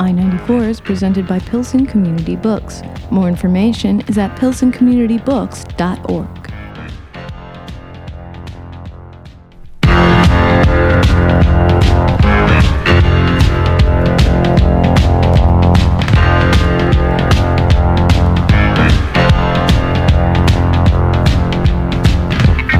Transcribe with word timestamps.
I 0.00 0.12
94 0.12 0.62
is 0.62 0.80
presented 0.80 1.26
by 1.28 1.38
Pilsen 1.40 1.84
Community 1.84 2.34
Books. 2.34 2.80
More 3.10 3.28
information 3.28 4.00
is 4.08 4.16
at 4.16 4.34
pilsencommunitybooks.org. 4.34 6.26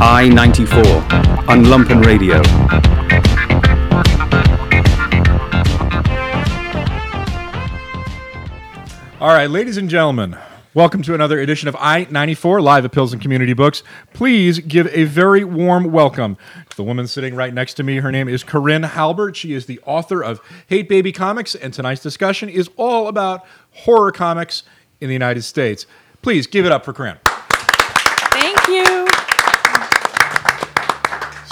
I 0.02 0.30
94 0.32 0.78
on 1.50 1.64
Lumpen 1.64 2.02
Radio. 2.02 2.40
All 9.20 9.28
right, 9.28 9.50
ladies 9.50 9.76
and 9.76 9.90
gentlemen, 9.90 10.38
welcome 10.72 11.02
to 11.02 11.12
another 11.12 11.38
edition 11.40 11.68
of 11.68 11.76
I 11.78 12.06
94 12.08 12.62
live 12.62 12.86
at 12.86 12.92
Pilsen 12.92 13.18
Community 13.18 13.52
Books. 13.52 13.82
Please 14.14 14.60
give 14.60 14.86
a 14.86 15.04
very 15.04 15.44
warm 15.44 15.92
welcome 15.92 16.38
to 16.70 16.74
the 16.74 16.82
woman 16.82 17.06
sitting 17.06 17.34
right 17.34 17.52
next 17.52 17.74
to 17.74 17.82
me. 17.82 17.98
Her 17.98 18.10
name 18.10 18.30
is 18.30 18.42
Corinne 18.42 18.84
Halbert. 18.84 19.36
She 19.36 19.52
is 19.52 19.66
the 19.66 19.78
author 19.84 20.24
of 20.24 20.40
Hate 20.68 20.88
Baby 20.88 21.12
Comics, 21.12 21.54
and 21.54 21.74
tonight's 21.74 22.02
discussion 22.02 22.48
is 22.48 22.70
all 22.78 23.08
about 23.08 23.44
horror 23.72 24.10
comics 24.10 24.62
in 25.02 25.08
the 25.08 25.14
United 25.14 25.42
States. 25.42 25.84
Please 26.22 26.46
give 26.46 26.64
it 26.64 26.72
up 26.72 26.86
for 26.86 26.94
Corinne. 26.94 27.18
Thank 27.26 28.68
you. 28.68 29.06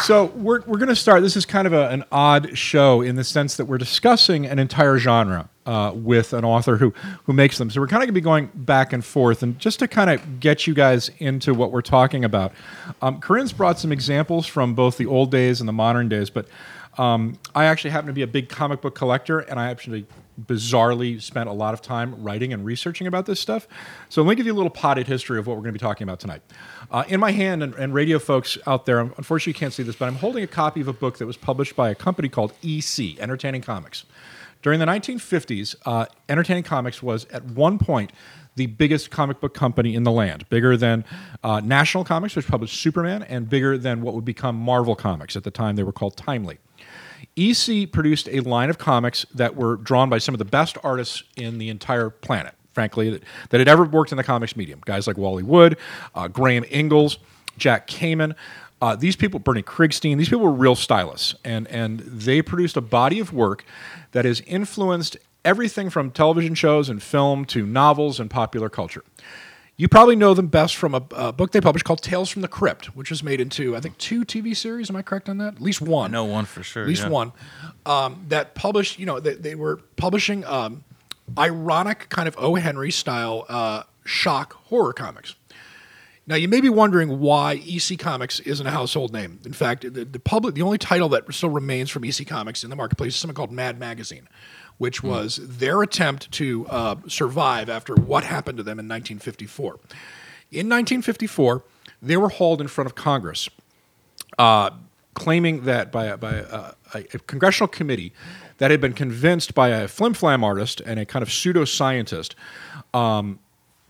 So 0.04 0.32
we're, 0.36 0.62
we're 0.62 0.78
going 0.78 0.88
to 0.88 0.96
start. 0.96 1.20
This 1.20 1.36
is 1.36 1.44
kind 1.44 1.66
of 1.66 1.74
a, 1.74 1.90
an 1.90 2.04
odd 2.10 2.56
show 2.56 3.02
in 3.02 3.16
the 3.16 3.24
sense 3.24 3.58
that 3.58 3.66
we're 3.66 3.76
discussing 3.76 4.46
an 4.46 4.58
entire 4.58 4.96
genre 4.96 5.50
uh, 5.68 5.92
with 5.92 6.32
an 6.32 6.46
author 6.46 6.78
who 6.78 6.94
who 7.24 7.34
makes 7.34 7.58
them. 7.58 7.70
So 7.70 7.80
we're 7.80 7.88
kind 7.88 8.02
of 8.02 8.06
going 8.06 8.14
to 8.14 8.20
be 8.20 8.22
going 8.22 8.50
back 8.54 8.94
and 8.94 9.04
forth, 9.04 9.42
and 9.42 9.58
just 9.58 9.78
to 9.80 9.86
kind 9.86 10.08
of 10.08 10.40
get 10.40 10.66
you 10.66 10.72
guys 10.72 11.10
into 11.18 11.52
what 11.52 11.72
we're 11.72 11.82
talking 11.82 12.24
about. 12.24 12.52
Um, 13.02 13.20
Corinne's 13.20 13.52
brought 13.52 13.78
some 13.78 13.92
examples 13.92 14.46
from 14.46 14.74
both 14.74 14.96
the 14.96 15.04
old 15.04 15.30
days 15.30 15.60
and 15.60 15.68
the 15.68 15.74
modern 15.74 16.08
days, 16.08 16.30
but 16.30 16.48
um, 16.96 17.38
I 17.54 17.66
actually 17.66 17.90
happen 17.90 18.06
to 18.06 18.14
be 18.14 18.22
a 18.22 18.26
big 18.26 18.48
comic 18.48 18.80
book 18.80 18.94
collector, 18.94 19.40
and 19.40 19.60
I 19.60 19.70
actually 19.70 20.06
bizarrely 20.46 21.20
spent 21.20 21.50
a 21.50 21.52
lot 21.52 21.74
of 21.74 21.82
time 21.82 22.22
writing 22.22 22.52
and 22.54 22.64
researching 22.64 23.06
about 23.06 23.26
this 23.26 23.38
stuff. 23.38 23.68
So 24.08 24.22
let 24.22 24.30
me 24.30 24.36
give 24.36 24.46
you 24.46 24.52
a 24.52 24.54
little 24.54 24.70
potted 24.70 25.06
history 25.06 25.38
of 25.38 25.46
what 25.46 25.56
we're 25.56 25.62
going 25.62 25.74
to 25.74 25.78
be 25.78 25.84
talking 25.84 26.04
about 26.04 26.20
tonight. 26.20 26.40
Uh, 26.90 27.04
in 27.08 27.20
my 27.20 27.32
hand, 27.32 27.62
and, 27.62 27.74
and, 27.74 27.92
radio 27.92 28.18
folks 28.18 28.56
out 28.66 28.86
there, 28.86 29.00
unfortunately 29.00 29.50
you 29.50 29.54
can't 29.58 29.74
see 29.74 29.82
this, 29.82 29.96
but 29.96 30.06
I'm 30.06 30.14
holding 30.14 30.42
a 30.42 30.46
copy 30.46 30.80
of 30.80 30.88
a 30.88 30.92
book 30.92 31.18
that 31.18 31.26
was 31.26 31.36
published 31.36 31.76
by 31.76 31.90
a 31.90 31.94
company 31.94 32.28
called 32.28 32.54
EC, 32.62 33.18
Entertaining 33.18 33.60
Comics. 33.60 34.06
During 34.62 34.80
the 34.80 34.86
1950s, 34.86 35.76
uh, 35.86 36.06
Entertaining 36.28 36.64
Comics 36.64 37.02
was 37.02 37.26
at 37.26 37.44
one 37.44 37.78
point 37.78 38.12
the 38.56 38.66
biggest 38.66 39.10
comic 39.10 39.40
book 39.40 39.54
company 39.54 39.94
in 39.94 40.02
the 40.02 40.10
land, 40.10 40.48
bigger 40.48 40.76
than 40.76 41.04
uh, 41.44 41.60
National 41.60 42.04
Comics, 42.04 42.34
which 42.34 42.48
published 42.48 42.80
Superman, 42.80 43.22
and 43.22 43.48
bigger 43.48 43.78
than 43.78 44.02
what 44.02 44.14
would 44.14 44.24
become 44.24 44.56
Marvel 44.56 44.96
Comics. 44.96 45.36
At 45.36 45.44
the 45.44 45.50
time, 45.50 45.76
they 45.76 45.84
were 45.84 45.92
called 45.92 46.16
Timely. 46.16 46.58
EC 47.36 47.90
produced 47.90 48.28
a 48.28 48.40
line 48.40 48.68
of 48.68 48.78
comics 48.78 49.24
that 49.32 49.54
were 49.54 49.76
drawn 49.76 50.10
by 50.10 50.18
some 50.18 50.34
of 50.34 50.40
the 50.40 50.44
best 50.44 50.76
artists 50.82 51.22
in 51.36 51.58
the 51.58 51.68
entire 51.68 52.10
planet, 52.10 52.54
frankly, 52.72 53.10
that, 53.10 53.22
that 53.50 53.58
had 53.60 53.68
ever 53.68 53.84
worked 53.84 54.10
in 54.10 54.16
the 54.16 54.24
comics 54.24 54.56
medium. 54.56 54.80
Guys 54.84 55.06
like 55.06 55.16
Wally 55.16 55.44
Wood, 55.44 55.76
uh, 56.16 56.26
Graham 56.26 56.64
Ingels, 56.64 57.18
Jack 57.56 57.86
Kamen. 57.86 58.34
Uh, 58.80 58.94
these 58.94 59.16
people, 59.16 59.40
Bernie 59.40 59.62
Krigstein, 59.62 60.18
these 60.18 60.28
people 60.28 60.44
were 60.44 60.52
real 60.52 60.76
stylists, 60.76 61.34
and 61.44 61.66
and 61.68 62.00
they 62.00 62.42
produced 62.42 62.76
a 62.76 62.80
body 62.80 63.18
of 63.18 63.32
work 63.32 63.64
that 64.12 64.24
has 64.24 64.40
influenced 64.42 65.16
everything 65.44 65.90
from 65.90 66.10
television 66.10 66.54
shows 66.54 66.88
and 66.88 67.02
film 67.02 67.44
to 67.46 67.66
novels 67.66 68.20
and 68.20 68.30
popular 68.30 68.68
culture. 68.68 69.02
You 69.76 69.88
probably 69.88 70.16
know 70.16 70.34
them 70.34 70.48
best 70.48 70.74
from 70.74 70.92
a, 70.92 71.02
a, 71.12 71.32
book 71.32 71.52
they 71.52 71.60
published 71.60 71.84
called 71.84 72.02
Tales 72.02 72.28
from 72.28 72.42
the 72.42 72.48
Crypt, 72.48 72.96
which 72.96 73.10
was 73.10 73.22
made 73.22 73.40
into, 73.40 73.76
I 73.76 73.80
think, 73.80 73.96
two 73.96 74.24
TV 74.24 74.56
series. 74.56 74.90
Am 74.90 74.96
I 74.96 75.02
correct 75.02 75.28
on 75.28 75.38
that? 75.38 75.54
At 75.54 75.60
least 75.60 75.80
one. 75.80 76.10
No 76.10 76.24
one 76.24 76.46
for 76.46 76.64
sure. 76.64 76.82
At 76.82 76.88
least 76.88 77.04
yeah. 77.04 77.10
one. 77.10 77.32
Um, 77.86 78.24
that 78.28 78.56
published, 78.56 78.98
you 78.98 79.06
know, 79.06 79.20
they, 79.20 79.34
they 79.34 79.54
were 79.54 79.76
publishing 79.94 80.44
um, 80.46 80.82
ironic 81.38 82.08
kind 82.08 82.26
of 82.26 82.34
O. 82.38 82.56
Henry 82.56 82.90
style 82.90 83.46
uh, 83.48 83.84
shock 84.04 84.54
horror 84.64 84.92
comics. 84.92 85.36
Now 86.28 86.34
you 86.34 86.46
may 86.46 86.60
be 86.60 86.68
wondering 86.68 87.20
why 87.20 87.62
EC 87.66 87.98
Comics 87.98 88.38
isn't 88.40 88.66
a 88.66 88.70
household 88.70 89.14
name. 89.14 89.40
In 89.46 89.54
fact, 89.54 89.82
the, 89.94 90.04
the 90.04 90.20
public, 90.20 90.54
the 90.54 90.60
only 90.60 90.76
title 90.76 91.08
that 91.08 91.32
still 91.32 91.48
remains 91.48 91.88
from 91.88 92.04
EC 92.04 92.26
Comics 92.26 92.62
in 92.62 92.68
the 92.68 92.76
marketplace 92.76 93.14
is 93.14 93.20
something 93.20 93.34
called 93.34 93.50
Mad 93.50 93.80
Magazine, 93.80 94.28
which 94.76 95.00
mm. 95.00 95.08
was 95.08 95.36
their 95.42 95.80
attempt 95.80 96.30
to 96.32 96.66
uh, 96.68 96.96
survive 97.06 97.70
after 97.70 97.94
what 97.94 98.24
happened 98.24 98.58
to 98.58 98.62
them 98.62 98.78
in 98.78 98.84
1954. 98.84 99.72
In 100.50 100.68
1954, 100.68 101.64
they 102.02 102.18
were 102.18 102.28
hauled 102.28 102.60
in 102.60 102.68
front 102.68 102.86
of 102.86 102.94
Congress, 102.94 103.48
uh, 104.38 104.68
claiming 105.14 105.64
that 105.64 105.90
by, 105.90 106.04
a, 106.04 106.18
by 106.18 106.34
a, 106.34 106.74
a, 106.92 107.02
congressional 107.20 107.68
committee 107.68 108.12
that 108.58 108.70
had 108.70 108.82
been 108.82 108.92
convinced 108.92 109.54
by 109.54 109.68
a 109.70 109.88
flim 109.88 110.12
flam 110.12 110.44
artist 110.44 110.82
and 110.84 111.00
a 111.00 111.06
kind 111.06 111.22
of 111.22 111.32
pseudo 111.32 111.64
scientist. 111.64 112.36
Um, 112.92 113.38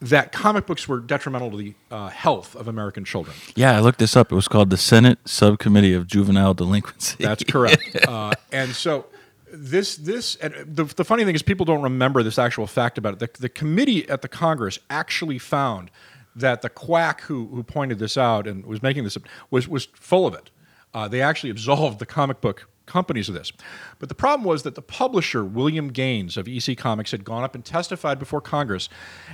that 0.00 0.32
comic 0.32 0.66
books 0.66 0.86
were 0.86 1.00
detrimental 1.00 1.50
to 1.50 1.56
the 1.56 1.75
uh, 1.91 2.09
health 2.09 2.54
of 2.54 2.69
American 2.69 3.04
children. 3.04 3.36
Yeah, 3.56 3.76
I 3.76 3.81
looked 3.81 3.98
this 3.98 4.16
up. 4.16 4.31
It 4.31 4.34
was 4.34 4.48
called 4.48 4.70
the 4.70 4.76
Senate 4.76 5.19
Subcommittee 5.25 5.92
of 5.92 6.06
Juvenile 6.06 6.54
Delinquency. 6.54 7.16
That's 7.22 7.42
correct. 7.44 7.97
uh, 8.09 8.32
and 8.53 8.70
so 8.70 9.06
this 9.53 9.97
this 9.97 10.36
and 10.36 10.54
the, 10.66 10.84
the 10.84 11.04
funny 11.04 11.25
thing 11.25 11.34
is 11.34 11.42
people 11.42 11.66
don't 11.66 11.82
remember 11.82 12.22
this 12.22 12.38
actual 12.38 12.66
fact 12.66 12.98
about 12.98 13.14
it. 13.14 13.19
The, 13.34 13.41
the 13.41 13.48
committee 13.48 14.09
at 14.09 14.22
the 14.22 14.28
Congress 14.28 14.78
actually 14.91 15.38
found 15.38 15.91
that 16.36 16.62
the 16.62 16.69
quack 16.69 17.22
who 17.22 17.48
who 17.48 17.62
pointed 17.62 17.98
this 17.98 18.16
out 18.16 18.47
and 18.47 18.65
was 18.65 18.82
making 18.82 19.04
this 19.04 19.19
was 19.50 19.69
was 19.69 19.86
full 19.94 20.26
of 20.26 20.34
it. 20.34 20.50
Uh, 20.94 21.09
they 21.09 21.20
actually 21.20 21.50
absolved 21.50 21.98
the 21.98 22.06
comic 22.06 22.41
book 22.41 22.69
companies 22.88 23.28
of 23.28 23.34
this. 23.34 23.53
But 24.00 24.09
the 24.09 24.15
problem 24.15 24.44
was 24.44 24.65
that 24.65 24.75
the 24.75 24.82
publisher, 24.82 25.44
William 25.44 25.88
Gaines 25.88 26.37
of 26.37 26.49
EC 26.49 26.76
Comics, 26.76 27.12
had 27.12 27.25
gone 27.25 27.44
up 27.44 27.54
and 27.54 27.65
testified 27.65 28.19
before 28.19 28.41
Congress, 28.41 28.88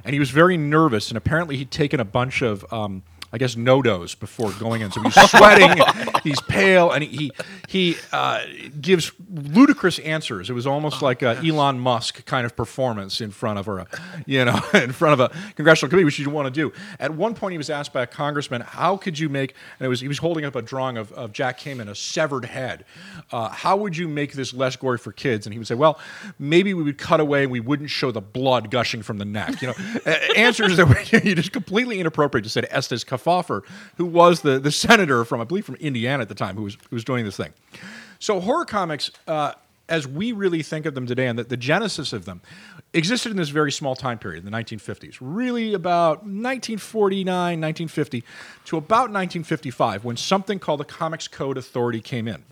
and 0.05 0.13
he 0.13 0.19
was 0.19 0.31
very 0.31 0.59
nervous, 0.59 1.09
and 1.09 1.17
apparently 1.17 1.57
he'd 1.57 1.71
taken 1.71 2.01
a 2.01 2.05
bunch 2.05 2.43
of. 2.43 2.71
Um, 2.73 3.03
I 3.35 3.37
guess 3.37 3.57
NoDoz 3.57 4.17
before 4.21 4.53
going 4.53 4.83
in. 4.83 4.93
So 4.93 5.03
he's 5.03 5.15
sweating, 5.29 5.83
he's 6.23 6.41
pale, 6.43 6.93
and 6.93 7.03
he 7.03 7.33
he, 7.67 7.97
uh, 8.13 8.43
gives 8.81 9.11
ludicrous 9.29 9.99
answers. 9.99 10.49
It 10.49 10.53
was 10.53 10.69
almost 10.69 11.03
oh, 11.03 11.07
like 11.07 11.23
a 11.23 11.41
Elon 11.45 11.81
Musk 11.81 12.25
kind 12.27 12.47
of 12.47 12.55
performance 12.55 13.21
in 13.21 13.33
front 13.33 13.59
of 13.59 13.67
a, 13.67 13.89
you 14.25 14.45
know, 14.45 14.61
in 14.75 14.93
front 14.93 15.21
of 15.21 15.33
a 15.33 15.37
congressional 15.57 15.91
committee, 15.91 16.05
which 16.05 16.17
you 16.17 16.31
want 16.31 16.47
to 16.47 16.53
do. 16.53 16.73
At 17.01 17.13
one 17.15 17.35
point, 17.35 17.51
he 17.51 17.59
was 17.59 17.71
asked 17.71 17.93
by 17.93 18.03
a 18.03 18.07
congressman, 18.07 18.61
"How 18.61 18.97
could 18.97 19.19
you 19.19 19.29
make?" 19.29 19.57
And 19.81 19.87
it 19.87 19.89
was 19.89 20.01
he 20.01 20.07
was 20.07 20.19
holding 20.19 20.45
up 20.45 20.55
a 20.55 20.63
drawing 20.63 20.97
of, 20.97 21.11
of 21.15 21.33
Jack 21.33 21.59
Kamen, 21.59 21.89
a 21.89 21.95
severed 21.97 22.45
head. 22.45 22.85
Uh, 23.33 23.49
how 23.49 23.77
would 23.77 23.97
you 23.97 24.07
make 24.07 24.35
this 24.35 24.55
less 24.55 24.77
gory 24.77 24.99
for 24.99 25.11
kids? 25.11 25.45
And 25.45 25.53
he 25.53 25.59
would 25.59 25.67
say, 25.67 25.75
"Well, 25.75 25.99
maybe 26.39 26.73
we 26.73 26.85
would 26.85 26.99
cut 26.99 27.19
away 27.19 27.43
and 27.43 27.51
we 27.51 27.59
wouldn't 27.59 27.91
show 27.91 28.13
the 28.13 28.21
blood 28.21 28.71
gushing 28.71 29.03
from 29.03 29.19
the 29.19 29.25
neck." 29.25 29.61
You 29.61 29.69
know, 29.69 29.75
answers 30.37 30.77
that 30.77 30.87
were 30.87 31.35
just 31.35 31.51
completely 31.51 31.99
inappropriate 31.99 32.45
to 32.45 32.51
say 32.51 32.61
to 32.61 32.73
Estes 32.73 33.03
Kefauver, 33.25 33.63
who 33.97 34.05
was 34.05 34.43
the, 34.43 34.59
the 34.59 34.71
senator 34.71 35.25
from, 35.25 35.41
I 35.41 35.45
believe, 35.45 35.65
from 35.65 35.77
Indiana 35.77 36.23
at 36.23 36.29
the 36.29 36.35
time, 36.35 36.57
who 36.57 36.63
was, 36.63 36.77
who 36.91 36.97
was 36.97 37.05
doing 37.05 37.25
this 37.25 37.37
thing. 37.37 37.53
So 38.19 38.41
horror 38.41 38.65
comics, 38.65 39.11
uh, 39.27 39.53
as 39.89 40.07
we 40.07 40.33
really 40.33 40.63
think 40.63 40.87
of 40.87 40.95
them 40.95 41.07
today, 41.07 41.27
and 41.27 41.39
the, 41.39 41.45
the 41.45 41.57
genesis 41.57 42.13
of 42.13 42.25
them, 42.25 42.41
existed 42.93 43.31
in 43.31 43.37
this 43.37 43.49
very 43.49 43.73
small 43.73 43.97
time 43.97 44.19
period, 44.19 44.45
the 44.45 44.51
1950s, 44.51 45.19
really 45.21 45.75
about 45.75 46.19
1949, 46.19 47.27
1950 47.27 48.25
to 48.67 48.77
about 48.77 49.11
1955, 49.11 50.05
when 50.05 50.17
something 50.17 50.59
called 50.59 50.81
the 50.81 50.85
Comics 50.85 51.29
Code 51.29 51.59
Authority 51.59 52.01
came 52.01 52.29
in. 52.29 52.45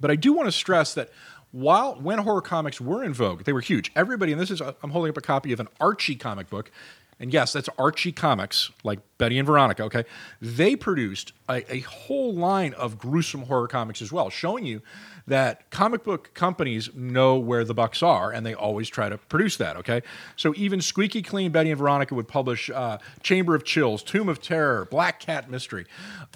But 0.00 0.10
I 0.10 0.16
do 0.16 0.32
want 0.32 0.48
to 0.48 0.52
stress 0.52 0.94
that 0.94 1.10
while 1.52 1.94
when 1.94 2.18
horror 2.18 2.42
comics 2.42 2.80
were 2.80 3.04
in 3.04 3.14
vogue, 3.14 3.44
they 3.44 3.52
were 3.52 3.60
huge. 3.60 3.90
Everybody, 3.94 4.32
and 4.32 4.40
this 4.40 4.50
is 4.50 4.60
I'm 4.60 4.90
holding 4.90 5.10
up 5.10 5.16
a 5.16 5.22
copy 5.22 5.52
of 5.52 5.60
an 5.60 5.68
Archie 5.80 6.16
comic 6.16 6.50
book 6.50 6.70
and 7.18 7.32
yes, 7.32 7.52
that's 7.54 7.68
Archie 7.78 8.12
Comics, 8.12 8.70
like 8.84 8.98
Betty 9.16 9.38
and 9.38 9.46
Veronica, 9.46 9.84
okay? 9.84 10.04
They 10.40 10.76
produced 10.76 11.32
a, 11.48 11.74
a, 11.74 11.80
whole 11.80 12.34
line 12.34 12.74
of 12.74 12.98
gruesome 12.98 13.42
horror 13.42 13.68
comics 13.68 14.02
as 14.02 14.12
well, 14.12 14.28
showing 14.28 14.66
you 14.66 14.82
that 15.26 15.70
comic 15.70 16.04
book 16.04 16.34
companies 16.34 16.90
know 16.94 17.38
where 17.38 17.64
the 17.64 17.72
bucks 17.72 18.02
are 18.02 18.30
and 18.30 18.44
they 18.44 18.52
always 18.54 18.88
try 18.88 19.08
to 19.08 19.16
produce 19.16 19.56
that, 19.56 19.76
okay? 19.76 20.02
So 20.36 20.52
even 20.56 20.82
Squeaky 20.82 21.22
Clean 21.22 21.50
Betty 21.50 21.70
and 21.70 21.78
Veronica 21.78 22.14
would 22.14 22.28
publish 22.28 22.68
uh, 22.68 22.98
Chamber 23.22 23.54
of 23.54 23.64
Chills, 23.64 24.02
Tomb 24.02 24.28
of 24.28 24.42
Terror, 24.42 24.84
Black 24.84 25.18
Cat 25.18 25.50
Mystery, 25.50 25.86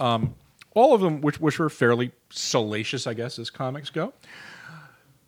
um, 0.00 0.34
all 0.74 0.94
of 0.94 1.02
them 1.02 1.20
which, 1.20 1.40
which 1.40 1.58
were 1.58 1.68
fairly 1.68 2.12
salacious, 2.30 3.06
I 3.06 3.12
guess, 3.12 3.38
as 3.38 3.50
comics 3.50 3.90
go. 3.90 4.14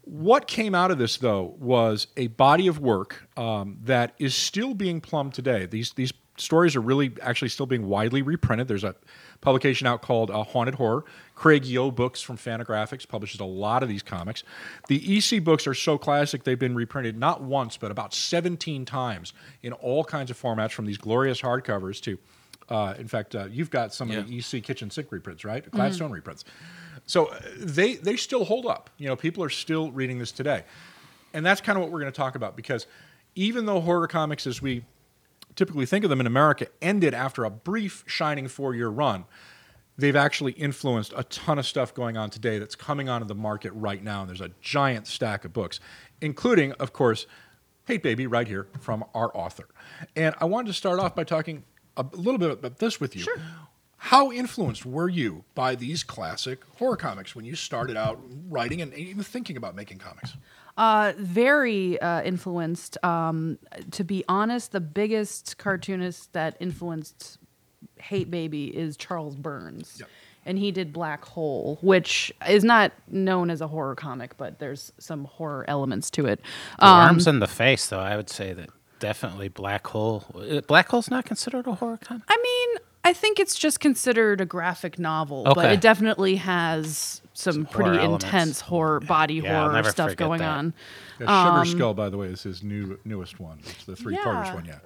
What 0.05 0.49
came 0.49 0.75
out 0.75 0.91
of 0.91 0.99
this, 0.99 1.17
though, 1.17 1.55
was 1.59 2.09
a 2.17 2.27
body 2.29 2.67
of 2.67 2.81
work 2.81 3.29
um, 3.37 3.79
that 3.85 4.15
is 4.19 4.35
still 4.35 4.75
being 4.75 5.01
plumbed 5.01 5.35
today. 5.35 5.67
These 5.67 5.93
these 5.93 6.13
stories 6.37 6.75
are 6.77 6.81
really 6.81 7.13
actually 7.23 7.49
still 7.49 7.67
being 7.67 7.87
widely 7.87 8.23
reprinted. 8.23 8.69
There's 8.69 8.85
a 8.85 8.95
publication 9.41 9.87
out 9.87 10.03
called 10.03 10.31
uh, 10.31 10.43
Haunted 10.43 10.75
Horror. 10.77 11.05
Craig 11.35 11.65
Yoe 11.65 11.95
Books 11.95 12.21
from 12.21 12.37
Fantagraphics 12.37 13.07
publishes 13.07 13.41
a 13.41 13.45
lot 13.45 13.83
of 13.83 13.89
these 13.89 14.03
comics. 14.03 14.43
The 14.89 15.19
EC 15.19 15.43
books 15.43 15.67
are 15.67 15.75
so 15.75 15.99
classic 15.99 16.45
they've 16.45 16.59
been 16.59 16.75
reprinted 16.75 17.19
not 17.19 17.43
once 17.43 17.77
but 17.77 17.91
about 17.91 18.15
17 18.15 18.85
times 18.85 19.33
in 19.63 19.73
all 19.73 20.05
kinds 20.05 20.31
of 20.31 20.41
formats, 20.41 20.73
from 20.73 20.87
these 20.87 20.99
glorious 20.99 21.41
hardcovers 21.41 22.01
to, 22.03 22.19
uh, 22.69 22.95
in 22.99 23.09
fact, 23.09 23.35
uh, 23.35 23.47
you've 23.51 23.71
got 23.71 23.93
some 23.93 24.11
of 24.11 24.27
the 24.27 24.39
EC 24.39 24.63
kitchen 24.63 24.91
sink 24.91 25.11
reprints, 25.11 25.45
right? 25.45 25.69
Gladstone 25.71 26.11
reprints. 26.11 26.45
So 27.07 27.27
uh, 27.27 27.41
they 27.57 27.95
they 27.95 28.17
still 28.17 28.45
hold 28.45 28.67
up. 28.67 28.91
You 28.99 29.09
know, 29.09 29.17
people 29.17 29.43
are 29.45 29.51
still 29.51 29.91
reading 29.91 30.19
this 30.19 30.33
today, 30.33 30.65
and 31.33 31.45
that's 31.45 31.61
kind 31.61 31.77
of 31.77 31.83
what 31.83 31.93
we're 31.93 32.01
going 32.01 32.13
to 32.13 32.17
talk 32.17 32.35
about 32.35 32.57
because 32.57 32.87
even 33.35 33.67
though 33.67 33.81
horror 33.81 34.07
comics, 34.07 34.47
as 34.47 34.61
we 34.61 34.85
typically 35.57 35.87
think 35.87 36.05
of 36.05 36.11
them 36.11 36.21
in 36.21 36.27
America, 36.27 36.67
ended 36.81 37.15
after 37.15 37.45
a 37.45 37.51
brief 37.51 38.05
shining 38.07 38.49
four 38.49 38.75
year 38.75 38.89
run, 38.89 39.25
they've 39.97 40.17
actually 40.17 40.53
influenced 40.53 41.13
a 41.17 41.25
ton 41.25 41.59
of 41.59 41.67
stuff 41.67 41.95
going 41.95 42.17
on 42.17 42.31
today 42.31 42.59
that's 42.59 42.75
coming 42.75 43.09
onto 43.09 43.27
the 43.27 43.35
market 43.35 43.73
right 43.73 44.03
now. 44.03 44.21
And 44.21 44.29
there's 44.29 44.41
a 44.41 44.51
giant 44.61 45.07
stack 45.07 45.45
of 45.45 45.53
books, 45.53 45.81
including, 46.21 46.73
of 46.73 46.93
course, 46.93 47.27
Hate 47.87 48.03
Baby 48.03 48.27
right 48.27 48.47
here 48.47 48.69
from 48.81 49.05
our 49.15 49.37
author. 49.37 49.69
And 50.15 50.35
I 50.39 50.45
wanted 50.45 50.69
to 50.69 50.75
start 50.75 51.01
off 51.01 51.15
by 51.15 51.25
talking 51.25 51.65
a 51.97 52.07
little 52.13 52.39
bit 52.39 52.51
about 52.53 52.79
this 52.79 53.01
with 53.01 53.17
you. 53.17 53.25
How 54.05 54.33
influenced 54.33 54.85
were 54.85 55.09
you 55.09 55.45
by 55.55 55.77
these 55.77 56.03
classic 56.03 56.63
horror 56.79 56.97
comics 56.97 57.37
when 57.37 57.45
you 57.45 57.55
started 57.55 57.97
out 57.97 58.21
writing 58.49 58.83
and 58.83 58.93
even 58.95 59.23
thinking 59.23 59.57
about 59.57 59.77
making 59.77 59.99
comics? 59.99 60.33
Uh, 60.77 61.13
very 61.19 62.01
uh, 62.01 62.21
influenced. 62.23 62.99
Um, 63.05 63.59
to 63.93 64.03
be 64.03 64.25
honest, 64.29 64.73
the 64.73 64.81
biggest 64.81 65.57
cartoonist 65.57 66.33
that 66.33 66.57
influenced 66.59 67.39
Hate 68.01 68.29
Baby 68.29 68.77
is 68.77 68.97
Charles 68.97 69.37
Burns. 69.37 69.99
Yep. 70.01 70.09
And 70.45 70.59
he 70.59 70.73
did 70.73 70.93
Black 70.93 71.25
Hole, 71.25 71.79
which 71.81 72.33
is 72.49 72.65
not 72.65 72.91
known 73.07 73.51
as 73.51 73.61
a 73.61 73.69
horror 73.69 73.95
comic, 73.95 74.37
but 74.37 74.59
there's 74.59 74.93
some 74.99 75.27
horror 75.27 75.65
elements 75.69 76.11
to 76.11 76.27
it. 76.27 76.41
The 76.81 76.87
Um, 76.87 76.93
arms 77.09 77.29
in 77.29 77.39
the 77.39 77.47
face, 77.47 77.87
though, 77.87 78.01
I 78.01 78.17
would 78.17 78.29
say 78.29 78.53
that 78.53 78.69
definitely 78.99 79.47
Black 79.49 79.87
Hole. 79.87 80.25
uh, 80.35 80.61
Black 80.63 80.89
Hole's 80.89 81.09
not 81.09 81.25
considered 81.25 81.69
a 81.69 81.75
horror 81.77 81.99
comic. 81.99 82.25
I 82.29 82.37
mean, 82.43 82.83
I 83.05 83.13
think 83.13 83.41
it's 83.41 83.59
just 83.59 83.81
considered 83.81 84.41
a 84.41 84.47
graphic 84.47 84.99
novel, 84.99 85.45
but 85.55 85.73
it 85.73 85.81
definitely 85.81 86.37
has 86.37 87.21
some, 87.35 87.65
horror 87.65 87.85
pretty 87.85 87.99
elements. 87.99 88.25
intense 88.25 88.61
horror, 88.61 89.01
body 89.01 89.35
Yeah, 89.35 89.69
horror 89.71 89.83
stuff 89.85 90.17
going 90.17 90.39
that. 90.41 90.49
on. 90.49 90.75
Yeah, 91.19 91.27
Sugar 91.45 91.59
um, 91.61 91.67
Skull, 91.67 91.95
by 91.95 92.09
the 92.11 92.17
way, 92.19 92.29
is 92.29 92.43
his 92.43 92.63
new 92.63 92.99
newest 93.05 93.41
one. 93.41 93.59
It's 93.65 93.85
the 93.85 93.97
three 93.97 94.17
parters 94.17 94.49
Yeah. 94.49 94.55
one. 94.55 94.65
Yeah. 94.67 94.79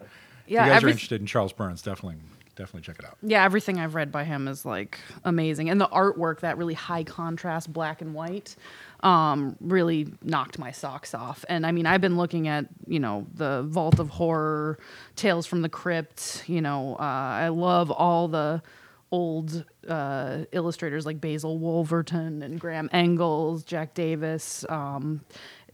Yeah, 0.48 0.60
if 0.62 0.66
you 0.66 0.72
guys 0.74 0.84
are 0.84 0.88
interested 0.88 1.20
in 1.20 1.26
Charles 1.26 1.52
Burns, 1.52 1.82
definitely 1.82 2.20
definitely 2.54 2.80
check 2.82 2.98
it 2.98 3.04
out. 3.04 3.18
Yeah, 3.22 3.44
everything 3.44 3.78
I've 3.78 3.94
read 3.94 4.10
by 4.10 4.24
him 4.24 4.48
is 4.48 4.64
like 4.64 4.98
amazing, 5.24 5.68
and 5.68 5.78
the 5.80 5.88
artwork, 5.88 6.40
that 6.40 6.56
really 6.56 6.72
high 6.74 7.04
contrast 7.04 7.70
black 7.72 8.00
and 8.00 8.14
white, 8.14 8.56
um, 9.00 9.56
really 9.60 10.08
knocked 10.22 10.58
my 10.58 10.70
socks 10.70 11.14
off. 11.14 11.44
And 11.48 11.66
I 11.66 11.72
mean, 11.72 11.86
I've 11.86 12.00
been 12.00 12.16
looking 12.16 12.48
at 12.48 12.66
you 12.86 13.00
know 13.00 13.26
the 13.34 13.62
Vault 13.62 13.98
of 13.98 14.08
Horror, 14.10 14.78
Tales 15.14 15.46
from 15.46 15.62
the 15.62 15.68
Crypt. 15.68 16.44
You 16.46 16.60
know, 16.60 16.96
uh, 16.96 17.02
I 17.02 17.48
love 17.48 17.90
all 17.90 18.28
the 18.28 18.62
old 19.10 19.64
uh, 19.88 20.38
illustrators 20.52 21.06
like 21.06 21.20
Basil 21.20 21.58
Wolverton 21.58 22.42
and 22.42 22.58
Graham 22.58 22.88
Ingels, 22.90 23.64
Jack 23.64 23.94
Davis. 23.94 24.64
Um, 24.68 25.20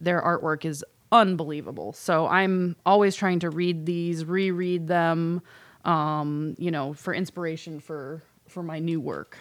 their 0.01 0.21
artwork 0.21 0.65
is 0.65 0.85
unbelievable. 1.11 1.93
So 1.93 2.27
I'm 2.27 2.77
always 2.85 3.15
trying 3.15 3.41
to 3.41 3.51
read 3.51 3.87
these, 3.87 4.25
reread 4.25 4.89
them, 4.89 5.43
um, 5.85 6.55
you 6.59 6.71
know, 6.71 6.95
for 6.95 7.15
inspiration 7.15 7.81
for 7.81 8.23
for 8.49 8.63
my 8.63 8.79
new 8.79 9.01
work. 9.01 9.39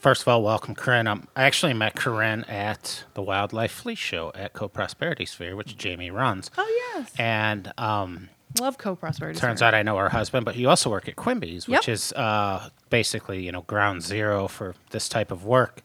First 0.00 0.22
of 0.22 0.28
all, 0.28 0.42
welcome, 0.42 0.74
Corinne. 0.74 1.06
Um, 1.06 1.26
I 1.34 1.44
actually 1.44 1.72
met 1.74 1.96
Corinne 1.96 2.44
at 2.44 3.04
the 3.14 3.22
Wildlife 3.22 3.72
Flea 3.72 3.94
Show 3.94 4.30
at 4.34 4.52
Co 4.52 4.68
Prosperity 4.68 5.24
Sphere, 5.26 5.56
which 5.56 5.76
Jamie 5.76 6.10
runs. 6.10 6.50
Oh 6.56 6.92
yes, 6.96 7.12
And 7.18 7.72
um, 7.78 8.28
love 8.60 8.78
co-prosperity. 8.78 9.38
turns 9.40 9.58
Sphere. 9.60 9.68
out 9.68 9.74
I 9.74 9.82
know 9.82 9.96
her 9.96 10.10
husband, 10.10 10.44
but 10.44 10.56
you 10.56 10.68
also 10.68 10.90
work 10.90 11.08
at 11.08 11.16
Quimby's, 11.16 11.66
which 11.66 11.88
Yep. 11.88 11.94
is 11.94 12.12
uh, 12.12 12.68
basically 12.90 13.42
you 13.44 13.50
know 13.50 13.62
ground 13.62 14.02
zero 14.02 14.46
for 14.46 14.74
this 14.90 15.08
type 15.08 15.30
of 15.32 15.44
work. 15.44 15.80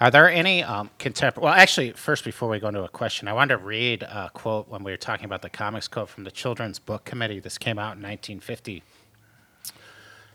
Are 0.00 0.10
there 0.12 0.30
any 0.30 0.62
um, 0.62 0.90
contemporary? 1.00 1.46
Well, 1.46 1.54
actually, 1.54 1.92
first 1.92 2.24
before 2.24 2.48
we 2.48 2.60
go 2.60 2.68
into 2.68 2.84
a 2.84 2.88
question, 2.88 3.26
I 3.26 3.32
wanted 3.32 3.56
to 3.58 3.64
read 3.64 4.04
a 4.04 4.30
quote 4.32 4.68
when 4.68 4.84
we 4.84 4.92
were 4.92 4.96
talking 4.96 5.24
about 5.24 5.42
the 5.42 5.50
comics 5.50 5.88
code 5.88 6.08
from 6.10 6.22
the 6.22 6.30
Children's 6.30 6.78
Book 6.78 7.04
Committee. 7.04 7.40
This 7.40 7.58
came 7.58 7.78
out 7.80 7.96
in 7.96 8.02
1950, 8.02 8.84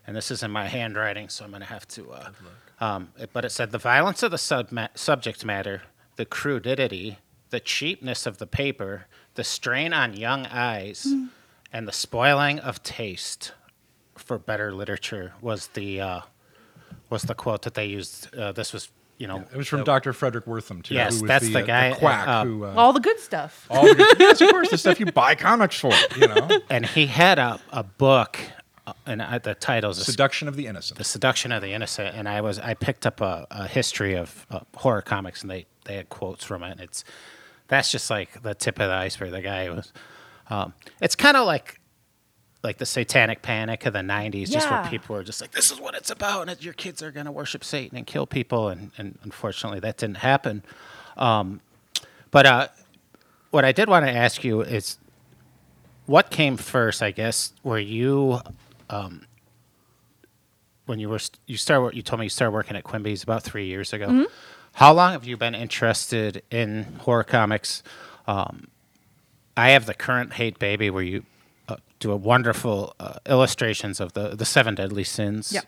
and 0.05 0.15
this 0.17 0.29
is 0.31 0.43
in 0.43 0.51
my 0.51 0.67
handwriting, 0.67 1.29
so 1.29 1.45
I'm 1.45 1.51
going 1.51 1.61
to 1.61 1.67
have 1.67 1.87
to. 1.89 2.11
Uh, 2.11 2.29
um, 2.79 3.09
but 3.33 3.45
it 3.45 3.49
said 3.51 3.71
the 3.71 3.77
violence 3.77 4.23
of 4.23 4.31
the 4.31 4.37
subma- 4.37 4.89
subject 4.95 5.45
matter, 5.45 5.83
the 6.15 6.25
crudity, 6.25 7.17
the 7.49 7.59
cheapness 7.59 8.25
of 8.25 8.37
the 8.37 8.47
paper, 8.47 9.05
the 9.35 9.43
strain 9.43 9.93
on 9.93 10.13
young 10.13 10.45
eyes, 10.47 11.07
and 11.71 11.87
the 11.87 11.91
spoiling 11.91 12.59
of 12.59 12.83
taste 12.83 13.53
for 14.15 14.37
better 14.37 14.73
literature 14.73 15.33
was 15.41 15.67
the 15.67 15.99
uh, 16.01 16.21
was 17.09 17.23
the 17.23 17.35
quote 17.35 17.61
that 17.63 17.73
they 17.75 17.85
used. 17.85 18.33
Uh, 18.35 18.51
this 18.51 18.73
was, 18.73 18.89
you 19.17 19.27
know, 19.27 19.43
It 19.51 19.57
was 19.57 19.67
from 19.67 19.81
uh, 19.81 19.83
Dr. 19.83 20.13
Fredric 20.13 20.45
Wertham, 20.45 20.81
too. 20.83 20.93
Yes, 20.95 21.15
who 21.17 21.21
was 21.23 21.27
that's 21.27 21.49
the 21.49 21.59
uh, 21.59 21.65
guy, 21.65 21.93
quack 21.93 22.27
uh, 22.27 22.43
who. 22.45 22.65
Uh, 22.65 22.73
all 22.75 22.93
the 22.93 22.99
good 22.99 23.19
stuff. 23.19 23.67
all 23.69 23.85
the 23.87 23.95
good- 23.95 24.15
yes, 24.19 24.41
of 24.41 24.49
course, 24.49 24.69
the 24.71 24.77
stuff 24.77 24.99
you 24.99 25.05
buy 25.07 25.35
comics 25.35 25.79
for. 25.79 25.91
You 26.17 26.27
know, 26.27 26.49
and 26.69 26.85
he 26.85 27.05
had 27.07 27.37
a, 27.39 27.59
a 27.71 27.83
book, 27.83 28.39
uh, 28.39 28.61
and 29.05 29.21
uh, 29.21 29.39
the 29.39 29.55
title's 29.55 29.99
a 29.99 30.03
Seduction 30.03 30.47
of 30.47 30.55
the 30.55 30.67
Innocent. 30.67 30.97
the 30.97 31.03
seduction 31.03 31.51
of 31.51 31.61
the 31.61 31.71
innocent 31.71 32.15
and 32.15 32.27
i 32.27 32.41
was 32.41 32.59
i 32.59 32.73
picked 32.73 33.05
up 33.05 33.21
a, 33.21 33.47
a 33.51 33.67
history 33.67 34.15
of 34.15 34.45
uh, 34.51 34.59
horror 34.75 35.01
comics 35.01 35.41
and 35.41 35.49
they 35.49 35.65
they 35.85 35.95
had 35.95 36.09
quotes 36.09 36.43
from 36.43 36.63
it 36.63 36.71
and 36.71 36.81
it's 36.81 37.03
that's 37.67 37.91
just 37.91 38.09
like 38.09 38.41
the 38.43 38.53
tip 38.53 38.79
of 38.79 38.89
the 38.89 38.95
iceberg 38.95 39.31
the 39.31 39.41
guy 39.41 39.69
was 39.69 39.91
um, 40.49 40.73
it's 41.01 41.15
kind 41.15 41.37
of 41.37 41.45
like 41.47 41.79
like 42.61 42.77
the 42.77 42.85
satanic 42.85 43.41
panic 43.41 43.85
of 43.85 43.93
the 43.93 43.99
90s 43.99 44.49
just 44.49 44.69
where 44.69 44.85
people 44.89 45.15
were 45.15 45.23
just 45.23 45.41
like 45.41 45.51
this 45.51 45.71
is 45.71 45.79
what 45.79 45.95
it's 45.95 46.11
about 46.11 46.41
and 46.41 46.49
it, 46.49 46.63
your 46.63 46.73
kids 46.73 47.01
are 47.01 47.11
going 47.11 47.25
to 47.25 47.31
worship 47.31 47.63
satan 47.63 47.97
and 47.97 48.07
kill 48.07 48.25
people 48.25 48.67
and, 48.69 48.91
and 48.97 49.17
unfortunately 49.23 49.79
that 49.79 49.97
didn't 49.97 50.17
happen 50.17 50.63
um, 51.17 51.61
but 52.31 52.45
uh, 52.45 52.67
what 53.51 53.63
i 53.63 53.71
did 53.71 53.87
want 53.87 54.05
to 54.05 54.11
ask 54.11 54.43
you 54.43 54.61
is 54.61 54.97
what 56.05 56.29
came 56.29 56.57
first 56.57 57.01
i 57.01 57.11
guess 57.11 57.53
were 57.63 57.79
you 57.79 58.39
when 60.85 60.99
you 60.99 61.09
were 61.09 61.19
st- 61.19 61.39
you 61.47 61.57
start 61.57 61.93
you 61.93 62.01
told 62.01 62.19
me 62.19 62.25
you 62.25 62.29
started 62.29 62.51
working 62.51 62.75
at 62.75 62.83
Quimby's 62.83 63.23
about 63.23 63.43
three 63.43 63.65
years 63.65 63.93
ago. 63.93 64.07
Mm-hmm. 64.07 64.23
How 64.73 64.93
long 64.93 65.11
have 65.11 65.25
you 65.25 65.37
been 65.37 65.55
interested 65.55 66.41
in 66.49 66.83
horror 67.01 67.23
comics? 67.23 67.83
Um, 68.27 68.67
I 69.55 69.69
have 69.69 69.85
the 69.85 69.93
current 69.93 70.33
Hate 70.33 70.57
Baby 70.57 70.89
where 70.89 71.03
you 71.03 71.25
uh, 71.69 71.77
do 71.99 72.11
a 72.11 72.15
wonderful 72.15 72.95
uh, 72.99 73.19
illustrations 73.27 73.99
of 73.99 74.13
the 74.13 74.29
the 74.35 74.45
seven 74.45 74.75
deadly 74.75 75.03
sins. 75.03 75.51
Yep. 75.53 75.65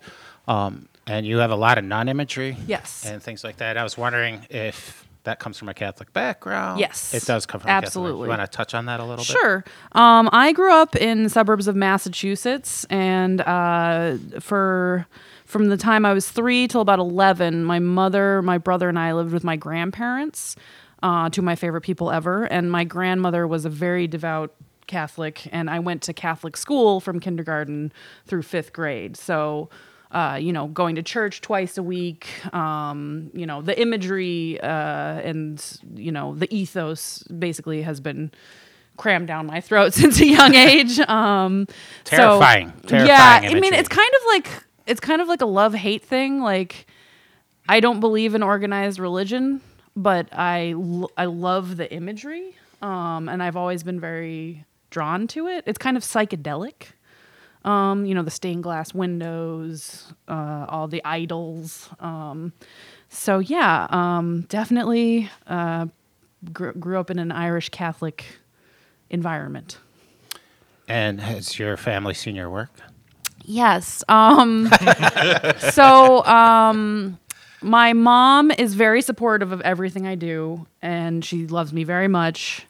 Um, 0.47 0.89
and 1.07 1.25
you 1.25 1.37
have 1.37 1.51
a 1.51 1.55
lot 1.55 1.77
of 1.77 1.83
nun 1.83 2.09
imagery. 2.09 2.57
Yes. 2.65 3.05
And 3.05 3.21
things 3.21 3.43
like 3.43 3.57
that. 3.57 3.77
I 3.77 3.83
was 3.83 3.97
wondering 3.97 4.45
if 4.49 5.05
that 5.25 5.39
comes 5.39 5.57
from 5.59 5.69
a 5.69 5.73
Catholic 5.73 6.11
background. 6.13 6.79
Yes. 6.79 7.13
It 7.13 7.25
does 7.25 7.45
come 7.45 7.59
from 7.59 7.69
a 7.69 7.73
Catholic 7.73 7.87
Absolutely. 7.87 8.23
You 8.23 8.29
want 8.29 8.41
to 8.41 8.47
touch 8.47 8.73
on 8.73 8.85
that 8.85 8.99
a 8.99 9.03
little 9.03 9.17
bit? 9.17 9.25
Sure. 9.25 9.63
Um, 9.91 10.29
I 10.31 10.53
grew 10.53 10.73
up 10.73 10.95
in 10.95 11.23
the 11.23 11.29
suburbs 11.29 11.67
of 11.67 11.75
Massachusetts, 11.75 12.85
and 12.89 13.41
uh, 13.41 14.17
for 14.39 15.05
from 15.45 15.67
the 15.67 15.77
time 15.77 16.05
I 16.05 16.13
was 16.13 16.29
three 16.29 16.67
till 16.67 16.81
about 16.81 16.99
eleven, 16.99 17.63
my 17.63 17.79
mother, 17.79 18.41
my 18.41 18.57
brother, 18.57 18.89
and 18.89 18.97
I 18.97 19.13
lived 19.13 19.33
with 19.33 19.43
my 19.43 19.55
grandparents. 19.55 20.55
Uh, 21.03 21.29
two 21.29 21.41
of 21.41 21.45
my 21.45 21.55
favorite 21.55 21.81
people 21.81 22.09
ever, 22.09 22.45
and 22.45 22.71
my 22.71 22.83
grandmother 22.83 23.45
was 23.45 23.65
a 23.65 23.69
very 23.69 24.07
devout 24.07 24.55
Catholic, 24.87 25.47
and 25.51 25.69
I 25.69 25.79
went 25.79 26.01
to 26.03 26.13
Catholic 26.13 26.57
school 26.57 26.99
from 26.99 27.19
kindergarten 27.19 27.91
through 28.25 28.43
fifth 28.43 28.73
grade. 28.73 29.17
So. 29.17 29.69
Uh, 30.15 30.37
you 30.37 30.53
know, 30.53 30.67
going 30.67 30.95
to 30.95 31.03
church 31.03 31.41
twice 31.41 31.77
a 31.77 31.83
week, 31.83 32.27
um, 32.55 33.29
you 33.33 33.45
know, 33.45 33.61
the 33.61 33.77
imagery 33.77 34.57
uh, 34.61 34.67
and, 35.29 35.61
you 35.93 36.09
know, 36.09 36.33
the 36.35 36.47
ethos 36.55 37.21
basically 37.23 37.81
has 37.81 37.99
been 37.99 38.31
crammed 38.95 39.27
down 39.27 39.45
my 39.45 39.59
throat 39.59 39.93
since 39.99 40.21
a 40.21 40.25
young 40.25 40.55
age. 40.55 40.99
Um, 41.01 41.67
so- 42.05 42.15
Terrifying. 42.15 42.71
Terrifying 42.87 43.07
yeah, 43.07 43.49
I 43.57 43.59
mean, 43.59 43.73
it's 43.73 43.89
kind 43.89 44.09
of 44.15 44.21
like 44.27 44.63
it's 44.87 45.01
kind 45.01 45.21
of 45.21 45.27
like 45.27 45.41
a 45.41 45.45
love 45.45 45.73
hate 45.73 46.03
thing. 46.05 46.39
Like, 46.39 46.87
I 47.67 47.81
don't 47.81 47.99
believe 47.99 48.35
in 48.35 48.41
organized 48.43 48.99
religion, 48.99 49.59
but 49.97 50.29
I 50.31 50.71
l- 50.77 51.11
I 51.17 51.25
love 51.25 51.75
the 51.75 51.91
imagery, 51.91 52.55
um, 52.81 53.27
and 53.27 53.43
I've 53.43 53.57
always 53.57 53.83
been 53.83 53.99
very 53.99 54.63
drawn 54.91 55.27
to 55.35 55.47
it. 55.47 55.63
It's 55.67 55.77
kind 55.79 55.97
of 55.97 56.03
psychedelic. 56.03 56.93
Um, 57.65 58.05
you 58.05 58.13
know, 58.13 58.21
the 58.21 58.31
stained 58.31 58.63
glass 58.63 58.93
windows, 58.93 60.13
uh, 60.27 60.67
all 60.69 60.87
the 60.87 61.03
idols. 61.03 61.89
Um, 61.99 62.53
so 63.09 63.39
yeah, 63.39 63.87
um, 63.89 64.41
definitely 64.49 65.29
uh, 65.47 65.87
gr- 66.53 66.71
grew 66.71 66.99
up 66.99 67.09
in 67.09 67.19
an 67.19 67.31
Irish 67.31 67.69
Catholic 67.69 68.25
environment. 69.09 69.79
And 70.87 71.19
has 71.19 71.57
your 71.57 71.75
family 71.75 72.13
seen 72.13 72.35
your 72.35 72.49
work? 72.49 72.69
Yes. 73.43 74.03
Um, 74.07 74.69
so 75.71 76.23
um, 76.25 77.19
my 77.61 77.93
mom 77.93 78.51
is 78.51 78.75
very 78.75 79.01
supportive 79.01 79.51
of 79.51 79.61
everything 79.61 80.05
I 80.05 80.15
do, 80.15 80.67
and 80.81 81.23
she 81.23 81.47
loves 81.47 81.73
me 81.73 81.83
very 81.83 82.07
much. 82.07 82.67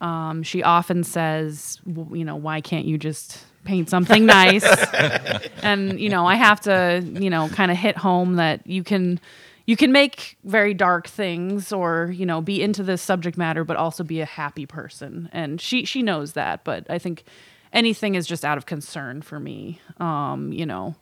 Um, 0.00 0.44
she 0.44 0.62
often 0.62 1.02
says, 1.02 1.80
you 1.86 2.24
know, 2.24 2.36
why 2.36 2.60
can't 2.60 2.84
you 2.84 2.98
just 2.98 3.44
paint 3.68 3.90
something 3.90 4.24
nice? 4.26 4.64
and 5.62 6.00
you 6.00 6.08
know, 6.08 6.26
I 6.26 6.34
have 6.34 6.60
to, 6.62 7.04
you 7.04 7.30
know, 7.30 7.48
kind 7.50 7.70
of 7.70 7.76
hit 7.76 7.96
home 7.96 8.36
that 8.36 8.66
you 8.66 8.82
can. 8.82 9.20
You 9.66 9.76
can 9.76 9.92
make 9.92 10.38
very 10.44 10.72
dark 10.72 11.06
things, 11.06 11.74
or 11.74 12.10
you 12.10 12.24
know, 12.24 12.40
be 12.40 12.62
into 12.62 12.82
this 12.82 13.02
subject 13.02 13.36
matter, 13.36 13.64
but 13.64 13.76
also 13.76 14.02
be 14.02 14.22
a 14.22 14.24
happy 14.24 14.64
person. 14.64 15.28
And 15.30 15.60
she 15.60 15.84
she 15.84 16.02
knows 16.02 16.32
that. 16.32 16.64
But 16.64 16.86
I 16.90 16.98
think 16.98 17.24
anything 17.70 18.14
is 18.14 18.26
just 18.26 18.46
out 18.46 18.56
of 18.56 18.64
concern 18.64 19.20
for 19.20 19.38
me. 19.38 19.78
Um, 20.00 20.54
you 20.54 20.64
know, 20.64 20.96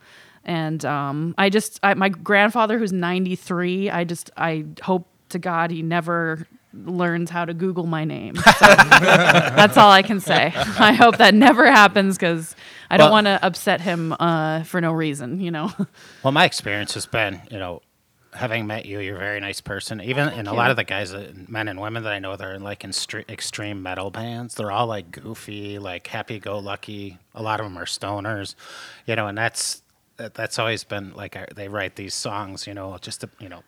and 0.45 0.85
um, 0.85 1.37
I 1.39 1.49
just 1.49 1.79
I, 1.85 1.95
my 1.95 2.09
grandfather 2.09 2.77
who's 2.77 2.93
93. 2.93 3.89
I 3.89 4.03
just 4.03 4.33
I 4.37 4.65
hope 4.83 5.07
to 5.29 5.39
God 5.39 5.71
he 5.71 5.83
never 5.83 6.45
learns 6.85 7.31
how 7.31 7.45
to 7.45 7.55
Google 7.55 7.87
my 7.87 8.05
name. 8.05 8.37
So 8.37 8.43
that's 8.61 9.77
all 9.77 9.91
I 9.91 10.03
can 10.03 10.21
say. 10.21 10.53
I 10.79 10.93
hope 10.93 11.19
that 11.19 11.35
never 11.35 11.67
happens 11.71 12.17
because 12.17 12.55
I 12.91 12.97
don't 12.97 13.07
Well- 13.07 13.13
want 13.13 13.27
to 13.27 13.45
upset 13.45 13.81
him 13.81 14.15
uh, 14.19 14.63
for 14.65 14.81
no 14.81 14.93
reason. 14.93 15.41
You 15.41 15.51
know. 15.51 15.73
Well, 16.23 16.33
my 16.33 16.45
experience 16.45 16.95
has 16.95 17.07
been, 17.07 17.41
you 17.51 17.59
know, 17.59 17.83
having 18.33 18.67
met 18.67 18.85
you, 18.85 18.99
you're 18.99 19.17
a 19.17 19.19
very 19.19 19.39
nice 19.41 19.61
person. 19.61 20.01
Even 20.01 20.29
and 20.29 20.49
a 20.49 20.53
lot 20.53 20.71
of 20.71 20.77
the 20.77 20.83
guys, 20.85 21.13
that, 21.13 21.49
men 21.49 21.69
and 21.69 21.81
women 21.81 22.03
that 22.03 22.13
I 22.13 22.19
know 22.19 22.37
that 22.37 22.45
are 22.45 22.53
in 22.55 22.63
like 22.63 22.83
in 22.85 22.91
stre- 22.91 23.29
extreme 23.31 23.81
metal 23.83 24.11
bands, 24.11 24.55
they're 24.57 24.73
all 24.73 24.87
like 24.89 25.11
goofy, 25.13 25.79
like 25.79 26.07
happy-go-lucky. 26.09 27.19
A 27.35 27.43
lot 27.43 27.61
of 27.61 27.67
them 27.67 27.79
are 27.79 27.85
stoners, 27.87 28.55
you 29.07 29.15
know, 29.17 29.27
and 29.29 29.39
that's 29.39 29.83
that, 30.17 30.35
that's 30.35 30.59
always 30.59 30.83
been 30.85 31.13
like 31.15 31.37
uh, 31.37 31.47
they 31.55 31.69
write 31.69 31.97
these 31.97 32.15
songs, 32.15 32.67
you 32.67 32.75
know, 32.75 32.97
just 33.01 33.21
to, 33.23 33.31
you 33.39 33.49
know. 33.49 33.63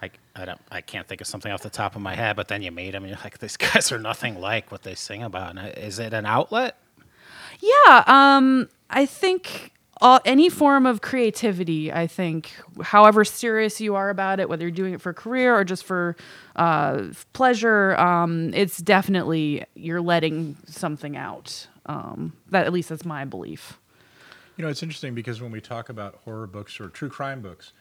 I, 0.00 0.10
I 0.34 0.44
don't 0.44 0.60
I 0.70 0.80
can't 0.80 1.06
think 1.06 1.20
of 1.20 1.26
something 1.26 1.50
off 1.50 1.62
the 1.62 1.70
top 1.70 1.96
of 1.96 2.02
my 2.02 2.14
head, 2.14 2.36
but 2.36 2.48
then 2.48 2.62
you 2.62 2.70
meet 2.70 2.92
them, 2.92 3.04
and 3.04 3.10
you're 3.10 3.20
like, 3.22 3.38
these 3.40 3.56
guys 3.56 3.90
are 3.92 3.98
nothing 3.98 4.40
like 4.40 4.70
what 4.70 4.82
they 4.82 4.94
sing 4.94 5.22
about. 5.22 5.50
And 5.50 5.58
uh, 5.58 5.72
is 5.76 5.98
it 5.98 6.12
an 6.12 6.26
outlet? 6.26 6.76
Yeah, 7.60 8.04
um, 8.06 8.68
I 8.88 9.04
think 9.06 9.72
uh, 10.00 10.20
any 10.24 10.48
form 10.48 10.86
of 10.86 11.00
creativity, 11.00 11.92
I 11.92 12.06
think, 12.06 12.52
however 12.82 13.24
serious 13.24 13.80
you 13.80 13.96
are 13.96 14.10
about 14.10 14.38
it, 14.38 14.48
whether 14.48 14.62
you're 14.62 14.70
doing 14.70 14.94
it 14.94 15.00
for 15.00 15.12
career 15.12 15.56
or 15.56 15.64
just 15.64 15.84
for 15.84 16.16
uh, 16.54 17.08
pleasure, 17.32 17.96
um, 17.96 18.54
it's 18.54 18.78
definitely 18.78 19.64
you're 19.74 20.00
letting 20.00 20.56
something 20.66 21.16
out. 21.16 21.66
Um, 21.86 22.34
that 22.50 22.66
at 22.66 22.72
least 22.72 22.90
that's 22.90 23.04
my 23.04 23.24
belief. 23.24 23.78
You 24.56 24.64
know, 24.64 24.70
it's 24.70 24.82
interesting 24.82 25.14
because 25.14 25.40
when 25.40 25.50
we 25.50 25.60
talk 25.60 25.88
about 25.88 26.16
horror 26.24 26.46
books 26.46 26.80
or 26.80 26.88
true 26.88 27.08
crime 27.08 27.40
books, 27.40 27.72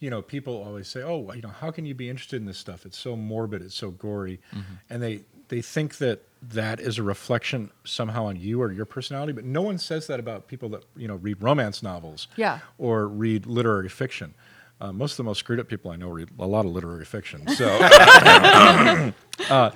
you 0.00 0.10
know, 0.10 0.20
people 0.22 0.54
always 0.62 0.88
say, 0.88 1.02
"Oh, 1.02 1.30
you 1.32 1.42
know, 1.42 1.48
how 1.60 1.70
can 1.70 1.84
you 1.86 1.94
be 1.94 2.08
interested 2.10 2.36
in 2.40 2.46
this 2.46 2.58
stuff? 2.58 2.84
It's 2.86 2.98
so 2.98 3.14
morbid, 3.16 3.62
it's 3.62 3.74
so 3.76 3.90
gory," 3.90 4.40
and 4.88 5.02
they 5.02 5.22
they 5.48 5.60
think 5.62 5.98
that 5.98 6.22
that 6.42 6.80
is 6.80 6.96
a 6.98 7.02
reflection 7.02 7.70
somehow 7.84 8.24
on 8.24 8.36
you 8.36 8.62
or 8.62 8.72
your 8.72 8.86
personality. 8.86 9.32
But 9.32 9.44
no 9.44 9.60
one 9.62 9.78
says 9.78 10.06
that 10.06 10.18
about 10.18 10.48
people 10.48 10.68
that 10.70 10.84
you 10.96 11.06
know 11.06 11.16
read 11.16 11.42
romance 11.42 11.82
novels, 11.82 12.28
Yeah. 12.36 12.60
or 12.78 13.06
read 13.06 13.46
literary 13.46 13.88
fiction. 13.88 14.34
Uh, 14.80 14.90
most 14.92 15.12
of 15.12 15.16
the 15.18 15.24
most 15.24 15.38
screwed 15.40 15.60
up 15.60 15.68
people 15.68 15.90
I 15.90 15.96
know 15.96 16.08
read 16.08 16.30
a 16.38 16.46
lot 16.46 16.64
of 16.64 16.72
literary 16.72 17.04
fiction. 17.04 17.46
So, 17.48 17.66
uh, 19.50 19.70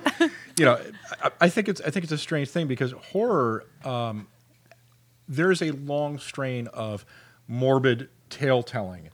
you 0.57 0.65
know, 0.65 0.79
I, 1.21 1.31
I 1.41 1.49
think 1.49 1.69
it's 1.69 1.81
I 1.81 1.91
think 1.91 2.03
it's 2.03 2.11
a 2.13 2.17
strange 2.17 2.49
thing 2.49 2.65
because 2.67 2.91
horror 3.11 3.65
um, 3.83 4.27
there's 5.27 5.61
a 5.61 5.71
long 5.71 6.17
strain 6.17 6.67
of 6.67 7.05
morbid 7.47 8.09
tale 8.29 8.63
telling 8.63 9.09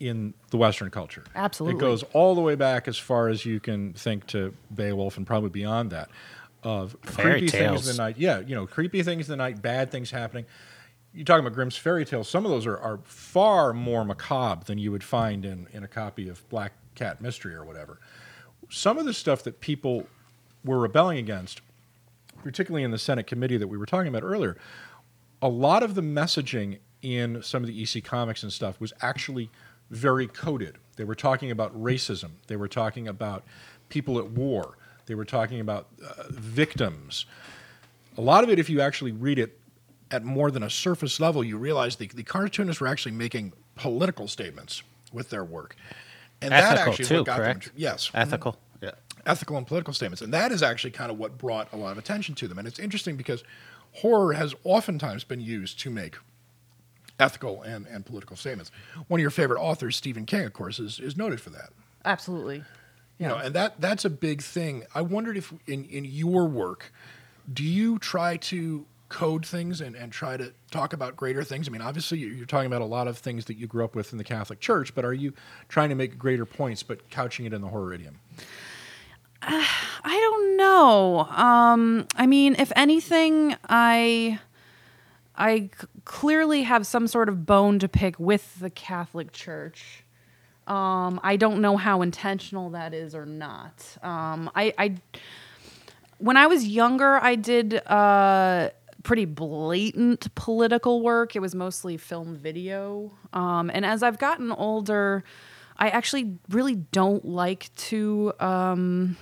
in 0.00 0.34
the 0.50 0.56
Western 0.56 0.90
culture. 0.90 1.24
Absolutely. 1.34 1.78
It 1.78 1.80
goes 1.80 2.02
all 2.12 2.34
the 2.34 2.40
way 2.40 2.54
back 2.54 2.88
as 2.88 2.98
far 2.98 3.28
as 3.28 3.46
you 3.46 3.60
can 3.60 3.92
think 3.92 4.26
to 4.28 4.54
Beowulf 4.74 5.16
and 5.16 5.26
probably 5.26 5.50
beyond 5.50 5.90
that. 5.90 6.10
Of 6.62 6.96
Fairy 7.02 7.40
creepy 7.40 7.48
things 7.48 7.54
in 7.54 7.68
tales. 7.68 7.86
the 7.96 8.02
night. 8.02 8.16
Yeah, 8.18 8.40
you 8.40 8.54
know, 8.54 8.66
creepy 8.66 9.02
things 9.02 9.28
in 9.28 9.32
the 9.32 9.36
night, 9.36 9.60
bad 9.60 9.90
things 9.90 10.10
happening. 10.10 10.46
You're 11.12 11.24
talking 11.24 11.46
about 11.46 11.54
Grimm's 11.54 11.76
fairy 11.76 12.04
tales. 12.04 12.28
Some 12.28 12.44
of 12.44 12.50
those 12.50 12.66
are, 12.66 12.78
are 12.78 12.98
far 13.04 13.72
more 13.72 14.04
macabre 14.04 14.64
than 14.64 14.78
you 14.78 14.90
would 14.90 15.04
find 15.04 15.44
in, 15.44 15.68
in 15.72 15.84
a 15.84 15.88
copy 15.88 16.28
of 16.28 16.48
Black 16.48 16.72
Cat 16.94 17.20
Mystery 17.20 17.54
or 17.54 17.64
whatever. 17.64 18.00
Some 18.70 18.98
of 18.98 19.04
the 19.04 19.12
stuff 19.12 19.42
that 19.44 19.60
people 19.60 20.06
were 20.64 20.78
rebelling 20.78 21.18
against, 21.18 21.60
particularly 22.42 22.82
in 22.82 22.90
the 22.90 22.98
Senate 22.98 23.26
committee 23.26 23.58
that 23.58 23.68
we 23.68 23.76
were 23.76 23.86
talking 23.86 24.08
about 24.08 24.24
earlier, 24.24 24.56
a 25.42 25.48
lot 25.48 25.82
of 25.82 25.94
the 25.94 26.00
messaging 26.00 26.78
in 27.02 27.42
some 27.42 27.62
of 27.62 27.68
the 27.68 27.82
EC 27.82 28.02
comics 28.02 28.42
and 28.42 28.50
stuff 28.50 28.80
was 28.80 28.92
actually 29.02 29.50
very 29.94 30.26
coded. 30.26 30.78
They 30.96 31.04
were 31.04 31.14
talking 31.14 31.50
about 31.50 31.74
racism. 31.80 32.32
They 32.46 32.56
were 32.56 32.68
talking 32.68 33.08
about 33.08 33.44
people 33.88 34.18
at 34.18 34.30
war. 34.30 34.76
They 35.06 35.14
were 35.14 35.24
talking 35.24 35.60
about 35.60 35.88
uh, 36.04 36.24
victims. 36.30 37.26
A 38.16 38.20
lot 38.20 38.44
of 38.44 38.50
it, 38.50 38.58
if 38.58 38.70
you 38.70 38.80
actually 38.80 39.12
read 39.12 39.38
it 39.38 39.58
at 40.10 40.24
more 40.24 40.50
than 40.50 40.62
a 40.62 40.70
surface 40.70 41.18
level, 41.20 41.42
you 41.42 41.58
realize 41.58 41.96
the, 41.96 42.06
the 42.06 42.22
cartoonists 42.22 42.80
were 42.80 42.86
actually 42.86 43.12
making 43.12 43.52
political 43.74 44.28
statements 44.28 44.82
with 45.12 45.30
their 45.30 45.44
work. 45.44 45.76
And 46.40 46.52
that 46.52 46.78
actually 46.78 47.04
too, 47.04 47.24
got 47.24 47.38
correct? 47.38 47.64
them. 47.66 47.74
Yes, 47.76 48.10
Ethical. 48.14 48.56
Yeah. 48.82 48.92
ethical 49.26 49.56
and 49.56 49.66
political 49.66 49.94
statements. 49.94 50.22
And 50.22 50.32
that 50.34 50.52
is 50.52 50.62
actually 50.62 50.90
kind 50.90 51.10
of 51.10 51.18
what 51.18 51.38
brought 51.38 51.72
a 51.72 51.76
lot 51.76 51.92
of 51.92 51.98
attention 51.98 52.34
to 52.36 52.48
them. 52.48 52.58
And 52.58 52.68
it's 52.68 52.78
interesting 52.78 53.16
because 53.16 53.42
horror 53.92 54.34
has 54.34 54.54
oftentimes 54.64 55.24
been 55.24 55.40
used 55.40 55.80
to 55.80 55.90
make 55.90 56.16
ethical 57.20 57.62
and, 57.62 57.86
and 57.86 58.04
political 58.04 58.36
statements. 58.36 58.70
One 59.08 59.20
of 59.20 59.22
your 59.22 59.30
favorite 59.30 59.60
authors, 59.60 59.96
Stephen 59.96 60.26
King, 60.26 60.44
of 60.46 60.52
course, 60.52 60.78
is, 60.78 60.98
is 60.98 61.16
noted 61.16 61.40
for 61.40 61.50
that. 61.50 61.70
Absolutely. 62.04 62.64
You 63.18 63.28
know, 63.28 63.36
and 63.36 63.54
that 63.54 63.80
that's 63.80 64.04
a 64.04 64.10
big 64.10 64.42
thing. 64.42 64.82
I 64.94 65.00
wondered 65.02 65.36
if 65.36 65.52
in, 65.66 65.84
in 65.84 66.04
your 66.04 66.46
work, 66.46 66.92
do 67.52 67.62
you 67.62 67.98
try 68.00 68.36
to 68.38 68.84
code 69.08 69.46
things 69.46 69.80
and, 69.80 69.94
and 69.94 70.10
try 70.10 70.36
to 70.36 70.52
talk 70.72 70.92
about 70.92 71.14
greater 71.14 71.44
things? 71.44 71.68
I 71.68 71.70
mean, 71.70 71.80
obviously 71.82 72.18
you- 72.18 72.28
you're 72.28 72.46
talking 72.46 72.66
about 72.66 72.82
a 72.82 72.86
lot 72.86 73.06
of 73.06 73.16
things 73.18 73.44
that 73.44 73.56
you 73.56 73.68
grew 73.68 73.84
up 73.84 73.94
with 73.94 74.10
in 74.10 74.18
the 74.18 74.24
Catholic 74.24 74.58
Church, 74.58 74.92
but 74.94 75.04
are 75.04 75.12
you 75.14 75.32
trying 75.68 75.90
to 75.90 75.94
make 75.94 76.18
greater 76.18 76.44
points 76.44 76.82
but 76.82 77.08
couching 77.10 77.46
it 77.46 77.52
in 77.52 77.60
the 77.60 77.68
horror 77.68 77.92
idiom? 77.94 78.18
I 79.42 79.66
don't 80.04 80.56
know. 80.56 81.20
Um, 81.30 82.06
I 82.16 82.26
mean, 82.26 82.56
if 82.58 82.72
anything, 82.74 83.54
I 83.68 84.40
I 85.36 85.70
c- 85.78 85.86
clearly 86.04 86.62
have 86.62 86.86
some 86.86 87.06
sort 87.06 87.28
of 87.28 87.46
bone 87.46 87.78
to 87.80 87.88
pick 87.88 88.18
with 88.18 88.58
the 88.60 88.70
Catholic 88.70 89.32
Church. 89.32 90.04
Um, 90.66 91.20
I 91.22 91.36
don't 91.36 91.60
know 91.60 91.76
how 91.76 92.02
intentional 92.02 92.70
that 92.70 92.94
is 92.94 93.14
or 93.14 93.26
not. 93.26 93.84
Um, 94.02 94.50
I, 94.54 94.72
I 94.78 94.94
when 96.18 96.36
I 96.36 96.46
was 96.46 96.66
younger, 96.66 97.16
I 97.22 97.34
did 97.34 97.74
uh, 97.86 98.70
pretty 99.02 99.26
blatant 99.26 100.34
political 100.34 101.02
work. 101.02 101.36
It 101.36 101.40
was 101.40 101.54
mostly 101.54 101.96
film 101.96 102.36
video. 102.36 103.12
Um, 103.32 103.70
and 103.72 103.84
as 103.84 104.02
I've 104.02 104.18
gotten 104.18 104.50
older, 104.50 105.24
I 105.76 105.90
actually 105.90 106.38
really 106.48 106.76
don't 106.76 107.24
like 107.24 107.74
to 107.76 108.32
um, 108.40 109.16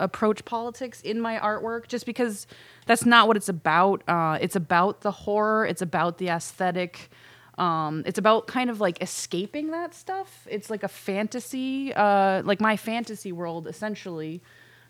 approach 0.00 0.44
politics 0.44 1.00
in 1.02 1.20
my 1.20 1.38
artwork 1.38 1.88
just 1.88 2.06
because 2.06 2.46
that's 2.86 3.04
not 3.04 3.26
what 3.28 3.36
it's 3.36 3.48
about. 3.48 4.02
Uh, 4.08 4.38
it's 4.40 4.56
about 4.56 5.00
the 5.02 5.10
horror, 5.10 5.66
it's 5.66 5.82
about 5.82 6.18
the 6.18 6.28
aesthetic. 6.28 7.10
Um, 7.58 8.04
it's 8.06 8.18
about 8.18 8.46
kind 8.46 8.70
of 8.70 8.80
like 8.80 9.02
escaping 9.02 9.72
that 9.72 9.92
stuff. 9.94 10.46
It's 10.48 10.70
like 10.70 10.84
a 10.84 10.88
fantasy, 10.88 11.92
uh, 11.92 12.42
like 12.44 12.60
my 12.60 12.76
fantasy 12.76 13.32
world 13.32 13.66
essentially. 13.66 14.40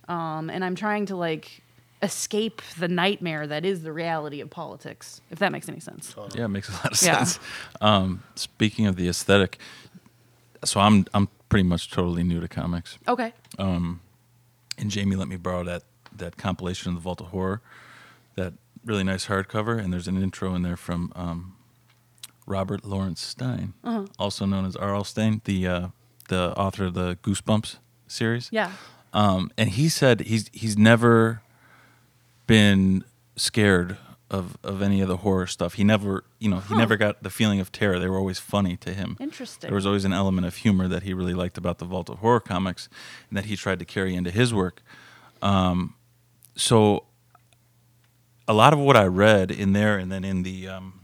Um, 0.07 0.51
and 0.51 0.63
I'm 0.65 0.75
trying 0.75 1.07
to 1.07 1.17
like 1.17 1.63
escape 2.03 2.61
the 2.79 2.87
nightmare 2.89 3.47
that 3.47 3.65
is 3.65 3.83
the 3.83 3.93
reality 3.93 4.41
of 4.41 4.51
politics, 4.51 5.21
if 5.31 5.39
that 5.41 5.51
makes 5.51 5.69
any 5.69 5.81
sense. 5.81 6.15
Yeah, 6.35 6.45
it 6.45 6.49
makes 6.49 6.69
a 6.69 6.73
lot 6.73 6.93
of 6.93 7.03
Yeah. 7.03 7.25
sense. 7.25 7.41
Um, 7.81 8.23
speaking 8.35 8.87
of 8.87 8.97
the 8.97 9.09
aesthetic, 9.09 9.59
so 10.65 10.79
I'm 10.81 11.07
I'm 11.15 11.29
pretty 11.49 11.65
much 11.67 11.91
totally 11.91 12.23
new 12.23 12.41
to 12.41 12.49
comics, 12.49 12.99
Okay. 13.09 13.33
And 14.79 14.91
Jamie 14.91 15.17
let 15.17 15.29
me 15.29 15.37
borrow 15.37 15.65
that 15.65 15.83
that 16.17 16.37
compilation 16.37 16.91
of 16.91 16.95
the 16.95 17.01
Vault 17.01 17.21
of 17.21 17.29
Horror, 17.29 17.61
that 18.37 18.55
really 18.85 19.05
nice 19.05 19.27
hardcover, 19.27 19.79
and 19.79 19.93
there's 19.93 20.09
an 20.09 20.21
intro 20.23 20.55
in 20.55 20.63
there 20.63 20.77
from 20.77 21.13
um, 21.15 21.57
Robert 22.47 22.85
Lawrence 22.85 23.21
Stine, 23.21 23.75
also 24.19 24.47
known 24.47 24.65
as 24.65 24.75
R.L. 24.77 25.05
Stine, 25.05 25.41
the 25.45 25.67
uh, 25.67 25.89
the 26.29 26.57
author 26.57 26.87
of 26.87 26.95
the 26.95 27.19
Goosebumps 27.23 27.77
series. 28.07 28.49
Yeah. 28.53 28.73
Um, 29.13 29.51
and 29.59 29.71
he 29.71 29.89
said 29.89 30.21
he's 30.23 30.49
he's 30.53 30.77
never 30.77 31.43
been 32.47 33.05
scared 33.37 33.97
of, 34.31 34.57
of 34.63 34.83
any 34.83 35.01
of 35.01 35.09
the 35.09 35.19
horror 35.19 35.47
stuff. 35.47 35.75
He 35.75 35.85
never, 35.85 36.25
you 36.39 36.51
know, 36.51 36.59
he 36.61 36.75
never 36.77 36.97
got 36.97 37.23
the 37.23 37.31
feeling 37.31 37.61
of 37.61 37.73
terror. 37.73 37.99
They 37.99 38.09
were 38.09 38.19
always 38.19 38.39
funny 38.39 38.77
to 38.79 38.93
him. 38.93 39.17
Interesting. 39.21 39.69
There 39.69 39.75
was 39.75 39.87
always 39.87 40.05
an 40.05 40.13
element 40.13 40.47
of 40.47 40.57
humor 40.57 40.87
that 40.89 41.03
he 41.05 41.15
really 41.15 41.35
liked 41.35 41.57
about 41.57 41.79
the 41.79 41.85
Vault 41.87 42.11
of 42.11 42.19
Horror 42.19 42.41
comics, 42.41 42.89
and 43.31 43.37
that 43.39 43.47
he 43.47 43.57
tried 43.57 43.79
to 43.79 43.85
carry 43.85 44.15
into 44.15 44.31
his 44.31 44.53
work. 44.53 44.83
Um, 45.41 45.95
so 46.57 47.05
a 48.47 48.53
lot 48.53 48.73
of 48.73 48.79
what 48.79 48.97
I 48.97 49.05
read 49.07 49.51
in 49.51 49.73
there, 49.73 49.99
and 49.99 50.11
then 50.11 50.25
in 50.25 50.43
the 50.43 50.69
um, 50.69 51.01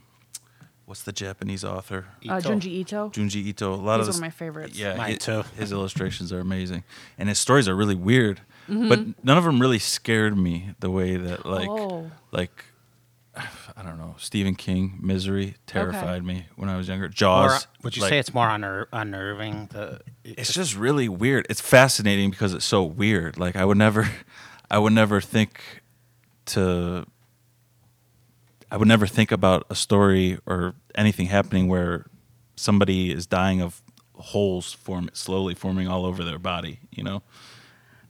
what's 0.86 1.02
the 1.02 1.12
Japanese 1.12 1.64
author 1.64 2.06
Uh, 2.28 2.40
Junji 2.40 2.66
Ito. 2.66 3.10
Junji 3.10 3.36
Ito. 3.36 3.72
A 3.72 3.76
lot 3.76 3.80
He's 3.80 3.84
of 3.84 3.88
one 3.90 3.98
of 4.00 4.06
his- 4.14 4.20
my 4.20 4.30
favorites. 4.30 4.78
Yeah, 4.78 4.96
Mine 4.96 5.10
hi- 5.12 5.16
too. 5.16 5.44
His 5.56 5.72
illustrations 5.76 6.32
are 6.32 6.40
amazing, 6.40 6.84
and 7.18 7.28
his 7.28 7.38
stories 7.38 7.68
are 7.68 7.74
really 7.76 7.94
weird. 7.94 8.40
Mm-hmm. 8.68 8.88
But 8.88 9.24
none 9.24 9.36
of 9.38 9.44
them 9.44 9.60
really 9.60 9.78
scared 9.78 10.36
me 10.38 10.70
the 10.80 10.90
way 10.90 11.16
that 11.16 11.44
like 11.46 11.68
Oh. 11.68 12.10
like 12.32 12.64
I 13.76 13.82
don't 13.82 13.98
know 13.98 14.14
Stephen 14.18 14.54
King 14.54 14.98
Misery 15.00 15.56
terrified 15.66 16.24
me 16.24 16.46
when 16.56 16.68
I 16.68 16.76
was 16.76 16.88
younger. 16.88 17.08
Jaws. 17.08 17.50
More, 17.50 17.58
would 17.82 17.96
you 17.96 18.02
like, 18.02 18.10
say 18.10 18.18
it's 18.18 18.34
more 18.34 18.46
unner- 18.46 18.86
unnerving? 18.92 19.68
The 19.72 20.00
it's 20.24 20.52
just 20.52 20.76
really 20.76 21.08
weird. 21.08 21.46
It's 21.50 21.60
fascinating 21.60 22.30
because 22.30 22.54
it's 22.54 22.64
so 22.64 22.82
weird. 22.84 23.38
Like 23.38 23.56
I 23.56 23.64
would 23.64 23.78
never, 23.78 24.08
I 24.70 24.78
would 24.78 24.92
never 24.92 25.20
think 25.20 25.82
to. 26.46 27.06
I 28.70 28.76
would 28.76 28.88
never 28.88 29.06
think 29.06 29.30
about 29.30 29.66
a 29.70 29.74
story 29.74 30.38
or 30.46 30.74
anything 30.96 31.26
happening 31.26 31.68
where 31.68 32.06
somebody 32.56 33.12
is 33.12 33.26
dying 33.26 33.60
of 33.60 33.82
holes 34.14 34.72
form 34.72 35.10
slowly 35.12 35.54
forming 35.54 35.86
all 35.86 36.04
over 36.04 36.24
their 36.24 36.38
body. 36.38 36.80
You 36.90 37.04
know. 37.04 37.22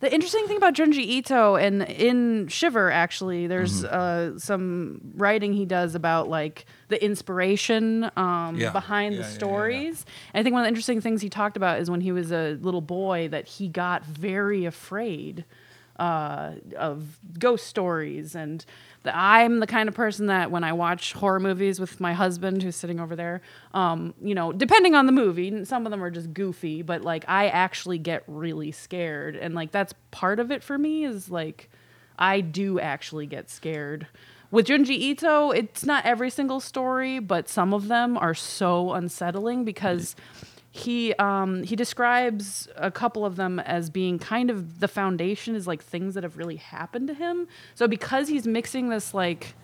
The 0.05 0.13
interesting 0.13 0.47
thing 0.47 0.59
about 0.59 0.75
Junji 0.75 0.99
Ito 0.99 1.57
and 1.57 1.83
in 1.83 2.49
Shiver, 2.49 2.91
actually, 2.91 3.47
there's 3.47 3.83
Mm-hmm. 3.85 4.35
uh, 4.35 4.39
some 4.39 5.01
writing 5.17 5.55
he 5.55 5.65
does 5.65 5.95
about 5.95 6.29
like 6.29 6.67
the 6.89 7.03
inspiration 7.03 8.11
um, 8.15 8.57
Yeah. 8.59 8.71
behind 8.71 9.15
Yeah, 9.15 9.23
the 9.23 9.23
yeah, 9.23 9.29
yeah, 9.29 9.33
yeah. 9.33 9.39
stories. 9.39 10.05
And 10.35 10.41
I 10.41 10.43
think 10.43 10.53
one 10.53 10.61
of 10.61 10.65
the 10.67 10.69
interesting 10.69 11.01
things 11.01 11.23
he 11.23 11.31
talked 11.31 11.57
about 11.57 11.81
is 11.81 11.91
when 11.91 12.03
he 12.03 12.13
was 12.13 12.31
a 12.33 12.59
little 12.61 12.83
boy 12.83 13.29
that 13.29 13.47
he 13.49 13.67
got 13.67 14.05
very 14.05 14.67
afraid 14.67 15.47
uh, 15.99 16.53
of 16.77 17.19
ghost 17.39 17.67
stories. 17.67 18.35
And 18.35 18.65
the, 19.03 19.17
I'm 19.17 19.61
the 19.61 19.67
kind 19.67 19.89
of 19.89 19.95
person 19.95 20.27
that 20.27 20.51
when 20.51 20.65
I 20.65 20.73
watch 20.73 21.13
horror 21.13 21.41
movies 21.41 21.79
with 21.79 22.01
my 22.01 22.13
husband 22.13 22.63
who's 22.63 22.77
sitting 22.77 23.01
over 23.01 23.15
there, 23.15 23.43
um, 23.73 24.15
you 24.23 24.35
know, 24.35 24.53
depending 24.53 24.95
on 24.95 25.07
the 25.07 25.13
movie, 25.13 25.65
some 25.65 25.87
of 25.87 25.91
them 25.91 26.03
are 26.03 26.11
just 26.11 26.33
goofy, 26.33 26.83
but 26.83 27.03
like 27.03 27.25
I 27.29 27.49
actually 27.49 27.99
get 27.99 28.25
really 28.27 28.73
scared. 28.73 29.37
And 29.37 29.55
like 29.55 29.71
that's 29.71 29.95
part 30.11 30.41
of 30.41 30.51
it 30.51 30.63
for 30.63 30.79
me 30.79 31.05
is 31.05 31.31
like 31.31 31.71
I 32.19 32.41
do 32.41 32.81
actually 32.81 33.27
get 33.27 33.51
scared. 33.51 34.07
With 34.51 34.67
Junji 34.67 34.91
Ito, 34.91 35.51
it's 35.51 35.85
not 35.85 36.07
every 36.07 36.31
single 36.31 36.61
story, 36.61 37.19
but 37.19 37.49
some 37.49 37.75
of 37.75 37.89
them 37.89 38.17
are 38.17 38.35
so 38.35 38.93
unsettling 38.93 39.65
because 39.65 40.15
he 40.77 41.15
um, 41.15 41.63
he 41.63 41.77
describes 41.77 42.67
a 42.75 42.91
couple 42.91 43.25
of 43.25 43.37
them 43.37 43.61
as 43.61 43.91
being 43.91 44.19
kind 44.19 44.51
of 44.51 44.81
the 44.81 44.89
foundation 44.89 45.55
is 45.55 45.69
like 45.69 45.81
things 45.85 46.15
that 46.15 46.25
have 46.25 46.37
really 46.37 46.57
happened 46.57 47.07
to 47.07 47.15
him. 47.15 47.47
So 47.77 47.87
because 47.87 48.27
he's 48.27 48.45
mixing 48.45 48.89
this 48.89 49.15
like 49.15 49.55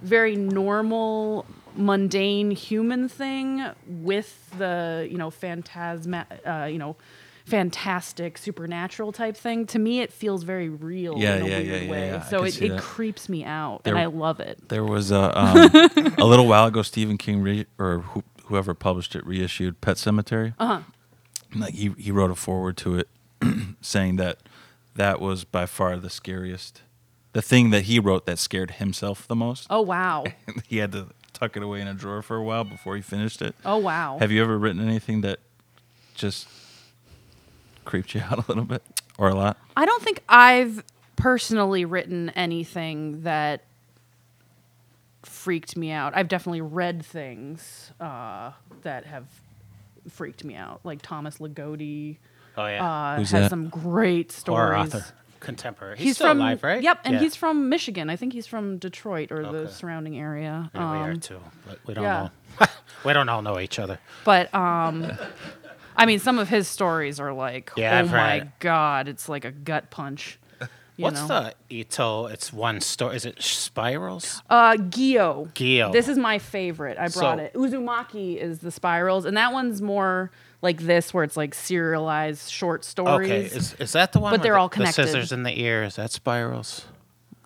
very 0.00 0.34
normal 0.34 1.44
mundane 1.76 2.50
human 2.50 3.10
thing 3.10 3.62
with 3.86 4.50
the 4.56 5.06
you 5.10 5.18
know 5.18 5.30
phantasma 5.30 6.26
uh, 6.46 6.64
you 6.64 6.78
know 6.78 6.96
fantastic 7.44 8.38
supernatural 8.38 9.12
type 9.12 9.36
thing 9.36 9.66
to 9.66 9.78
me 9.78 10.00
it 10.00 10.12
feels 10.12 10.42
very 10.44 10.68
real 10.68 11.18
Yeah, 11.18 11.36
in 11.36 11.42
a 11.42 11.46
yeah, 11.48 11.58
weird 11.58 11.82
yeah, 11.84 11.90
way 11.90 12.06
yeah. 12.08 12.22
So 12.22 12.44
it, 12.44 12.60
it 12.62 12.80
creeps 12.80 13.28
me 13.28 13.44
out 13.44 13.82
There- 13.84 13.94
and 13.94 14.02
i 14.02 14.06
love 14.06 14.40
it 14.40 14.66
There 14.68 14.84
was 14.84 15.10
a 15.10 15.38
um, 15.38 16.14
a 16.18 16.24
little 16.24 16.46
while 16.46 16.66
ago. 16.66 16.82
Stephen 16.82 17.18
King 17.18 17.42
re- 17.42 17.66
or 17.78 17.98
who, 18.00 18.22
whoever 18.52 18.74
published 18.74 19.16
it 19.16 19.26
reissued 19.26 19.80
Pet 19.80 19.96
Sematary. 19.96 20.52
Uh 20.58 20.66
huh. 20.66 20.80
Like 21.56 21.72
he 21.72 21.94
he 21.96 22.10
wrote 22.10 22.30
a 22.30 22.34
foreword 22.34 22.76
to 22.78 22.98
it, 22.98 23.08
saying 23.80 24.16
that 24.16 24.38
that 24.94 25.22
was 25.22 25.44
by 25.44 25.64
far 25.64 25.96
the 25.96 26.10
scariest, 26.10 26.82
the 27.32 27.40
thing 27.40 27.70
that 27.70 27.84
he 27.84 27.98
wrote 27.98 28.26
that 28.26 28.38
scared 28.38 28.72
himself 28.72 29.26
the 29.26 29.34
most. 29.34 29.66
oh 29.70 29.80
wow 29.80 30.24
he 30.68 30.76
had 30.78 30.92
to 30.92 31.08
tuck 31.32 31.56
it 31.56 31.62
away 31.62 31.80
in 31.80 31.88
a 31.88 31.94
drawer 31.94 32.20
for 32.20 32.36
a 32.36 32.42
while 32.42 32.62
before 32.64 32.94
he 32.94 33.00
finished 33.00 33.40
it. 33.40 33.54
oh 33.64 33.78
wow 33.78 34.18
Have 34.18 34.30
you 34.30 34.42
ever 34.42 34.58
written 34.58 34.86
anything 34.86 35.22
that 35.22 35.38
just 36.14 36.46
creeped 37.86 38.14
you 38.14 38.20
out 38.30 38.38
a 38.38 38.44
little 38.48 38.64
bit 38.64 38.82
or 39.16 39.28
a 39.30 39.34
lot? 39.34 39.56
I 39.76 39.86
don't 39.86 40.02
think 40.02 40.22
I've 40.28 40.84
personally 41.16 41.84
written 41.86 42.28
anything 42.30 43.22
that 43.22 43.62
freaked 45.42 45.76
me 45.76 45.90
out. 45.90 46.16
I've 46.16 46.28
definitely 46.28 46.60
read 46.60 47.04
things 47.04 47.90
uh, 48.00 48.52
that 48.82 49.04
have 49.06 49.26
freaked 50.08 50.44
me 50.44 50.54
out, 50.56 50.80
like 50.84 51.00
Thomas 51.02 51.38
Ligotti 51.38 52.18
oh 52.56 52.66
yeah, 52.66 52.84
uh, 52.84 53.16
Who's 53.18 53.30
has 53.30 53.42
that? 53.44 53.50
some 53.50 53.68
great 53.68 54.32
horror 54.46 54.74
stories. 54.74 54.94
author, 54.94 55.04
contemporary. 55.40 55.96
He's, 55.98 56.16
still 56.16 56.28
from 56.28 56.40
alive, 56.40 56.62
right? 56.62 56.82
Yep, 56.82 57.00
and 57.04 57.14
Yeah. 57.14 57.20
he's 57.20 57.34
from 57.36 57.68
Michigan. 57.68 58.10
I 58.10 58.16
think 58.16 58.32
he's 58.32 58.46
from 58.46 58.78
Detroit 58.78 59.32
or 59.32 59.42
the 59.50 59.68
surrounding 59.68 60.18
area. 60.18 60.70
Yeah, 60.74 60.92
we 60.92 60.98
are 60.98 61.10
Um, 61.12 61.20
too, 61.20 61.40
but 61.66 61.78
we 61.86 61.94
don't 61.94 62.04
yeah. 62.04 62.28
know. 62.60 62.66
we 63.04 63.12
don't 63.12 63.28
all 63.28 63.42
know 63.42 63.58
each 63.58 63.78
other. 63.78 63.98
But 64.24 64.52
um, 64.54 65.10
I 65.96 66.06
mean, 66.06 66.18
some 66.18 66.38
of 66.38 66.48
his 66.48 66.68
stories 66.68 67.18
are 67.20 67.32
like, 67.32 67.70
Yeah, 67.76 67.96
oh 67.96 67.98
I've 68.00 68.10
my 68.10 68.38
read- 68.38 68.52
god, 68.60 69.08
it's 69.08 69.28
like 69.28 69.44
a 69.44 69.50
gut 69.52 69.90
punch. 69.90 70.38
You 70.96 71.04
What's 71.04 71.20
know? 71.26 71.28
the 71.28 71.54
Ito? 71.70 72.26
It's 72.26 72.52
one 72.52 72.80
story. 72.82 73.16
Is 73.16 73.24
it 73.24 73.42
spirals? 73.42 74.42
Uh, 74.50 74.74
Gyo. 74.74 75.50
Gyo. 75.54 75.90
This 75.90 76.06
is 76.06 76.18
my 76.18 76.38
favorite. 76.38 76.98
I 76.98 77.08
brought 77.08 77.38
So- 77.38 77.44
it. 77.44 77.54
Uzumaki 77.54 78.36
is 78.36 78.58
the 78.58 78.70
spirals, 78.70 79.24
and 79.24 79.36
that 79.38 79.52
one's 79.54 79.80
more 79.80 80.30
like 80.60 80.82
this, 80.82 81.14
where 81.14 81.24
it's 81.24 81.36
like 81.36 81.54
serialized 81.54 82.50
short 82.50 82.84
stories. 82.84 83.30
Okay, 83.30 83.56
is, 83.56 83.74
is 83.80 83.92
that 83.92 84.12
the 84.12 84.20
one? 84.20 84.30
But 84.32 84.34
with 84.40 84.42
they're 84.42 84.52
the, 84.54 84.58
all 84.60 84.68
connected. 84.68 85.02
The 85.02 85.06
scissors 85.08 85.32
in 85.32 85.44
the 85.44 85.58
ear. 85.60 85.82
Is 85.82 85.96
that 85.96 86.10
spirals? 86.12 86.84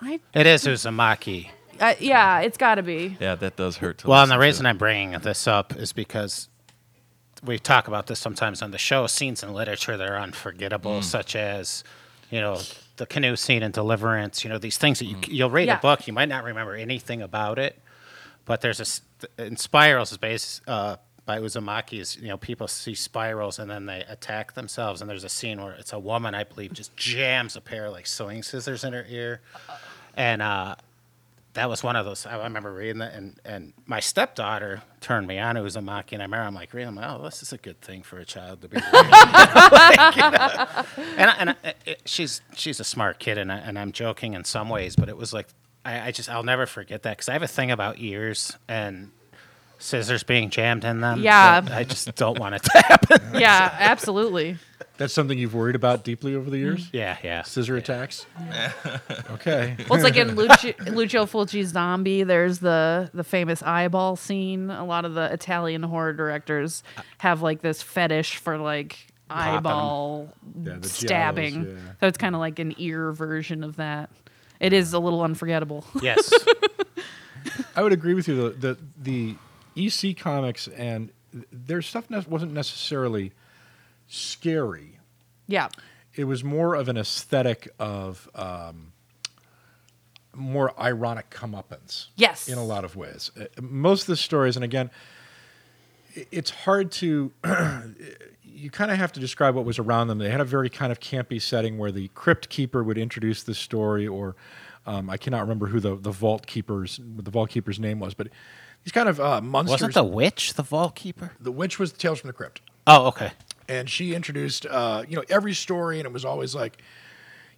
I, 0.03 0.21
It 0.35 0.47
is 0.47 0.65
Uzumaki. 0.65 1.49
uh, 1.81 1.95
yeah, 2.01 2.41
it's 2.41 2.59
got 2.59 2.75
to 2.75 2.83
be. 2.83 3.17
Yeah, 3.21 3.37
that 3.37 3.57
does 3.57 3.77
hurt. 3.79 3.99
To 3.99 4.09
Well, 4.09 4.23
and 4.23 4.29
listen 4.29 4.39
the 4.39 4.43
to. 4.43 4.47
reason 4.47 4.67
I'm 4.67 4.77
bringing 4.79 5.13
this 5.21 5.47
up 5.47 5.75
is 5.77 5.93
because 5.93 6.49
we 7.45 7.59
talk 7.61 7.87
about 7.89 8.07
this 8.09 8.19
sometimes 8.19 8.61
on 8.61 8.73
the 8.73 8.79
show. 8.79 9.07
Scenes 9.07 9.43
in 9.43 9.55
literature 9.55 9.97
that 9.97 10.07
are 10.09 10.19
unforgettable, 10.19 11.01
such 11.01 11.35
as, 11.37 11.85
you 12.31 12.41
know, 12.41 12.59
the 12.97 13.07
canoe 13.07 13.37
scene 13.37 13.63
in 13.63 13.71
Deliverance. 13.73 14.45
You 14.45 14.51
know, 14.51 14.59
these 14.59 14.79
things 14.79 14.99
that 15.01 15.07
you 15.07 15.17
you'll 15.29 15.51
read 15.51 15.69
Yeah. 15.69 15.79
a 15.79 15.81
book, 15.81 16.07
you 16.07 16.13
might 16.13 16.29
not 16.29 16.45
remember 16.45 16.75
anything 16.75 17.23
about 17.23 17.59
it, 17.59 17.81
but 18.45 18.61
there's 18.61 18.81
a 19.39 19.43
in 19.43 19.57
Spirals 19.57 20.13
is 20.13 20.19
based 20.19 20.63
uh, 20.69 20.97
by 21.25 21.39
Uzumaki. 21.39 22.01
Is 22.01 22.17
you 22.17 22.29
know 22.29 22.37
people 22.37 22.69
see 22.69 22.95
spirals 22.95 23.59
and 23.59 23.71
then 23.71 23.87
they 23.87 24.05
attack 24.09 24.55
themselves, 24.55 25.01
and 25.01 25.11
there's 25.11 25.25
a 25.25 25.29
scene 25.29 25.61
where 25.63 25.73
it's 25.73 25.93
a 25.93 25.99
woman, 25.99 26.35
I 26.35 26.45
believe, 26.45 26.73
just 26.73 26.97
jams 26.97 27.57
a 27.57 27.61
pair 27.61 27.87
of 27.87 27.93
like 27.93 28.07
sewing 28.07 28.43
scissors 28.43 28.85
in 28.85 28.93
her 28.93 29.07
ear, 29.09 29.41
and 30.17 30.43
uh, 30.43 30.77
that 31.57 31.71
was 31.71 31.83
one 31.83 31.97
of 31.97 32.05
those. 32.05 32.27
I 32.27 32.37
remember 32.45 32.71
reading 32.71 32.99
that, 32.99 33.15
and, 33.15 33.41
and 33.43 33.73
my 33.87 33.99
stepdaughter 33.99 34.83
turned 35.01 35.27
me 35.27 35.39
on 35.39 35.55
to 35.55 35.63
Uzumaki, 35.63 36.13
and 36.13 36.21
I 36.21 36.27
remember 36.27 36.47
I'm 36.47 36.55
like 36.55 36.73
reading, 36.75 36.89
I'm 36.89 36.97
like, 36.97 37.09
oh, 37.09 37.23
this 37.25 37.43
is 37.43 37.51
a 37.53 37.57
good 37.57 37.81
thing 37.81 38.03
for 38.03 38.19
a 38.19 38.27
child 38.27 38.61
to 38.61 38.69
be. 38.69 38.77
Like, 38.77 38.87
uh, 38.93 40.85
and 41.17 41.31
I, 41.31 41.35
and 41.39 41.51
I, 41.51 41.57
it, 41.87 42.03
she's 42.05 42.43
she's 42.55 42.79
a 42.79 42.85
smart 42.85 43.19
kid, 43.19 43.39
and 43.39 43.51
I, 43.51 43.57
and 43.57 43.79
I'm 43.79 43.93
joking 43.93 44.35
in 44.35 44.45
some 44.45 44.69
ways, 44.69 44.97
but 44.97 45.09
it 45.09 45.17
was 45.17 45.33
like 45.33 45.49
I, 45.85 46.09
I 46.09 46.11
just 46.11 46.29
I'll 46.29 46.43
never 46.43 46.67
forget 46.67 47.03
that 47.05 47.17
because 47.17 47.29
I 47.31 47.33
have 47.33 47.43
a 47.43 47.49
thing 47.49 47.71
about 47.71 47.99
ears 47.99 48.57
and 48.69 49.11
scissors 49.79 50.25
being 50.25 50.51
jammed 50.51 50.85
in 50.85 51.01
them. 51.01 51.23
Yeah. 51.23 51.67
I 51.71 51.85
just 51.85 52.15
don't 52.17 52.39
want 52.39 52.55
it 52.57 52.63
to 52.65 52.79
happen. 52.83 53.41
Yeah, 53.41 53.75
absolutely. 53.79 54.59
That's 54.99 55.13
something 55.13 55.39
you've 55.39 55.55
worried 55.55 55.77
about 55.77 56.05
deeply 56.05 56.35
over 56.35 56.49
the 56.49 56.57
years? 56.59 56.89
yeah, 56.93 57.19
yeah. 57.23 57.43
Scissor 57.43 57.77
attacks? 57.77 58.25
okay. 59.33 59.77
Well, 59.89 59.95
it's 59.99 60.05
like 60.05 60.17
in 60.17 60.35
Lucio, 60.35 60.73
Lucio 60.91 61.27
Fulci's 61.27 61.69
Zombie. 61.69 62.23
There's 62.23 62.59
the 62.61 63.11
the 63.15 63.25
famous 63.25 63.63
eyeball 63.63 64.17
scene. 64.17 64.71
A 64.71 64.85
lot 64.85 65.05
of 65.05 65.15
the 65.15 65.33
Italian 65.33 65.83
horror 65.83 66.13
directors 66.13 66.83
have 67.19 67.43
like 67.43 67.61
this 67.63 67.83
fetish 67.83 68.37
for 68.37 68.57
like 68.59 69.07
eyeball 69.31 70.33
Yeah, 70.63 70.77
stabbing. 70.83 71.65
giallos, 71.65 71.75
yeah. 71.77 71.93
So 72.01 72.07
it's 72.07 72.19
kind 72.19 72.35
of 72.35 72.41
like 72.41 72.59
an 72.59 72.75
ear 72.79 73.13
version 73.13 73.65
of 73.65 73.77
that. 73.77 74.11
It 74.61 74.73
is 74.73 74.93
a 74.93 74.99
little 74.99 75.23
unforgettable. 75.23 75.85
Yes. 76.01 76.33
I 77.77 77.83
would 77.83 77.93
agree 77.93 78.15
with 78.15 78.29
you. 78.29 78.51
The 78.51 78.77
the, 79.03 79.37
the 79.77 79.87
EC 80.11 80.17
comics 80.17 80.69
and 80.69 81.11
their 81.53 81.83
stuff 81.83 82.09
ne- 82.09 82.25
wasn't 82.29 82.53
necessarily 82.55 83.33
scary. 84.07 84.99
yeah. 85.47 85.69
It 86.15 86.25
was 86.25 86.43
more 86.43 86.75
of 86.75 86.89
an 86.89 86.97
aesthetic 86.97 87.69
of 87.79 88.27
um, 88.35 88.93
more 90.35 90.73
ironic 90.81 91.29
comeuppance. 91.29 92.07
Yes. 92.17 92.49
in 92.49 92.57
a 92.57 92.65
lot 92.65 92.85
of 92.85 92.97
ways. 92.97 93.31
Uh, 93.39 93.45
Most 93.61 94.03
of 94.03 94.07
the 94.07 94.17
stories, 94.17 94.57
and 94.57 94.65
again, 94.65 94.91
it's 96.31 96.49
hard 96.51 96.91
to. 96.93 97.33
you 98.43 98.71
kind 98.71 98.91
of 98.91 98.97
have 98.97 99.13
to 99.13 99.21
describe 99.21 99.55
what 99.55 99.67
was 99.67 99.79
around 99.79 100.09
them. 100.09 100.17
They 100.17 100.31
had 100.31 100.41
a 100.41 100.45
very 100.47 100.71
kind 100.71 100.91
of 100.91 101.01
campy 101.01 101.41
setting 101.41 101.77
where 101.77 101.93
the 101.93 102.09
crypt 102.15 102.49
keeper 102.49 102.83
would 102.83 102.97
introduce 102.97 103.43
the 103.43 103.55
story, 103.55 104.07
or 104.07 104.37
um, 104.87 105.11
I 105.11 105.19
cannot 105.19 105.43
remember 105.43 105.67
who 105.67 105.81
the 105.81 105.97
the 105.97 106.13
vault 106.13 106.47
keeper's 106.47 106.99
what 106.99 107.27
the 107.27 107.31
vault 107.31 107.51
keeper's 107.51 107.79
name 107.79 108.01
was, 108.01 108.15
but 108.15 108.29
these 108.85 108.93
kind 108.93 109.09
of 109.11 109.21
uh, 109.21 109.43
monsters. 109.43 109.83
Wasn't 109.83 109.95
the 109.95 110.05
witch 110.05 110.55
the 110.55 110.63
vault 110.63 110.95
keeper? 110.95 111.33
the 111.39 111.53
witch 111.53 111.79
was 111.79 111.93
the 111.93 111.99
Tales 111.99 112.21
from 112.21 112.29
the 112.29 112.33
Crypt 112.33 112.63
Oh, 112.87 113.09
okay. 113.09 113.33
And 113.69 113.89
she 113.89 114.15
introduced 114.15 114.67
uh, 114.67 115.05
you 115.09 115.17
know 115.17 115.25
every 115.29 115.55
story 115.55 115.99
and 115.99 116.07
it 116.07 116.13
was 116.13 116.25
always 116.25 116.55
like 116.55 116.83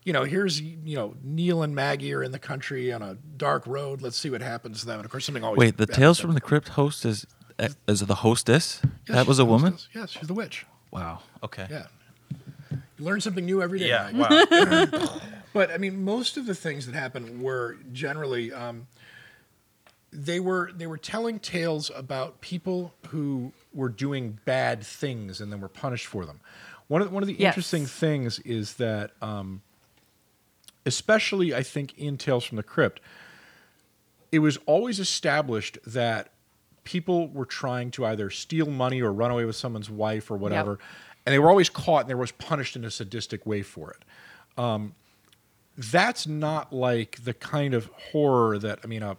you 0.05 0.15
know, 0.15 0.25
here's 0.25 0.59
you 0.59 0.97
know 0.97 1.15
Neil 1.23 1.63
and 1.63 1.75
Maggie 1.75 2.15
are 2.15 2.23
in 2.23 2.33
the 2.33 2.39
country 2.39 2.91
on 2.93 3.03
a 3.03 3.17
dark 3.37 3.67
road. 3.67 4.01
Let's 4.01 4.17
see 4.17 4.31
what 4.31 4.41
happens 4.41 4.81
to 4.81 4.87
them. 4.87 5.01
And 5.01 5.05
of 5.05 5.11
course, 5.11 5.27
something 5.27 5.45
always. 5.45 5.59
Wait, 5.59 5.77
the 5.77 5.87
Tales 5.87 6.19
from 6.19 6.33
the 6.33 6.41
Crypt 6.41 6.71
host 6.71 7.05
is 7.05 7.27
is 7.87 8.01
the 8.01 8.15
hostess? 8.15 8.81
Yes, 9.07 9.17
that 9.17 9.27
was 9.27 9.39
a 9.39 9.45
woman. 9.45 9.73
hostess. 9.73 9.89
Yes, 9.95 10.11
she's 10.11 10.29
the 10.29 10.33
witch. 10.33 10.65
Wow. 10.91 11.21
Okay. 11.43 11.67
Yeah. 11.71 11.87
You 12.71 13.05
learn 13.05 13.21
something 13.21 13.45
new 13.45 13.61
every 13.61 13.81
day. 13.81 13.89
Yeah. 13.89 14.11
Mike. 14.15 14.51
Wow. 14.91 15.21
But 15.55 15.71
I 15.71 15.79
mean, 15.79 16.05
most 16.05 16.37
of 16.37 16.45
the 16.45 16.55
things 16.55 16.85
that 16.87 16.95
happened 16.95 17.43
were 17.43 17.79
generally 17.91 18.53
um, 18.53 18.87
they 20.13 20.41
were 20.41 20.71
they 20.75 20.87
were 20.87 20.99
telling 20.99 21.39
tales 21.39 21.91
about 21.95 22.41
people 22.41 22.93
who 23.09 23.53
were 23.73 23.89
doing 23.89 24.39
bad 24.45 24.83
things 24.83 25.41
and 25.41 25.53
then 25.53 25.61
were 25.61 25.69
punished 25.69 26.07
for 26.07 26.25
them. 26.27 26.41
One 26.89 27.03
of 27.03 27.09
the, 27.09 27.15
one 27.15 27.23
of 27.23 27.27
the 27.27 27.35
Yes. 27.35 27.49
interesting 27.53 27.87
things 27.87 28.39
is 28.41 28.75
that, 28.75 29.11
um, 29.21 29.63
especially 30.87 31.55
I 31.55 31.63
think 31.63 31.97
in 31.99 32.17
Tales 32.17 32.45
from 32.45 32.57
the 32.57 32.63
Crypt, 32.63 33.01
it 34.33 34.39
was 34.41 34.59
always 34.67 34.99
established 35.01 35.79
that 35.87 36.31
people 36.85 37.29
were 37.29 37.45
trying 37.45 37.91
to 37.93 38.07
either 38.07 38.31
steal 38.31 38.67
money 38.67 39.03
or 39.03 39.13
run 39.13 39.31
away 39.31 39.45
with 39.45 39.57
someone's 39.57 39.91
wife 39.91 40.31
or 40.31 40.37
whatever, 40.37 40.79
and 41.27 41.35
they 41.35 41.39
were 41.39 41.51
always 41.51 41.69
caught 41.69 42.03
and 42.03 42.11
they 42.11 42.15
were 42.15 42.21
always 42.21 42.33
punished 42.33 42.75
in 42.77 42.85
a 42.85 42.91
sadistic 42.91 43.45
way 43.45 43.61
for 43.63 43.91
it. 43.91 44.05
Um, 44.57 44.95
that's 45.77 46.27
not 46.27 46.73
like 46.73 47.23
the 47.23 47.35
kind 47.35 47.75
of 47.75 47.87
horror 48.13 48.59
that 48.59 48.81
I 48.83 48.87
mean, 48.87 49.03
a 49.03 49.17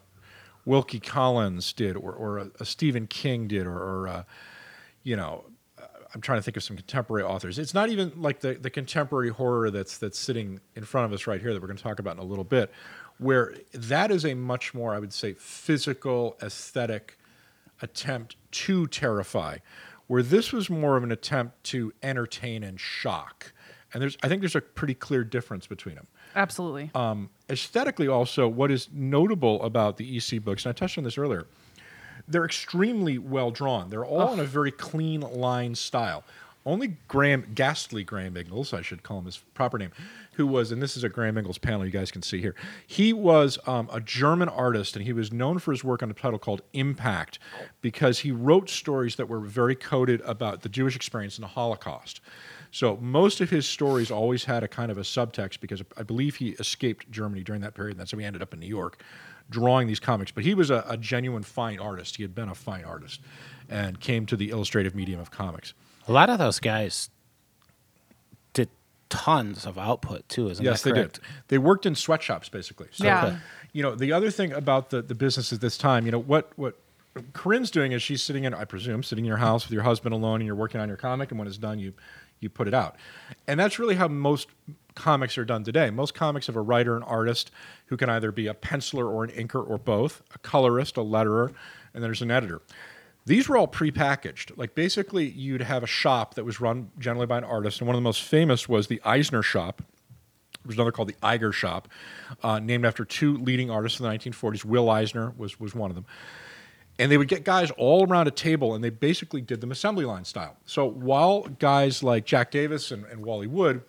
Wilkie 0.66 1.00
Collins 1.00 1.74
did, 1.74 1.96
or, 1.96 2.12
or 2.12 2.38
a, 2.38 2.52
a 2.60 2.66
Stephen 2.66 3.08
King 3.08 3.48
did, 3.48 3.66
or, 3.66 3.78
or 3.78 4.08
uh, 4.08 4.24
you 5.04 5.16
know, 5.16 5.46
uh, 5.78 5.86
I'm 6.14 6.22
trying 6.22 6.40
to 6.40 6.44
think 6.44 6.58
of 6.58 6.64
some 6.64 6.76
contemporary 6.76 7.24
authors. 7.24 7.58
It's 7.58 7.74
not 7.74 7.90
even 7.90 8.12
like 8.16 8.42
the, 8.42 8.54
the 8.54 8.70
contemporary 8.70 9.30
horror 9.30 9.72
that's 9.72 9.98
that's 9.98 10.20
sitting 10.20 10.60
in 10.76 10.84
front 10.84 11.06
of 11.06 11.14
us 11.14 11.28
right 11.28 11.42
here 11.42 11.54
that 11.54 11.62
we're 11.62 11.68
going 11.68 11.78
to 11.78 11.84
talk 11.84 12.00
about 12.00 12.18
in 12.18 12.20
a 12.20 12.26
little 12.26 12.44
bit, 12.44 12.72
where 13.18 13.56
that 13.74 14.12
is 14.12 14.26
a 14.26 14.34
much 14.34 14.74
more, 14.74 14.94
I 14.94 15.00
would 15.00 15.14
say, 15.14 15.34
physical, 15.34 16.38
aesthetic 16.42 17.18
attempt 17.82 18.36
to 18.52 18.88
terrify, 18.88 19.58
where 20.08 20.24
this 20.24 20.52
was 20.52 20.70
more 20.70 20.98
of 20.98 21.04
an 21.04 21.12
attempt 21.12 21.64
to 21.66 21.94
entertain 22.04 22.64
and 22.64 22.80
shock. 22.80 23.54
And 23.94 24.02
there's, 24.02 24.18
I 24.22 24.28
think 24.28 24.42
there's 24.42 24.56
a 24.56 24.62
pretty 24.62 24.94
clear 24.94 25.24
difference 25.24 25.66
between 25.66 25.96
them 25.96 26.08
Absolutely. 26.36 26.92
um, 26.94 27.30
aesthetically 27.50 28.08
also 28.08 28.48
what 28.48 28.70
is 28.72 28.88
notable 28.94 29.62
about 29.64 29.98
the 29.98 30.18
ec 30.18 30.44
books 30.44 30.66
and 30.66 30.72
i 30.72 30.78
touched 30.78 30.98
on 30.98 31.04
this 31.04 31.18
earlier 31.18 31.48
they're 32.30 32.46
extremely 32.46 33.18
well 33.18 33.52
drawn. 33.52 33.90
They're 33.90 34.06
all 34.06 34.34
in 34.34 34.40
a 34.40 34.46
very 34.46 34.72
clean 34.72 35.22
line 35.22 35.76
style. 35.76 36.24
Only 36.66 36.98
graham 37.08 37.52
ghastly 37.56 38.04
graham 38.04 38.36
ingels 38.36 38.78
i 38.78 38.82
should 38.82 39.02
call 39.02 39.20
him 39.20 39.26
his 39.26 39.38
proper 39.56 39.80
name 39.80 39.92
who 40.34 40.46
was 40.46 40.72
and 40.72 40.82
this 40.82 40.96
is 40.96 41.04
a 41.04 41.10
graham 41.10 41.36
ingels 41.36 41.60
panel 41.60 41.86
you 41.86 41.92
guys 41.92 42.12
can 42.12 42.22
see 42.22 42.42
here. 42.42 42.54
He 42.86 43.14
was 43.14 43.58
um, 43.66 43.90
a 43.92 44.00
german 44.02 44.50
artist 44.50 44.96
and 44.96 45.06
he 45.06 45.14
was 45.14 45.32
known 45.32 45.58
for 45.58 45.72
his 45.72 45.84
work 45.84 46.04
on 46.04 46.12
a 46.12 46.14
title 46.14 46.38
called 46.38 46.62
impact 46.74 47.40
because 47.82 48.20
he 48.20 48.32
wrote 48.32 48.70
stories 48.70 49.16
that 49.16 49.28
were 49.30 49.40
very 49.40 49.74
coded 49.74 50.22
about 50.26 50.62
the 50.62 50.70
jewish 50.70 50.96
experience 50.96 51.38
in 51.38 51.42
the 51.42 51.48
holocaust 51.48 52.20
so 52.72 52.98
most 52.98 53.42
of 53.42 53.50
his 53.50 53.68
stories 53.68 54.12
always 54.12 54.44
had 54.44 54.64
a 54.64 54.68
kind 54.68 54.92
of 54.92 54.98
a 54.98 55.02
subtext 55.02 55.60
because 55.60 55.82
I 55.98 56.04
believe 56.04 56.36
he 56.36 56.50
escaped 56.52 57.10
Germany 57.10 57.44
during 57.44 57.62
that 57.62 57.74
period. 57.74 57.94
And 57.94 58.00
that's 58.00 58.12
how 58.12 58.18
he 58.18 58.26
ended 58.26 58.42
up 58.42 58.54
in 58.54 58.60
New 58.60 58.68
York 58.68 59.04
drawing 59.50 59.88
these 59.88 60.00
comics. 60.00 60.32
But 60.32 60.44
he 60.44 60.54
was 60.54 60.70
a, 60.70 60.86
a 60.88 60.96
genuine 60.96 61.44
fine 61.44 61.80
artist. 61.80 62.18
He 62.18 62.24
had 62.24 62.36
been 62.36 62.50
a 62.50 62.56
fine 62.56 62.86
artist 62.86 63.22
and 63.68 64.00
came 64.00 64.26
to 64.28 64.36
the 64.36 64.50
illustrative 64.50 64.94
medium 64.94 65.20
of 65.20 65.32
comics. 65.32 65.74
A 66.08 66.12
lot 66.12 66.30
of 66.30 66.38
those 66.38 66.60
guys 66.60 67.10
did 68.54 68.70
tons 69.10 69.66
of 69.66 69.78
output 69.78 70.28
too. 70.30 70.50
Isn't 70.50 70.64
yes, 70.64 70.84
that 70.84 70.94
they 70.94 71.02
did. 71.02 71.20
They 71.48 71.58
worked 71.58 71.86
in 71.88 71.96
sweatshops 71.96 72.50
basically. 72.50 72.88
So, 72.92 73.06
Yeah. 73.06 73.40
you 73.74 73.82
know, 73.82 73.96
the 73.96 74.12
other 74.12 74.30
thing 74.30 74.52
about 74.54 74.92
the, 74.92 75.02
the 75.02 75.16
business 75.16 75.52
at 75.52 75.62
this 75.62 75.78
time, 75.78 76.06
you 76.06 76.12
know, 76.12 76.20
what 76.20 76.52
what 76.56 76.76
Corinne's 77.34 77.72
doing 77.72 77.92
is 77.92 78.02
she's 78.02 78.22
sitting 78.22 78.44
in, 78.44 78.54
I 78.54 78.66
presume, 78.66 79.04
sitting 79.04 79.26
in 79.26 79.30
your 79.30 79.38
house 79.38 79.66
with 79.66 79.74
your 79.74 79.84
husband 79.84 80.14
alone, 80.14 80.36
and 80.36 80.46
you're 80.46 80.56
working 80.56 80.80
on 80.80 80.88
your 80.88 80.98
comic, 80.98 81.32
and 81.32 81.40
when 81.40 81.48
it's 81.48 81.58
done, 81.58 81.80
you 81.80 81.94
you 82.40 82.50
put 82.50 82.68
it 82.68 82.74
out, 82.74 82.96
and 83.48 83.60
that's 83.60 83.80
really 83.80 83.96
how 83.96 84.08
most 84.08 84.48
comics 84.96 85.38
are 85.38 85.46
done 85.46 85.64
today. 85.64 85.90
Most 85.90 86.14
comics 86.14 86.48
have 86.48 86.56
a 86.56 86.62
writer, 86.62 86.96
an 86.96 87.04
artist 87.04 87.52
who 87.88 87.98
can 87.98 88.10
either 88.10 88.32
be 88.32 88.48
a 88.48 88.54
penciler 88.54 89.10
or 89.10 89.24
an 89.24 89.32
inker 89.32 89.68
or 89.68 89.78
both, 89.78 90.22
a 90.36 90.40
colorist, 90.40 90.98
a 90.98 91.02
letterer, 91.02 91.54
and 91.94 92.04
there's 92.04 92.22
an 92.22 92.32
editor. 92.32 92.62
These 93.26 93.48
were 93.48 93.58
all 93.58 93.68
prepackaged. 93.68 94.58
Like 94.58 94.76
basically, 94.76 95.30
you'd 95.30 95.62
have 95.62 95.84
a 95.84 95.88
shop 95.88 96.36
that 96.36 96.46
was 96.46 96.60
run 96.60 96.92
generally 97.00 97.28
by 97.28 97.38
an 97.38 97.44
artist, 97.44 97.80
and 97.80 97.88
one 97.88 97.96
of 97.96 98.02
the 98.02 98.04
most 98.04 98.24
famous 98.24 98.68
was 98.68 98.88
the 98.88 99.02
Eisner 99.04 99.42
Shop. 99.42 99.82
There 100.64 100.68
was 100.68 100.76
another 100.76 100.92
called 100.92 101.10
the 101.10 101.16
Iger 101.22 101.54
Shop, 101.54 101.88
uh, 102.44 102.60
named 102.60 102.86
after 102.86 103.06
two 103.06 103.38
leading 103.38 103.72
artists 103.72 104.00
in 104.00 104.06
the 104.06 104.12
1940s. 104.12 104.66
Will 104.66 104.90
Eisner 104.90 105.34
was 105.38 105.60
was 105.60 105.74
one 105.74 105.92
of 105.92 105.96
them, 105.96 106.06
and 107.00 107.10
they 107.10 107.18
would 107.18 107.30
get 107.30 107.46
guys 107.46 107.72
all 107.72 108.06
around 108.06 108.28
a 108.28 108.32
table, 108.32 108.76
and 108.76 108.84
they 108.84 108.90
basically 108.90 109.42
did 109.42 109.62
them 109.62 109.72
assembly 109.72 110.04
line 110.06 110.26
style. 110.26 110.58
So 110.66 110.86
while 110.86 111.44
guys 111.58 112.04
like 112.04 112.26
Jack 112.26 112.52
Davis 112.52 112.92
and, 112.92 113.06
and 113.06 113.26
Wally 113.26 113.48
Wood 113.48 113.82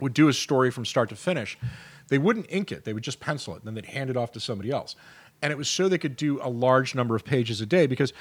would 0.00 0.12
do 0.12 0.28
a 0.28 0.32
story 0.34 0.70
from 0.70 0.84
start 0.84 1.08
to 1.08 1.16
finish, 1.16 1.58
they 2.08 2.18
wouldn't 2.18 2.46
ink 2.50 2.70
it. 2.70 2.84
They 2.84 2.92
would 2.92 3.02
just 3.02 3.20
pencil 3.20 3.54
it, 3.54 3.60
and 3.60 3.66
then 3.66 3.74
they'd 3.74 3.86
hand 3.86 4.10
it 4.10 4.16
off 4.16 4.32
to 4.32 4.40
somebody 4.40 4.70
else. 4.70 4.94
And 5.40 5.50
it 5.50 5.56
was 5.56 5.68
so 5.68 5.88
they 5.88 5.98
could 5.98 6.16
do 6.16 6.38
a 6.42 6.50
large 6.50 6.94
number 6.94 7.16
of 7.16 7.24
pages 7.24 7.60
a 7.62 7.66
day 7.66 7.86
because 7.86 8.12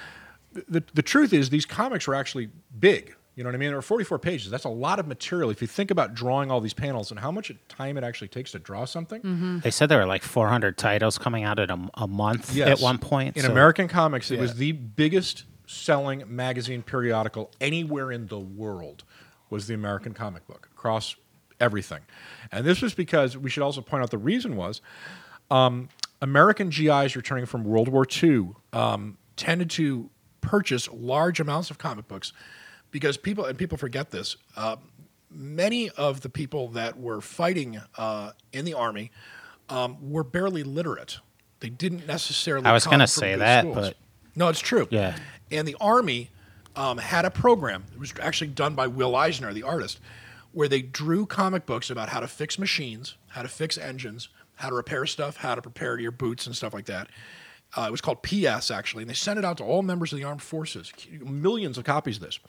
the, 0.70 0.82
the 0.94 1.02
truth 1.02 1.34
is 1.34 1.50
these 1.50 1.66
comics 1.66 2.08
were 2.08 2.16
actually 2.16 2.50
big. 2.80 3.16
You 3.36 3.44
know 3.44 3.50
what 3.50 3.56
I 3.56 3.58
mean? 3.58 3.70
There 3.70 3.78
were 3.78 3.82
44 3.82 4.18
pages. 4.20 4.50
That's 4.50 4.64
a 4.64 4.70
lot 4.70 4.98
of 4.98 5.08
material. 5.08 5.50
If 5.50 5.62
you 5.62 5.68
think 5.68 5.92
about 5.92 6.14
drawing 6.14 6.50
all 6.52 6.62
these 6.62 6.74
panels 6.74 7.12
and 7.12 7.20
how 7.20 7.32
much 7.32 7.52
time 7.68 7.98
it 7.98 8.04
actually 8.04 8.30
takes 8.30 8.52
to 8.54 8.60
draw 8.60 8.86
something, 8.86 9.60
They 9.62 9.72
said 9.72 9.90
there 9.90 10.00
were 10.00 10.06
like 10.06 10.24
400 10.24 10.78
titles 10.78 11.18
coming 11.18 11.44
out 11.44 11.60
in 11.60 11.70
a, 11.70 11.90
a 11.96 12.08
month 12.08 12.56
Yes. 12.56 12.70
at 12.70 12.80
one 12.80 12.98
point. 12.98 13.36
In 13.36 13.44
so- 13.44 13.52
American 13.52 13.88
comics, 13.90 14.32
it 14.32 14.40
was 14.40 14.56
the 14.56 14.72
biggest 14.72 15.44
selling 15.68 16.24
magazine 16.28 16.82
periodical 16.82 17.52
anywhere 17.60 18.12
in 18.12 18.28
the 18.28 18.40
world 18.40 19.04
was 19.50 19.68
the 19.68 19.74
American 19.74 20.14
comic 20.14 20.48
book 20.48 20.70
across 20.74 21.16
everything. 21.60 22.02
And 22.52 22.66
this 22.66 22.82
was 22.82 22.94
because 22.94 23.36
we 23.38 23.50
should 23.50 23.64
also 23.64 23.82
point 23.82 24.04
out 24.04 24.12
the 24.12 24.18
reason 24.18 24.56
was 24.56 24.80
um, 25.52 25.90
American 26.22 26.70
GIs 26.70 27.16
returning 27.16 27.46
from 27.46 27.64
World 27.64 27.88
War 27.90 28.06
II 28.24 28.50
um, 28.74 29.18
tended 29.36 29.70
to 29.72 30.10
purchase 30.42 30.88
large 30.92 31.40
amounts 31.40 31.70
of 31.72 31.78
comic 31.78 32.08
books 32.08 32.32
because 32.92 33.18
people, 33.18 33.46
and 33.46 33.58
people 33.58 33.78
forget 33.78 34.12
this, 34.12 34.38
uh, 34.56 34.78
many 35.30 35.90
of 35.92 36.22
the 36.22 36.30
people 36.30 36.70
that 36.70 37.00
were 37.00 37.22
fighting 37.22 37.82
uh, 37.98 38.32
in 38.54 38.66
the 38.66 38.74
army 38.74 39.12
um, 39.70 39.98
were 40.10 40.24
barely 40.24 40.64
literate. 40.64 41.20
They 41.60 41.70
didn't 41.70 42.08
necessarily. 42.08 42.66
I 42.66 42.74
was 42.74 42.86
gonna 42.86 43.08
say 43.08 43.36
that, 43.36 43.62
schools. 43.62 43.76
but- 43.76 43.98
no, 44.36 44.50
it's 44.50 44.60
true. 44.60 44.88
Yeah. 44.92 45.16
And 45.50 45.68
the 45.68 45.78
army 45.80 46.30
um, 46.76 46.98
had 46.98 47.26
a 47.26 47.32
program. 47.32 47.86
It 47.94 48.00
was 48.00 48.14
actually 48.22 48.50
done 48.50 48.76
by 48.76 48.88
Will 48.88 49.16
Eisner, 49.16 49.54
the 49.54 49.64
artist, 49.64 50.00
where 50.52 50.68
they 50.68 50.82
drew 50.82 51.26
comic 51.26 51.66
books 51.66 51.90
about 51.90 52.10
how 52.10 52.20
to 52.20 52.28
fix 52.28 52.60
machines, 52.60 53.16
how 53.30 53.44
to 53.44 53.48
fix 53.48 53.78
engines, 53.78 54.28
how 54.56 54.70
to 54.70 54.76
repair 54.76 55.06
stuff, 55.06 55.38
how 55.38 55.56
to 55.56 55.62
prepare 55.62 55.98
your 56.00 56.12
boots 56.12 56.46
and 56.48 56.56
stuff 56.56 56.74
like 56.74 56.86
that. 56.86 57.08
Uh, 57.76 57.86
it 57.88 57.92
was 57.92 58.02
called 58.02 58.24
PS 58.24 58.72
actually, 58.72 59.04
and 59.04 59.10
they 59.10 59.16
sent 59.16 59.38
it 59.38 59.46
out 59.46 59.58
to 59.58 59.64
all 59.64 59.82
members 59.82 60.14
of 60.14 60.20
the 60.20 60.24
armed 60.24 60.42
forces. 60.42 60.94
Millions 61.22 61.78
of 61.78 61.84
copies 61.84 62.18
of 62.18 62.24
this. 62.24 62.40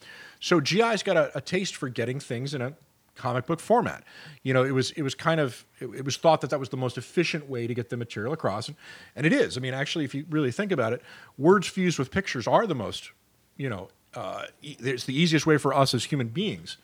So 0.40 0.60
GI's 0.60 1.02
got 1.02 1.16
a, 1.16 1.36
a 1.36 1.40
taste 1.40 1.74
for 1.74 1.88
getting 1.88 2.20
things 2.20 2.54
in 2.54 2.62
a 2.62 2.74
comic 3.16 3.46
book 3.46 3.58
format. 3.58 4.04
You 4.42 4.54
know, 4.54 4.62
it 4.62 4.70
was 4.70 4.92
it 4.92 5.02
was 5.02 5.14
kind 5.14 5.40
of 5.40 5.64
it, 5.80 5.86
it 5.86 6.04
was 6.04 6.16
thought 6.16 6.40
that 6.42 6.50
that 6.50 6.60
was 6.60 6.68
the 6.68 6.76
most 6.76 6.96
efficient 6.96 7.48
way 7.48 7.66
to 7.66 7.74
get 7.74 7.90
the 7.90 7.96
material 7.96 8.32
across, 8.32 8.68
and, 8.68 8.76
and 9.16 9.26
it 9.26 9.32
is. 9.32 9.56
I 9.56 9.60
mean, 9.60 9.74
actually, 9.74 10.04
if 10.04 10.14
you 10.14 10.24
really 10.30 10.52
think 10.52 10.70
about 10.70 10.92
it, 10.92 11.02
words 11.36 11.66
fused 11.66 11.98
with 11.98 12.10
pictures 12.10 12.46
are 12.46 12.66
the 12.66 12.74
most, 12.74 13.10
you 13.56 13.68
know, 13.68 13.88
uh, 14.14 14.44
e- 14.62 14.76
it's 14.78 15.04
the 15.04 15.18
easiest 15.18 15.46
way 15.46 15.58
for 15.58 15.74
us 15.74 15.94
as 15.94 16.04
human 16.04 16.28
beings 16.28 16.76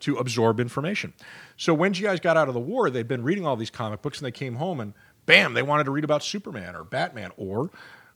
to 0.00 0.16
absorb 0.16 0.58
information. 0.60 1.12
So 1.58 1.74
when 1.74 1.92
GIs 1.92 2.20
got 2.20 2.36
out 2.36 2.48
of 2.48 2.54
the 2.54 2.60
war, 2.60 2.88
they'd 2.88 3.06
been 3.06 3.22
reading 3.22 3.46
all 3.46 3.56
these 3.56 3.70
comic 3.70 4.00
books, 4.00 4.18
and 4.18 4.26
they 4.26 4.32
came 4.32 4.54
home 4.54 4.80
and 4.80 4.94
bam, 5.26 5.54
they 5.54 5.62
wanted 5.62 5.84
to 5.84 5.90
read 5.90 6.04
about 6.04 6.22
Superman 6.22 6.74
or 6.74 6.84
Batman 6.84 7.30
or 7.36 7.70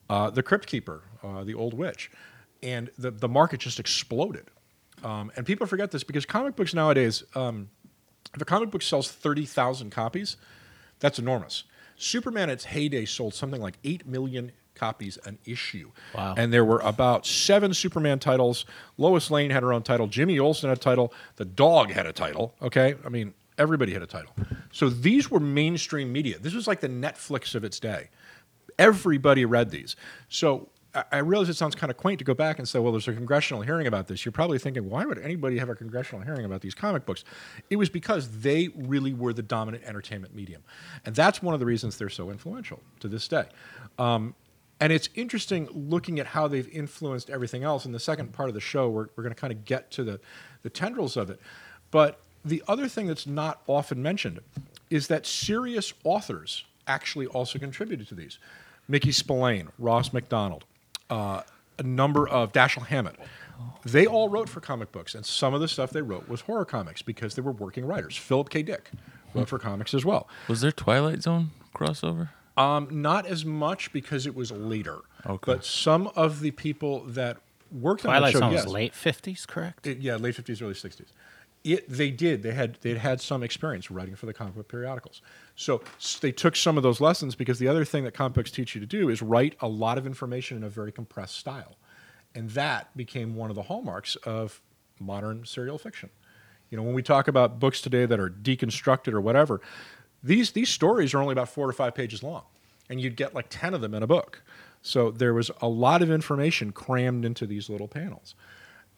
uh, 0.09 0.31
the 0.31 0.43
Crypt 0.43 0.67
Keeper, 0.67 1.03
uh, 1.23 1.45
the 1.45 1.55
Old 1.55 1.75
Witch, 1.75 2.11
and 2.63 2.91
the 2.99 3.11
the 3.11 3.29
market 3.29 3.61
just 3.61 3.81
exploded. 3.81 4.51
Um, 5.03 5.31
and 5.37 5.45
people 5.45 5.67
forget 5.67 5.91
this 5.91 6.03
because 6.03 6.25
comic 6.25 6.57
books 6.57 6.73
nowadays, 6.73 7.23
um, 7.35 7.69
if 8.35 8.41
a 8.41 8.45
comic 8.45 8.71
book 8.71 8.81
sells 8.81 9.11
30,000 9.11 9.91
copies, 9.91 10.39
that's 10.99 11.19
enormous. 11.19 11.65
Superman, 11.97 12.49
at 12.49 12.55
its 12.55 12.65
heyday, 12.65 13.05
sold 13.05 13.35
something 13.35 13.61
like 13.61 13.79
8 13.85 14.07
million 14.07 14.53
copies 14.75 15.19
an 15.25 15.39
issue. 15.45 15.91
Wow. 16.15 16.35
And 16.37 16.53
there 16.53 16.65
were 16.65 16.81
about 16.81 17.27
seven 17.27 17.75
Superman 17.75 18.19
titles. 18.19 18.65
Lois 18.99 19.31
Lane 19.31 19.51
had 19.51 19.63
her 19.63 19.73
own 19.73 19.83
title. 19.83 20.07
Jimmy 20.07 20.39
Olsen 20.39 20.69
had 20.69 20.79
a 20.79 20.81
title. 20.81 21.13
The 21.37 21.45
dog 21.45 21.91
had 21.91 22.07
a 22.07 22.13
title. 22.13 22.55
Okay. 22.61 22.97
I 23.05 23.09
mean, 23.09 23.35
everybody 23.59 23.93
had 23.93 24.03
a 24.03 24.07
title. 24.07 24.33
So 24.73 24.89
these 24.89 25.31
were 25.31 25.41
mainstream 25.41 26.13
media. 26.13 26.39
This 26.39 26.55
was 26.55 26.67
like 26.67 26.81
the 26.81 26.89
Netflix 26.89 27.55
of 27.55 27.65
its 27.65 27.79
day. 27.79 28.11
Everybody 28.79 29.45
read 29.45 29.71
these. 29.71 29.97
So 30.29 30.71
I- 31.11 31.19
realize 31.19 31.49
it 31.49 31.55
sounds 31.57 31.75
kind 31.75 31.91
of 31.91 31.97
quaint 31.97 32.21
to 32.21 32.25
go 32.25 32.35
back 32.35 32.59
and 32.59 32.69
say, 32.69 32.79
well, 32.79 32.93
there's 32.93 33.09
a 33.09 33.13
congressional 33.13 33.63
hearing 33.63 33.87
about 33.87 34.07
this. 34.07 34.25
You're 34.25 34.33
probably 34.33 34.59
thinking, 34.59 34.89
why 34.89 35.05
would 35.05 35.19
anybody 35.19 35.59
have 35.59 35.69
a 35.69 35.75
congressional 35.75 36.25
hearing 36.25 36.45
about 36.45 36.61
these 36.61 36.75
comic 36.75 37.05
books? 37.05 37.25
It 37.69 37.77
was 37.77 37.89
because 37.89 38.41
they 38.41 38.69
really 38.77 39.13
were 39.13 39.33
the 39.33 39.43
dominant 39.43 39.85
entertainment 39.85 40.35
medium. 40.35 40.63
And 41.05 41.15
that's 41.15 41.43
one 41.43 41.55
of 41.55 41.61
the 41.61 41.67
reasons 41.67 41.99
they're 41.99 42.09
so 42.09 42.31
influential 42.31 42.81
to 43.01 43.09
this 43.09 43.27
day. 43.27 43.47
Um, 43.99 44.35
and 44.81 44.93
it's 44.93 45.09
interesting 45.15 45.69
looking 45.73 46.21
at 46.21 46.27
how 46.27 46.47
they've 46.49 46.69
influenced 46.69 47.31
everything 47.31 47.65
else. 47.65 47.87
In 47.87 47.93
the 47.93 48.01
second 48.01 48.33
part 48.33 48.49
of 48.49 48.55
the 48.55 48.61
show, 48.61 48.89
we're, 48.89 49.07
we're 49.17 49.23
going 49.25 49.35
to 49.35 49.41
kind 49.41 49.53
of 49.53 49.65
get 49.65 49.91
to 49.93 50.05
the, 50.05 50.21
the 50.63 50.71
tendrils 50.71 51.17
of 51.17 51.31
it. 51.31 51.41
But 51.91 52.21
the 52.45 52.63
other 52.69 52.89
thing 52.89 53.07
that's 53.07 53.27
not 53.27 53.61
often 53.67 54.03
mentioned 54.03 54.41
is 54.91 55.09
that 55.09 55.27
serious 55.27 55.93
authors 56.05 56.65
actually 56.87 57.27
also 57.27 57.59
contributed 57.59 58.07
to 58.09 58.15
these. 58.15 58.39
Mickey 58.87 59.13
Spillane, 59.13 59.69
Ross 59.79 60.13
Macdonald, 60.13 60.65
uh, 61.09 61.43
a 61.79 61.83
number 61.83 62.29
of 62.29 62.53
Dashiell 62.53 62.87
Hammett. 62.87 63.17
They 63.85 64.07
all 64.07 64.29
wrote 64.29 64.49
for 64.49 64.61
comic 64.61 64.93
books, 64.93 65.15
and 65.15 65.25
some 65.25 65.55
of 65.55 65.61
the 65.61 65.69
stuff 65.69 65.91
they 65.91 66.03
wrote 66.03 66.29
was 66.29 66.43
horror 66.43 66.65
comics 66.65 67.03
because 67.03 67.35
they 67.35 67.43
were 67.43 67.53
working 67.53 67.87
writers. 67.87 68.17
Philip 68.17 68.51
K. 68.51 68.63
Dick 68.63 68.91
wrote 69.33 69.49
for 69.49 69.59
comics 69.59 69.95
as 69.95 70.05
well. 70.05 70.29
Was 70.49 70.61
there 70.61 70.73
Twilight 70.73 71.23
Zone 71.23 71.51
crossover? 71.75 72.31
Um, 72.57 72.89
not 72.91 73.27
as 73.27 73.45
much 73.45 73.93
because 73.93 74.27
it 74.27 74.35
was 74.35 74.53
later. 74.53 74.99
Okay. 75.27 75.39
But 75.53 75.65
some 75.65 76.09
of 76.15 76.41
the 76.41 76.51
people 76.53 77.01
that 77.07 77.39
worked 77.73 78.05
on 78.05 78.11
Twilight 78.11 78.33
the 78.35 78.39
show, 78.39 78.45
Zone 78.45 78.53
yes, 78.53 78.65
was 78.65 78.73
late 78.73 78.95
fifties, 78.95 79.47
correct? 79.47 79.87
It- 79.87 79.99
yeah, 79.99 80.17
late 80.17 80.35
fifties, 80.35 80.61
early 80.63 80.75
sixties. 80.75 81.09
It 81.65 81.89
they 81.89 82.11
did. 82.11 82.43
They 82.43 82.53
had 82.53 82.79
they 82.83 82.95
had 82.97 83.23
some 83.23 83.43
experience 83.43 83.91
writing 83.91 84.15
for 84.15 84.27
the 84.27 84.35
comic 84.35 84.55
book 84.55 84.69
periodicals. 84.69 85.23
So 85.57 85.83
they 86.21 86.31
took 86.31 86.57
some 86.57 86.77
of 86.77 86.83
those 86.83 87.01
lessons 87.01 87.35
because 87.35 87.59
the 87.59 87.69
other 87.69 87.87
thing 87.87 88.05
that 88.05 88.13
comic 88.13 88.35
books 88.35 88.51
teach 88.51 88.75
you 88.75 88.81
to 88.83 88.87
do 88.87 89.09
is 89.09 89.23
write 89.23 89.57
a 89.61 89.69
lot 89.69 89.97
of 89.97 90.07
information 90.07 90.59
in 90.59 90.63
a 90.63 90.69
very 90.69 90.93
compressed 90.93 91.37
style, 91.37 91.77
and 92.35 92.51
that 92.51 92.95
became 92.95 93.35
one 93.35 93.49
of 93.49 93.57
the 93.57 93.63
hallmarks 93.63 94.15
of 94.17 94.61
modern 95.01 95.47
serial 95.47 95.79
fiction. 95.79 96.11
You 96.69 96.77
know, 96.77 96.83
when 96.83 96.95
we 96.95 97.03
talk 97.03 97.29
about 97.29 97.59
books 97.61 97.81
today 97.81 98.05
that 98.05 98.21
are 98.21 98.29
deconstructed 98.29 99.15
or 99.15 99.21
whatever, 99.23 99.63
these 100.23 100.53
these 100.53 100.69
stories 100.69 101.15
are 101.15 101.19
only 101.19 101.33
about 101.33 101.49
four 101.49 101.67
to 101.67 101.73
five 101.73 101.95
pages 101.95 102.23
long, 102.23 102.45
and 102.91 103.01
you'd 103.01 103.17
get 103.17 103.35
like 103.35 103.47
ten 103.49 103.73
of 103.73 103.81
them 103.81 103.95
in 103.95 104.03
a 104.03 104.07
book. 104.07 104.43
So 104.83 105.11
there 105.11 105.33
was 105.33 105.51
a 105.63 105.69
lot 105.69 106.03
of 106.03 106.11
information 106.11 106.73
crammed 106.73 107.25
into 107.25 107.47
these 107.47 107.71
little 107.71 107.89
panels, 107.89 108.35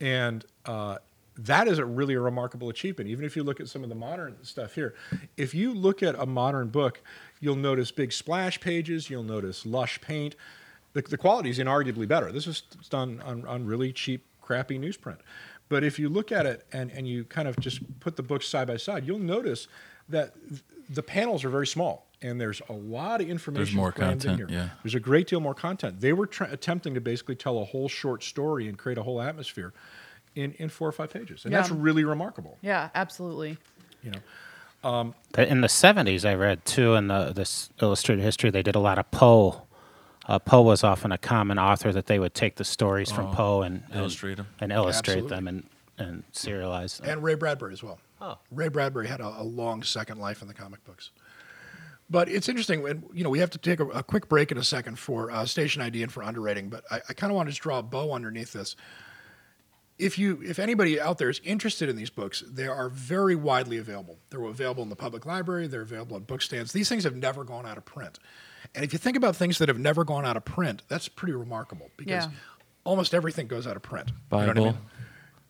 and 0.01 0.45
uh, 0.65 0.99
that 1.39 1.69
is 1.69 1.79
a 1.79 1.85
really 1.85 2.15
a 2.15 2.21
remarkable 2.21 2.69
achievement. 2.69 3.11
Even 3.11 3.25
if 3.25 3.37
you 3.37 3.43
look 3.43 3.61
at 3.61 3.69
some 3.69 3.83
of 3.83 3.89
the 3.89 3.95
modern 3.95 4.37
stuff 4.43 4.75
here, 4.75 4.95
if 5.37 5.55
you 5.55 5.75
look 5.75 6.03
at 6.03 6.15
a 6.19 6.27
modern 6.27 6.69
book, 6.69 7.01
you'll 7.41 7.57
notice 7.57 7.91
big 7.91 8.13
splash 8.13 8.61
pages, 8.61 9.11
you'll 9.11 9.23
notice 9.23 9.67
lush 9.67 10.01
paint. 10.01 10.35
The, 10.95 11.03
the 11.03 11.19
quality 11.19 11.51
is 11.51 11.59
inarguably 11.59 12.09
better. 12.09 12.33
This 12.33 12.47
is 12.47 12.63
done 12.89 13.21
on, 13.25 13.47
on 13.47 13.67
really 13.67 13.93
cheap, 13.93 14.25
crappy 14.41 14.79
newsprint. 14.79 15.19
But 15.69 15.85
if 15.85 15.99
you 15.99 16.09
look 16.09 16.33
at 16.33 16.47
it 16.47 16.65
and, 16.73 16.91
and 16.93 17.07
you 17.07 17.25
kind 17.25 17.49
of 17.49 17.59
just 17.59 18.01
put 18.01 18.17
the 18.17 18.23
books 18.23 18.49
side 18.49 18.69
by 18.69 18.77
side, 18.77 19.07
you'll 19.07 19.19
notice 19.19 19.69
that 20.09 20.35
the 20.89 21.03
panels 21.03 21.45
are 21.45 21.51
very 21.51 21.67
small 21.67 22.07
and 22.23 22.41
there's 22.41 22.63
a 22.69 22.73
lot 22.73 23.21
of 23.21 23.29
information. 23.29 23.65
there's 23.65 23.75
more 23.75 23.93
crammed 23.93 24.25
in 24.25 24.31
content, 24.31 24.51
here. 24.51 24.59
yeah. 24.59 24.69
There's 24.83 24.95
a 24.95 25.01
great 25.01 25.27
deal 25.27 25.41
more 25.41 25.55
content. 25.55 26.01
They 26.01 26.13
were 26.13 26.27
try- 26.27 26.49
attempting 26.49 26.95
to 26.95 27.01
basically 27.01 27.35
tell 27.35 27.59
a 27.59 27.65
whole 27.65 27.89
short 27.89 28.23
story 28.23 28.69
and 28.69 28.79
create 28.79 28.97
a 28.97 29.03
whole 29.03 29.21
atmosphere 29.21 29.75
in, 30.37 30.53
in 30.59 30.69
four 30.69 30.89
or 30.89 30.93
five 30.93 31.11
pages. 31.13 31.45
And 31.45 31.53
that's 31.53 31.71
really 31.71 32.05
remarkable. 32.05 32.59
Yeah, 32.63 32.91
absolutely. 32.95 33.59
You 34.03 34.13
know, 34.13 35.15
The- 35.33 35.51
In 35.51 35.61
the 35.63 35.69
seventies, 35.69 36.25
I 36.25 36.35
read 36.35 36.65
too 36.65 36.95
in 36.95 37.09
the 37.09 37.33
this 37.35 37.71
illustrated 37.83 38.23
history, 38.23 38.51
they 38.51 38.63
did 38.63 38.77
a 38.77 38.81
lot 38.81 38.99
of 38.99 39.11
Poe. 39.11 39.63
Uh, 40.29 40.39
Poe 40.39 40.63
was 40.63 40.83
often 40.85 41.11
a 41.13 41.19
common 41.19 41.59
author 41.59 41.93
that 41.93 42.07
they 42.07 42.19
would 42.19 42.35
take 42.35 42.57
the 42.57 42.65
stories 42.65 43.11
from 43.11 43.33
Poe 43.35 43.63
and, 43.63 43.83
and 43.91 44.01
Illustrate 44.01 44.39
'em. 44.39 44.47
and 44.61 44.73
illustrate 44.73 45.15
Absolutely. 45.25 45.37
them 45.37 45.49
and 45.49 45.67
and 45.99 46.25
serialize 46.33 47.01
them. 47.01 47.09
and 47.11 47.23
Ray 47.23 47.35
Bradbury 47.35 47.73
as 47.73 47.83
well. 47.83 47.99
Oh. 48.21 48.39
Ray 48.51 48.69
Bradbury 48.69 49.07
had 49.09 49.21
a, 49.21 49.41
a 49.41 49.43
long 49.45 49.83
second 49.83 50.19
life 50.19 50.43
in 50.43 50.49
the 50.49 50.55
comic 50.55 50.85
books. 50.85 51.11
But 52.09 52.29
it's 52.29 52.49
interesting, 52.49 52.87
and 52.87 53.03
you 53.13 53.25
know, 53.25 53.31
we 53.31 53.39
have 53.41 53.51
to 53.51 53.59
take 53.59 53.81
a, 53.81 53.87
a 53.87 54.03
quick 54.03 54.29
break 54.29 54.53
in 54.53 54.59
a 54.59 54.63
second 54.65 54.99
for 54.99 55.31
uh, 55.31 55.45
station 55.47 55.83
ID 55.83 56.03
and 56.05 56.13
for 56.13 56.23
underwriting. 56.23 56.69
But 56.69 56.85
I, 56.91 57.01
I 57.09 57.13
kind 57.15 57.31
of 57.33 57.37
want 57.37 57.49
to 57.49 57.51
just 57.51 57.63
draw 57.63 57.79
a 57.79 57.83
bow 57.83 58.13
underneath 58.13 58.53
this. 58.53 58.77
If 59.99 60.19
you, 60.19 60.43
if 60.45 60.59
anybody 60.59 61.01
out 61.01 61.17
there 61.19 61.31
is 61.31 61.41
interested 61.43 61.89
in 61.89 61.97
these 61.97 62.11
books, 62.11 62.43
they 62.47 62.67
are 62.67 62.91
very 62.91 63.35
widely 63.35 63.79
available. 63.79 64.19
They're 64.31 64.43
available 64.45 64.83
in 64.83 64.91
the 64.91 64.97
public 64.97 65.25
library. 65.25 65.67
They're 65.69 65.81
available 65.81 66.17
on 66.17 66.25
book 66.25 66.43
stands. 66.43 66.73
These 66.73 66.89
things 66.89 67.05
have 67.05 67.17
never 67.17 67.45
gone 67.45 67.65
out 67.65 67.79
of 67.79 67.85
print. 67.87 68.19
And 68.75 68.85
if 68.85 68.93
you 68.93 68.99
think 68.99 69.17
about 69.17 69.37
things 69.37 69.57
that 69.59 69.69
have 69.69 69.79
never 69.79 70.05
gone 70.05 70.27
out 70.27 70.37
of 70.37 70.45
print, 70.45 70.83
that's 70.89 71.09
pretty 71.09 71.33
remarkable 71.33 71.91
because 71.97 72.27
Yeah. 72.27 72.31
almost 72.85 73.15
everything 73.15 73.47
goes 73.47 73.67
out 73.67 73.77
of 73.77 73.83
print. 73.83 74.09
You 74.11 74.15
know 74.15 74.21
Bible. 74.29 74.47
what 74.49 74.59
I 74.59 74.73
mean? 74.73 74.79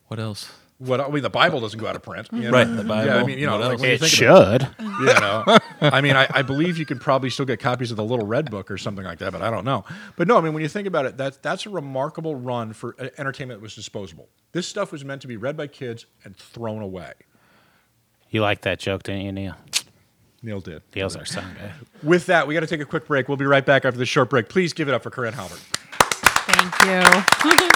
What 0.09 0.21
else? 0.21 0.49
What 0.79 1.01
I 1.01 1.09
mean, 1.09 1.23
the 1.23 1.31
Bible 1.31 1.61
doesn't 1.61 1.79
go 1.81 1.87
out 1.87 1.97
of 1.97 2.03
print. 2.03 2.29
you 2.33 2.43
know? 2.43 2.51
Right, 2.51 2.65
the 2.65 2.85
Bible. 2.85 3.07
Yeah, 3.07 3.17
I 3.19 3.25
mean, 3.25 3.39
you 3.39 3.47
know, 3.47 3.57
like 3.59 3.73
else? 3.73 3.81
when 3.81 3.89
you 3.91 3.95
It 3.97 4.01
think 4.01 4.21
about 4.23 4.61
should. 4.61 4.69
you 4.79 5.07
know 5.21 5.59
i 5.83 6.01
mean 6.01 6.17
I, 6.17 6.27
I 6.31 6.41
believe 6.43 6.79
you 6.79 6.87
can 6.87 6.99
probably 6.99 7.29
still 7.29 7.45
get 7.45 7.61
copies 7.61 7.91
of 7.91 7.99
the 7.99 8.05
little 8.05 8.27
red 8.27 8.51
book 8.51 8.71
or 8.71 8.79
something 8.79 9.05
like 9.05 9.19
that 9.19 9.31
but 9.31 9.43
i 9.43 9.51
don't 9.51 9.65
know 9.67 9.85
but 10.17 10.27
no 10.27 10.39
i 10.39 10.41
mean 10.41 10.55
when 10.55 10.63
you 10.63 10.69
think 10.71 10.87
about 10.89 11.05
it 11.05 11.19
that's 11.19 11.37
that's 11.39 11.67
a 11.67 11.71
remarkable 11.71 12.35
run 12.35 12.73
for 12.73 12.95
uh, 12.99 13.09
entertainment 13.19 13.61
that 13.61 13.63
was 13.63 13.75
disposable 13.75 14.29
this 14.53 14.67
stuff 14.67 14.93
was 14.93 15.05
meant 15.05 15.21
to 15.21 15.29
be 15.29 15.37
read 15.37 15.55
by 15.55 15.67
kids 15.67 16.07
and 16.25 16.35
thrown 16.37 16.81
away 16.81 17.13
You 18.31 18.41
like 18.41 18.63
that 18.63 18.79
joke, 18.79 19.03
didn't 19.03 19.23
you, 19.23 19.33
Neil? 19.33 19.55
neil 20.43 20.61
did 20.61 20.83
Neil's 20.95 21.15
our 21.17 21.27
son 21.27 21.45
guy. 21.61 21.73
with 22.03 22.25
that 22.27 22.47
we 22.47 22.55
got 22.55 22.61
to 22.61 22.67
take 22.67 22.81
a 22.81 22.87
quick 22.87 23.07
break 23.07 23.29
we'll 23.29 23.37
be 23.37 23.45
right 23.47 23.67
back 23.67 23.85
after 23.85 23.99
this 23.99 24.09
short 24.09 24.31
break 24.31 24.49
please 24.49 24.73
give 24.73 24.89
it 24.89 24.95
up 24.95 25.03
for 25.03 25.11
corinne 25.11 25.35
halbert 25.35 25.61
Thank 26.49 27.53
you. 27.53 27.67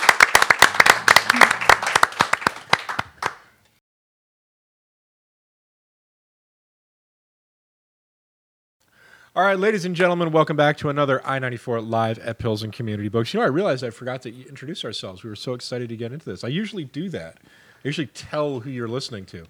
all 9.36 9.44
right 9.44 9.58
ladies 9.58 9.84
and 9.84 9.94
gentlemen 9.94 10.32
welcome 10.32 10.56
back 10.56 10.76
to 10.76 10.88
another 10.88 11.24
i-94 11.26 11.88
live 11.88 12.18
at 12.20 12.38
Pilsen 12.38 12.70
community 12.70 13.08
books 13.08 13.32
you 13.32 13.38
know 13.38 13.46
i 13.46 13.48
realized 13.48 13.84
i 13.84 13.90
forgot 13.90 14.22
to 14.22 14.48
introduce 14.48 14.84
ourselves 14.84 15.22
we 15.22 15.30
were 15.30 15.36
so 15.36 15.54
excited 15.54 15.88
to 15.88 15.96
get 15.96 16.12
into 16.12 16.24
this 16.24 16.42
i 16.42 16.48
usually 16.48 16.84
do 16.84 17.08
that 17.08 17.36
i 17.42 17.48
usually 17.84 18.08
tell 18.08 18.60
who 18.60 18.70
you're 18.70 18.88
listening 18.88 19.24
to 19.26 19.46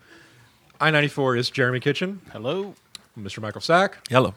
i-94 0.80 1.38
is 1.38 1.50
jeremy 1.50 1.80
kitchen 1.80 2.20
Hello. 2.32 2.74
Mr. 3.18 3.40
Michael 3.40 3.60
Sack, 3.60 4.06
Hello. 4.08 4.34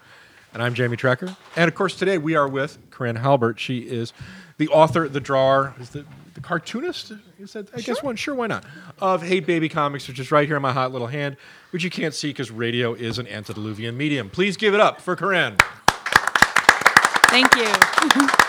and 0.54 0.62
I'm 0.62 0.74
Jamie 0.74 0.98
Trecker. 0.98 1.38
And 1.56 1.68
of 1.70 1.76
course, 1.76 1.96
today 1.96 2.18
we 2.18 2.36
are 2.36 2.48
with 2.48 2.80
Corinne 2.90 3.18
Halbert. 3.18 3.60
She 3.60 3.80
is 3.82 4.12
the 4.58 4.68
author, 4.70 5.08
the 5.08 5.20
drawer, 5.22 5.76
is 5.80 5.92
the, 5.92 6.06
the 6.33 6.33
cartoonist. 6.44 7.14
He 7.38 7.48
said, 7.48 7.70
I 7.76 7.82
guess 7.82 8.04
one. 8.04 8.16
Sure, 8.16 8.36
why 8.36 8.48
not? 8.48 8.64
Of 9.00 9.24
Hate 9.24 9.46
Baby 9.46 9.70
Comics, 9.70 10.08
which 10.08 10.20
is 10.20 10.32
right 10.32 10.48
here 10.48 10.58
in 10.58 10.62
my 10.62 10.74
hot 10.74 10.92
little 10.92 11.08
hand, 11.08 11.38
which 11.72 11.84
you 11.84 11.90
can't 11.90 12.14
see 12.14 12.30
because 12.30 12.52
radio 12.52 12.94
is 12.94 13.18
an 13.18 13.28
antediluvian 13.28 13.98
medium. 13.98 14.30
Please 14.30 14.58
give 14.58 14.74
it 14.74 14.80
up 14.80 15.02
for 15.02 15.16
Corinne. 15.16 15.56
Thank 17.30 17.56
you. 17.56 18.30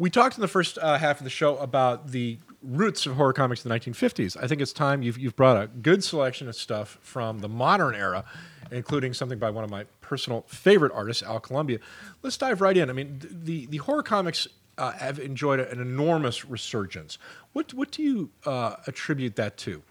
We 0.00 0.10
talked 0.10 0.36
in 0.36 0.42
the 0.42 0.48
first 0.48 0.78
uh, 0.78 0.96
half 0.96 1.18
of 1.18 1.24
the 1.24 1.30
show 1.30 1.56
about 1.56 2.12
the 2.12 2.38
roots 2.62 3.04
of 3.04 3.16
horror 3.16 3.32
comics 3.32 3.64
in 3.64 3.68
the 3.68 3.76
1950s. 3.76 4.36
I 4.40 4.46
think 4.46 4.60
it's 4.60 4.72
time 4.72 5.02
you've, 5.02 5.18
you've 5.18 5.34
brought 5.34 5.60
a 5.60 5.66
good 5.66 6.04
selection 6.04 6.48
of 6.48 6.54
stuff 6.54 6.98
from 7.02 7.40
the 7.40 7.48
modern 7.48 7.96
era, 7.96 8.24
including 8.70 9.12
something 9.12 9.40
by 9.40 9.50
one 9.50 9.64
of 9.64 9.70
my 9.70 9.84
personal 10.00 10.44
favorite 10.46 10.92
artists, 10.94 11.24
Al 11.24 11.40
Columbia. 11.40 11.80
Let's 12.22 12.36
dive 12.36 12.60
right 12.60 12.76
in. 12.76 12.90
I 12.90 12.92
mean, 12.92 13.20
the, 13.28 13.66
the 13.66 13.78
horror 13.78 14.04
comics 14.04 14.46
uh, 14.78 14.92
have 14.92 15.18
enjoyed 15.18 15.60
an 15.60 15.80
enormous 15.80 16.44
resurgence. 16.46 17.18
What, 17.52 17.74
what 17.74 17.90
do 17.90 18.02
you 18.02 18.30
uh, 18.46 18.76
attribute 18.86 19.36
that 19.36 19.56
to? 19.58 19.82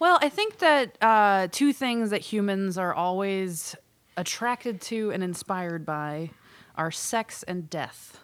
Well, 0.00 0.18
I 0.20 0.28
think 0.28 0.58
that 0.58 0.96
uh, 1.00 1.48
two 1.52 1.72
things 1.72 2.10
that 2.10 2.20
humans 2.20 2.76
are 2.76 2.92
always 2.92 3.76
attracted 4.16 4.80
to 4.80 5.10
and 5.12 5.22
inspired 5.22 5.86
by 5.86 6.30
are 6.76 6.90
sex 6.90 7.42
and 7.44 7.70
death. 7.70 8.18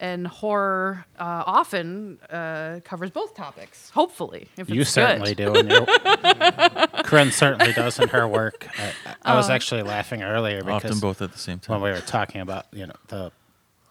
And 0.00 0.26
horror 0.26 1.06
uh, 1.16 1.44
often 1.46 2.18
uh, 2.28 2.80
covers 2.84 3.12
both 3.12 3.36
topics. 3.36 3.90
Hopefully, 3.90 4.48
if 4.56 4.68
You 4.68 4.82
certainly 4.82 5.32
good. 5.36 5.68
do. 5.68 5.86
And 5.86 6.92
Corinne 7.04 7.30
certainly 7.30 7.72
does 7.72 8.00
in 8.00 8.08
her 8.08 8.26
work. 8.26 8.66
I, 8.76 8.92
I 9.24 9.32
Uh, 9.34 9.36
was 9.36 9.48
actually 9.48 9.82
laughing 9.82 10.24
earlier 10.24 10.58
because 10.64 10.84
Often 10.86 10.98
both 10.98 11.22
at 11.22 11.30
the 11.30 11.38
same 11.38 11.60
time 11.60 11.80
when 11.80 11.92
we 11.92 11.96
were 11.96 12.04
talking 12.04 12.40
about 12.40 12.66
you 12.72 12.86
know 12.86 12.94
the 13.08 13.30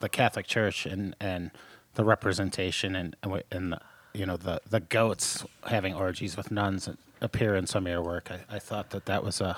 the 0.02 0.10
Catholic 0.10 0.48
Church 0.48 0.86
and 0.86 1.16
and 1.20 1.52
the 1.96 2.04
representation 2.04 2.96
and 2.96 3.16
and 3.52 3.74
the, 3.74 3.80
you 4.14 4.26
know 4.26 4.38
the 4.38 4.62
the 4.70 4.80
goats 4.80 5.46
having 5.68 5.94
orgies 5.94 6.36
with 6.36 6.52
nuns 6.52 6.90
appear 7.22 7.56
in 7.56 7.68
some 7.68 7.86
of 7.86 7.92
your 7.92 8.02
work. 8.02 8.30
I, 8.30 8.56
I 8.56 8.60
thought 8.60 8.90
that 8.90 9.06
that 9.06 9.24
was 9.24 9.40
a 9.42 9.58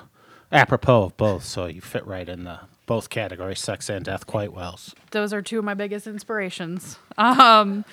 apropos 0.51 1.03
of 1.05 1.17
both, 1.17 1.43
so 1.43 1.65
you 1.65 1.81
fit 1.81 2.05
right 2.05 2.29
in 2.29 2.43
the 2.43 2.59
both 2.85 3.09
categories, 3.09 3.59
sex 3.59 3.89
and 3.89 4.03
death, 4.05 4.27
quite 4.27 4.53
well. 4.53 4.77
those 5.11 5.31
are 5.33 5.41
two 5.41 5.57
of 5.57 5.65
my 5.65 5.73
biggest 5.73 6.05
inspirations. 6.05 6.97
Um, 7.17 7.85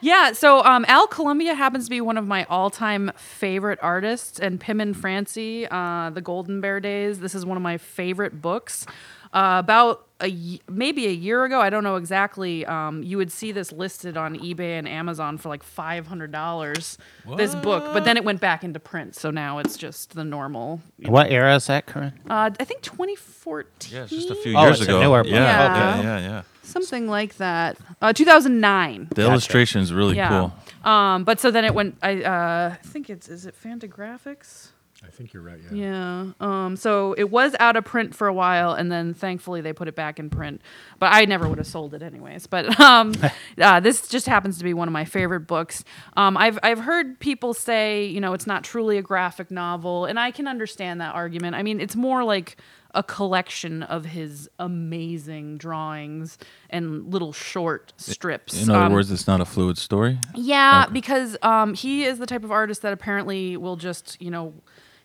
Yeah, 0.00 0.30
so 0.32 0.62
um, 0.64 0.84
Al 0.86 1.08
Columbia 1.08 1.54
happens 1.54 1.86
to 1.86 1.90
be 1.90 2.00
one 2.00 2.16
of 2.16 2.24
my 2.26 2.44
all-time 2.44 3.10
favorite 3.16 3.80
artists, 3.82 4.38
and 4.38 4.60
Pim 4.60 4.80
and 4.80 4.96
Francie, 4.96 5.66
uh, 5.68 6.10
the 6.10 6.20
Golden 6.20 6.60
Bear 6.60 6.78
Days. 6.78 7.18
This 7.18 7.34
is 7.34 7.44
one 7.44 7.56
of 7.56 7.64
my 7.64 7.78
favorite 7.78 8.40
books. 8.40 8.86
Uh, 9.32 9.56
about 9.58 10.06
a 10.20 10.28
y- 10.30 10.58
maybe 10.68 11.06
a 11.06 11.10
year 11.12 11.44
ago, 11.44 11.60
I 11.60 11.70
don't 11.70 11.84
know 11.84 11.96
exactly. 11.96 12.64
Um, 12.66 13.02
you 13.02 13.18
would 13.18 13.30
see 13.30 13.52
this 13.52 13.70
listed 13.72 14.16
on 14.16 14.36
eBay 14.36 14.78
and 14.78 14.88
Amazon 14.88 15.38
for 15.38 15.48
like 15.48 15.62
five 15.62 16.06
hundred 16.06 16.32
dollars. 16.32 16.98
This 17.36 17.54
book, 17.54 17.84
but 17.92 18.04
then 18.04 18.16
it 18.16 18.24
went 18.24 18.40
back 18.40 18.64
into 18.64 18.80
print, 18.80 19.14
so 19.14 19.30
now 19.30 19.58
it's 19.58 19.76
just 19.76 20.14
the 20.14 20.24
normal. 20.24 20.80
What 21.06 21.30
era 21.30 21.54
is 21.56 21.66
that, 21.68 21.86
Corinne? 21.86 22.14
Uh, 22.28 22.50
I 22.58 22.64
think 22.64 22.82
2014. 22.82 23.94
Yeah, 23.94 24.02
it's 24.04 24.10
just 24.12 24.30
a 24.30 24.34
few 24.34 24.56
Oh, 24.56 24.62
years 24.64 24.80
it's 24.80 24.88
a 24.88 24.92
ago. 24.92 25.00
newer 25.02 25.22
book. 25.22 25.32
Yeah, 25.32 25.40
Yeah. 25.40 25.96
yeah, 25.96 26.02
yeah, 26.02 26.18
yeah. 26.20 26.42
something 26.62 27.06
like 27.06 27.36
that. 27.36 27.76
Uh, 28.02 28.12
2009. 28.12 29.08
The 29.14 29.22
illustration 29.22 29.82
is 29.82 29.92
really 29.92 30.16
Yeah. 30.16 30.28
cool. 30.28 30.90
Um, 30.90 31.24
but 31.24 31.38
so 31.38 31.50
then 31.50 31.64
it 31.64 31.74
went. 31.74 31.96
I 32.02 32.22
uh, 32.22 32.74
think 32.84 33.10
it's 33.10 33.28
is 33.28 33.46
it 33.46 33.54
Fantagraphics. 33.62 34.68
I 35.06 35.10
think 35.10 35.32
you're 35.32 35.44
right. 35.44 35.60
Yeah. 35.70 36.32
Um, 36.40 36.74
so 36.74 37.12
it 37.16 37.30
was 37.30 37.54
out 37.60 37.76
of 37.76 37.84
print 37.84 38.16
for 38.16 38.26
a 38.26 38.32
while, 38.34 38.72
and 38.72 38.90
then 38.90 39.14
thankfully 39.14 39.60
they 39.60 39.72
put 39.72 39.86
it 39.86 39.94
back 39.94 40.18
in 40.18 40.28
print. 40.28 40.60
But 40.98 41.12
I 41.12 41.24
never 41.24 41.48
would 41.48 41.58
have 41.58 41.68
sold 41.68 41.94
it 41.94 42.02
anyways. 42.02 42.48
But 42.48 42.78
um, 42.80 43.14
uh, 43.60 43.78
this 43.78 44.08
just 44.08 44.26
happens 44.26 44.58
to 44.58 44.64
be 44.64 44.74
one 44.74 44.88
of 44.88 44.92
my 44.92 45.04
favorite 45.04 45.46
books. 45.46 45.84
Um, 46.16 46.36
I've 46.36 46.58
I've 46.64 46.80
heard 46.80 47.20
people 47.20 47.54
say, 47.54 48.06
you 48.06 48.20
know, 48.20 48.32
it's 48.32 48.46
not 48.46 48.64
truly 48.64 48.98
a 48.98 49.02
graphic 49.02 49.50
novel, 49.52 50.04
and 50.04 50.18
I 50.18 50.32
can 50.32 50.48
understand 50.48 51.00
that 51.00 51.14
argument. 51.14 51.54
I 51.54 51.62
mean, 51.62 51.80
it's 51.80 51.94
more 51.96 52.24
like 52.24 52.56
a 52.94 53.02
collection 53.02 53.82
of 53.84 54.06
his 54.06 54.48
amazing 54.58 55.58
drawings 55.58 56.38
and 56.70 57.12
little 57.12 57.32
short 57.32 57.92
strips. 57.98 58.62
In 58.62 58.70
other 58.70 58.86
Um, 58.86 58.92
words, 58.92 59.10
it's 59.12 59.26
not 59.26 59.40
a 59.40 59.44
fluid 59.44 59.76
story. 59.78 60.18
yeah, 60.34 60.86
because 60.90 61.36
um, 61.42 61.74
he 61.74 62.04
is 62.04 62.18
the 62.18 62.26
type 62.26 62.44
of 62.44 62.50
artist 62.50 62.82
that 62.82 62.92
apparently 62.92 63.56
will 63.58 63.76
just, 63.76 64.20
you 64.20 64.30
know, 64.30 64.54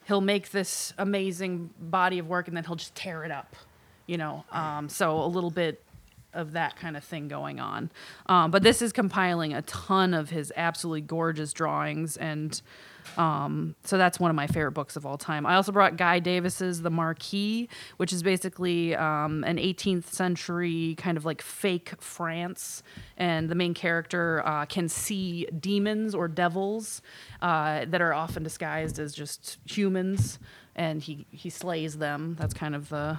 he'll 0.05 0.21
make 0.21 0.51
this 0.51 0.93
amazing 0.97 1.69
body 1.79 2.19
of 2.19 2.27
work 2.27 2.47
and 2.47 2.55
then 2.55 2.63
he'll 2.63 2.75
just 2.75 2.95
tear 2.95 3.23
it 3.23 3.31
up, 3.31 3.55
you 4.07 4.17
know. 4.17 4.45
Um, 4.51 4.89
so 4.89 5.23
a 5.23 5.27
little 5.27 5.51
bit 5.51 5.81
of 6.33 6.53
that 6.53 6.75
kind 6.75 6.97
of 6.97 7.03
thing 7.03 7.27
going 7.27 7.59
on. 7.59 7.91
Um, 8.25 8.51
but 8.51 8.63
this 8.63 8.81
is 8.81 8.91
compiling 8.91 9.53
a 9.53 9.61
ton 9.63 10.13
of 10.13 10.29
his 10.29 10.51
absolutely 10.55 11.01
gorgeous 11.01 11.53
drawings 11.53 12.17
and. 12.17 12.61
Um, 13.17 13.75
so 13.83 13.97
that's 13.97 14.19
one 14.19 14.29
of 14.29 14.35
my 14.35 14.47
favorite 14.47 14.71
books 14.71 14.95
of 14.95 15.05
all 15.05 15.17
time. 15.17 15.45
I 15.45 15.55
also 15.55 15.71
brought 15.71 15.97
Guy 15.97 16.19
Davis's 16.19 16.81
The 16.81 16.89
Marquis, 16.89 17.69
which 17.97 18.11
is 18.13 18.23
basically 18.23 18.95
um, 18.95 19.43
an 19.43 19.57
18th 19.57 20.05
century 20.05 20.95
kind 20.97 21.17
of 21.17 21.25
like 21.25 21.41
fake 21.41 21.93
France, 21.99 22.83
and 23.17 23.49
the 23.49 23.55
main 23.55 23.73
character 23.73 24.41
uh, 24.45 24.65
can 24.65 24.89
see 24.89 25.45
demons 25.59 26.15
or 26.15 26.27
devils 26.27 27.01
uh, 27.41 27.85
that 27.85 28.01
are 28.01 28.13
often 28.13 28.43
disguised 28.43 28.99
as 28.99 29.13
just 29.13 29.57
humans, 29.65 30.39
and 30.75 31.01
he 31.01 31.25
he 31.31 31.49
slays 31.49 31.97
them. 31.97 32.35
That's 32.39 32.53
kind 32.53 32.75
of 32.75 32.89
the 32.89 33.17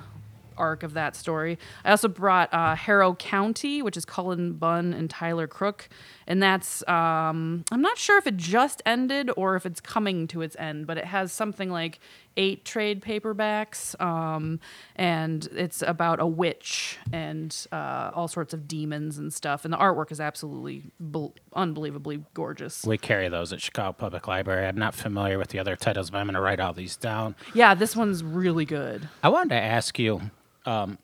arc 0.57 0.83
of 0.83 0.95
that 0.95 1.17
story. 1.17 1.59
I 1.85 1.91
also 1.91 2.09
brought 2.09 2.53
uh, 2.53 2.75
Harrow 2.75 3.15
County, 3.15 3.83
which 3.83 3.97
is 3.97 4.05
Cullen 4.05 4.55
Bunn 4.55 4.93
and 4.93 5.09
Tyler 5.11 5.47
Crook, 5.47 5.89
and 6.27 6.43
that's 6.43 6.87
um, 6.89 7.65
I'm 7.71 7.83
not 7.83 7.99
sure 7.99 8.19
if 8.19 8.27
it 8.27 8.37
just 8.37 8.83
ended 8.87 9.31
or 9.37 9.57
if 9.57 9.67
it's 9.67 9.81
coming 9.81 10.27
to 10.29 10.43
its 10.43 10.57
end, 10.59 10.87
but 10.87 10.99
it 10.99 11.07
has 11.07 11.33
something 11.33 11.71
like 11.71 11.99
eight 12.37 12.65
trade 12.65 13.01
paperbacks, 13.01 14.01
um, 14.01 14.59
and 14.97 15.47
it's 15.53 15.83
about 15.83 16.21
a 16.21 16.27
witch 16.27 16.99
and 17.13 17.67
uh, 17.71 18.11
all 18.15 18.27
sorts 18.27 18.53
of 18.53 18.67
demons 18.67 19.19
and 19.19 19.33
stuff, 19.33 19.65
and 19.65 19.73
the 19.73 19.79
artwork 19.79 20.11
is 20.11 20.21
absolutely 20.21 20.83
bel 20.99 21.35
unbelievably 21.55 22.25
gorgeous. 22.35 22.85
We 22.85 22.99
carry 22.99 23.29
those 23.29 23.53
at 23.53 23.61
Chicago 23.61 23.93
Public 23.93 24.27
Library. 24.27 24.67
I'm 24.67 24.79
not 24.79 24.95
familiar 24.95 25.39
with 25.39 25.49
the 25.49 25.59
other 25.59 25.77
titles, 25.77 26.11
but 26.11 26.19
I'm 26.19 26.27
going 26.27 26.35
to 26.35 26.41
write 26.41 26.61
all 26.61 26.73
these 26.73 26.97
down. 26.97 27.37
Yeah, 27.55 27.75
this 27.75 27.95
one's 27.95 28.25
really 28.25 28.65
good. 28.65 29.09
I 29.23 29.29
wanted 29.29 29.51
to 29.51 29.61
ask 29.61 29.99
you, 29.99 30.21
um, 30.67 30.99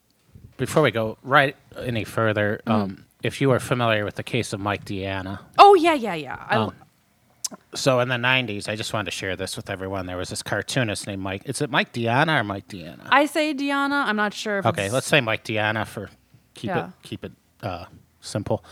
before 0.57 0.83
we 0.83 0.91
go 0.91 1.19
right 1.23 1.57
any 1.79 2.05
further, 2.05 2.61
um, 2.67 3.05
if 3.23 3.41
you 3.41 3.51
are 3.51 3.61
familiar 3.61 4.05
with 4.05 4.15
the 4.17 4.23
case 4.23 4.53
of 4.53 4.61
Mike 4.61 4.85
Diana. 4.85 5.41
Oh 5.59 5.75
yeah, 5.75 5.95
yeah, 5.95 6.15
yeah. 6.15 6.37
I, 6.49 6.57
Um, 6.57 6.75
So 7.75 7.99
in 8.01 8.09
the 8.09 8.15
90s, 8.17 8.69
I 8.69 8.77
just 8.77 8.93
wanted 8.93 9.07
to 9.07 9.11
share 9.17 9.35
this 9.37 9.57
with 9.57 9.71
everyone. 9.71 10.07
There 10.07 10.17
was 10.17 10.29
this 10.31 10.43
cartoonist 10.43 11.07
named 11.07 11.23
Mike. 11.23 11.43
Is 11.47 11.61
it 11.61 11.69
Mike 11.71 11.93
Diana 11.93 12.41
or 12.41 12.45
Mike 12.45 12.69
Diana? 12.69 13.07
I 13.11 13.27
say 13.27 13.53
Diana. 13.53 14.05
I'm 14.07 14.17
not 14.17 14.33
sure 14.35 14.59
if 14.59 14.67
Okay, 14.67 14.83
it's- 14.83 14.93
let's 14.93 15.07
say 15.07 15.21
Mike 15.21 15.45
Diana 15.45 15.85
for 15.85 16.11
keep 16.55 16.69
Yeah. 16.69 16.87
it 16.87 16.93
keep 17.03 17.25
it 17.25 17.33
uh, 17.63 17.87
simple. 18.21 18.65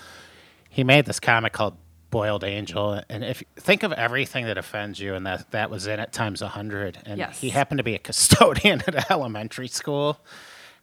He 0.68 0.84
made 0.84 1.06
this 1.06 1.18
comic 1.20 1.52
called 1.52 1.76
Boiled 2.10 2.42
Angel, 2.44 3.02
and 3.08 3.22
if 3.24 3.42
think 3.56 3.82
of 3.82 3.92
everything 3.92 4.46
that 4.46 4.56
offends 4.56 4.98
you, 5.00 5.14
and 5.14 5.26
that 5.26 5.50
that 5.50 5.70
was 5.70 5.86
in 5.86 5.98
it 6.00 6.12
times 6.12 6.40
a 6.40 6.48
hundred. 6.48 6.98
And 7.04 7.18
Yes. 7.18 7.40
he 7.40 7.50
happened 7.50 7.78
to 7.78 7.84
be 7.84 7.94
a 7.94 7.98
custodian 7.98 8.80
at 8.86 8.94
an 8.94 9.04
elementary 9.10 9.68
school, 9.68 10.18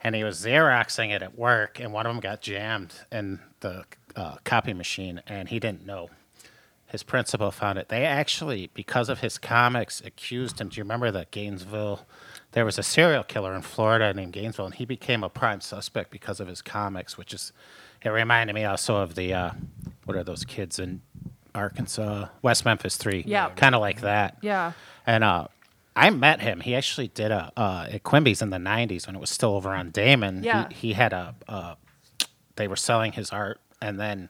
and 0.05 0.13
he 0.13 0.23
was 0.23 0.39
xeroxing 0.39 1.09
it 1.09 1.23
at 1.23 1.35
work, 1.35 1.79
and 1.79 1.91
one 1.91 2.05
of 2.05 2.13
them 2.13 2.19
got 2.19 2.39
jammed 2.39 2.93
in 3.11 3.39
the 3.61 3.83
uh, 4.15 4.35
copy 4.43 4.71
machine, 4.71 5.19
and 5.25 5.49
he 5.49 5.59
didn't 5.59 5.83
know. 5.83 6.11
His 6.85 7.01
principal 7.01 7.49
found 7.49 7.79
it. 7.79 7.89
They 7.89 8.05
actually, 8.05 8.69
because 8.75 9.09
of 9.09 9.21
his 9.21 9.39
comics, 9.39 10.03
accused 10.05 10.61
him. 10.61 10.69
Do 10.69 10.77
you 10.77 10.83
remember 10.83 11.09
that 11.09 11.31
Gainesville? 11.31 12.05
There 12.51 12.63
was 12.63 12.77
a 12.77 12.83
serial 12.83 13.23
killer 13.23 13.55
in 13.55 13.63
Florida 13.63 14.13
named 14.13 14.33
Gainesville, 14.33 14.67
and 14.67 14.75
he 14.75 14.85
became 14.85 15.23
a 15.23 15.29
prime 15.29 15.59
suspect 15.59 16.11
because 16.11 16.39
of 16.39 16.47
his 16.47 16.61
comics, 16.61 17.17
which 17.17 17.33
is, 17.33 17.51
it 18.03 18.09
reminded 18.09 18.53
me 18.53 18.63
also 18.63 18.97
of 18.97 19.15
the, 19.15 19.33
uh, 19.33 19.51
what 20.03 20.15
are 20.15 20.23
those 20.23 20.45
kids 20.45 20.77
in 20.77 21.01
Arkansas? 21.55 22.27
West 22.43 22.63
Memphis 22.63 22.95
3. 22.97 23.23
Yeah. 23.25 23.49
Kind 23.55 23.73
of 23.73 23.81
like 23.81 24.01
that. 24.01 24.37
Yeah. 24.41 24.73
And 25.07 25.23
uh, 25.23 25.47
I 25.95 26.09
met 26.09 26.41
him. 26.41 26.59
He 26.59 26.75
actually 26.75 27.07
did 27.07 27.31
a 27.31 27.51
uh, 27.55 27.87
at 27.91 28.03
Quimby's 28.03 28.41
in 28.41 28.49
the 28.49 28.57
'90s 28.57 29.07
when 29.07 29.15
it 29.15 29.19
was 29.19 29.29
still 29.29 29.51
over 29.51 29.71
on 29.71 29.91
Damen. 29.91 30.43
Yeah. 30.43 30.67
He, 30.69 30.87
he 30.87 30.93
had 30.93 31.13
a. 31.13 31.35
Uh, 31.47 31.75
they 32.55 32.67
were 32.67 32.75
selling 32.75 33.13
his 33.13 33.31
art, 33.31 33.59
and 33.81 33.99
then 33.99 34.29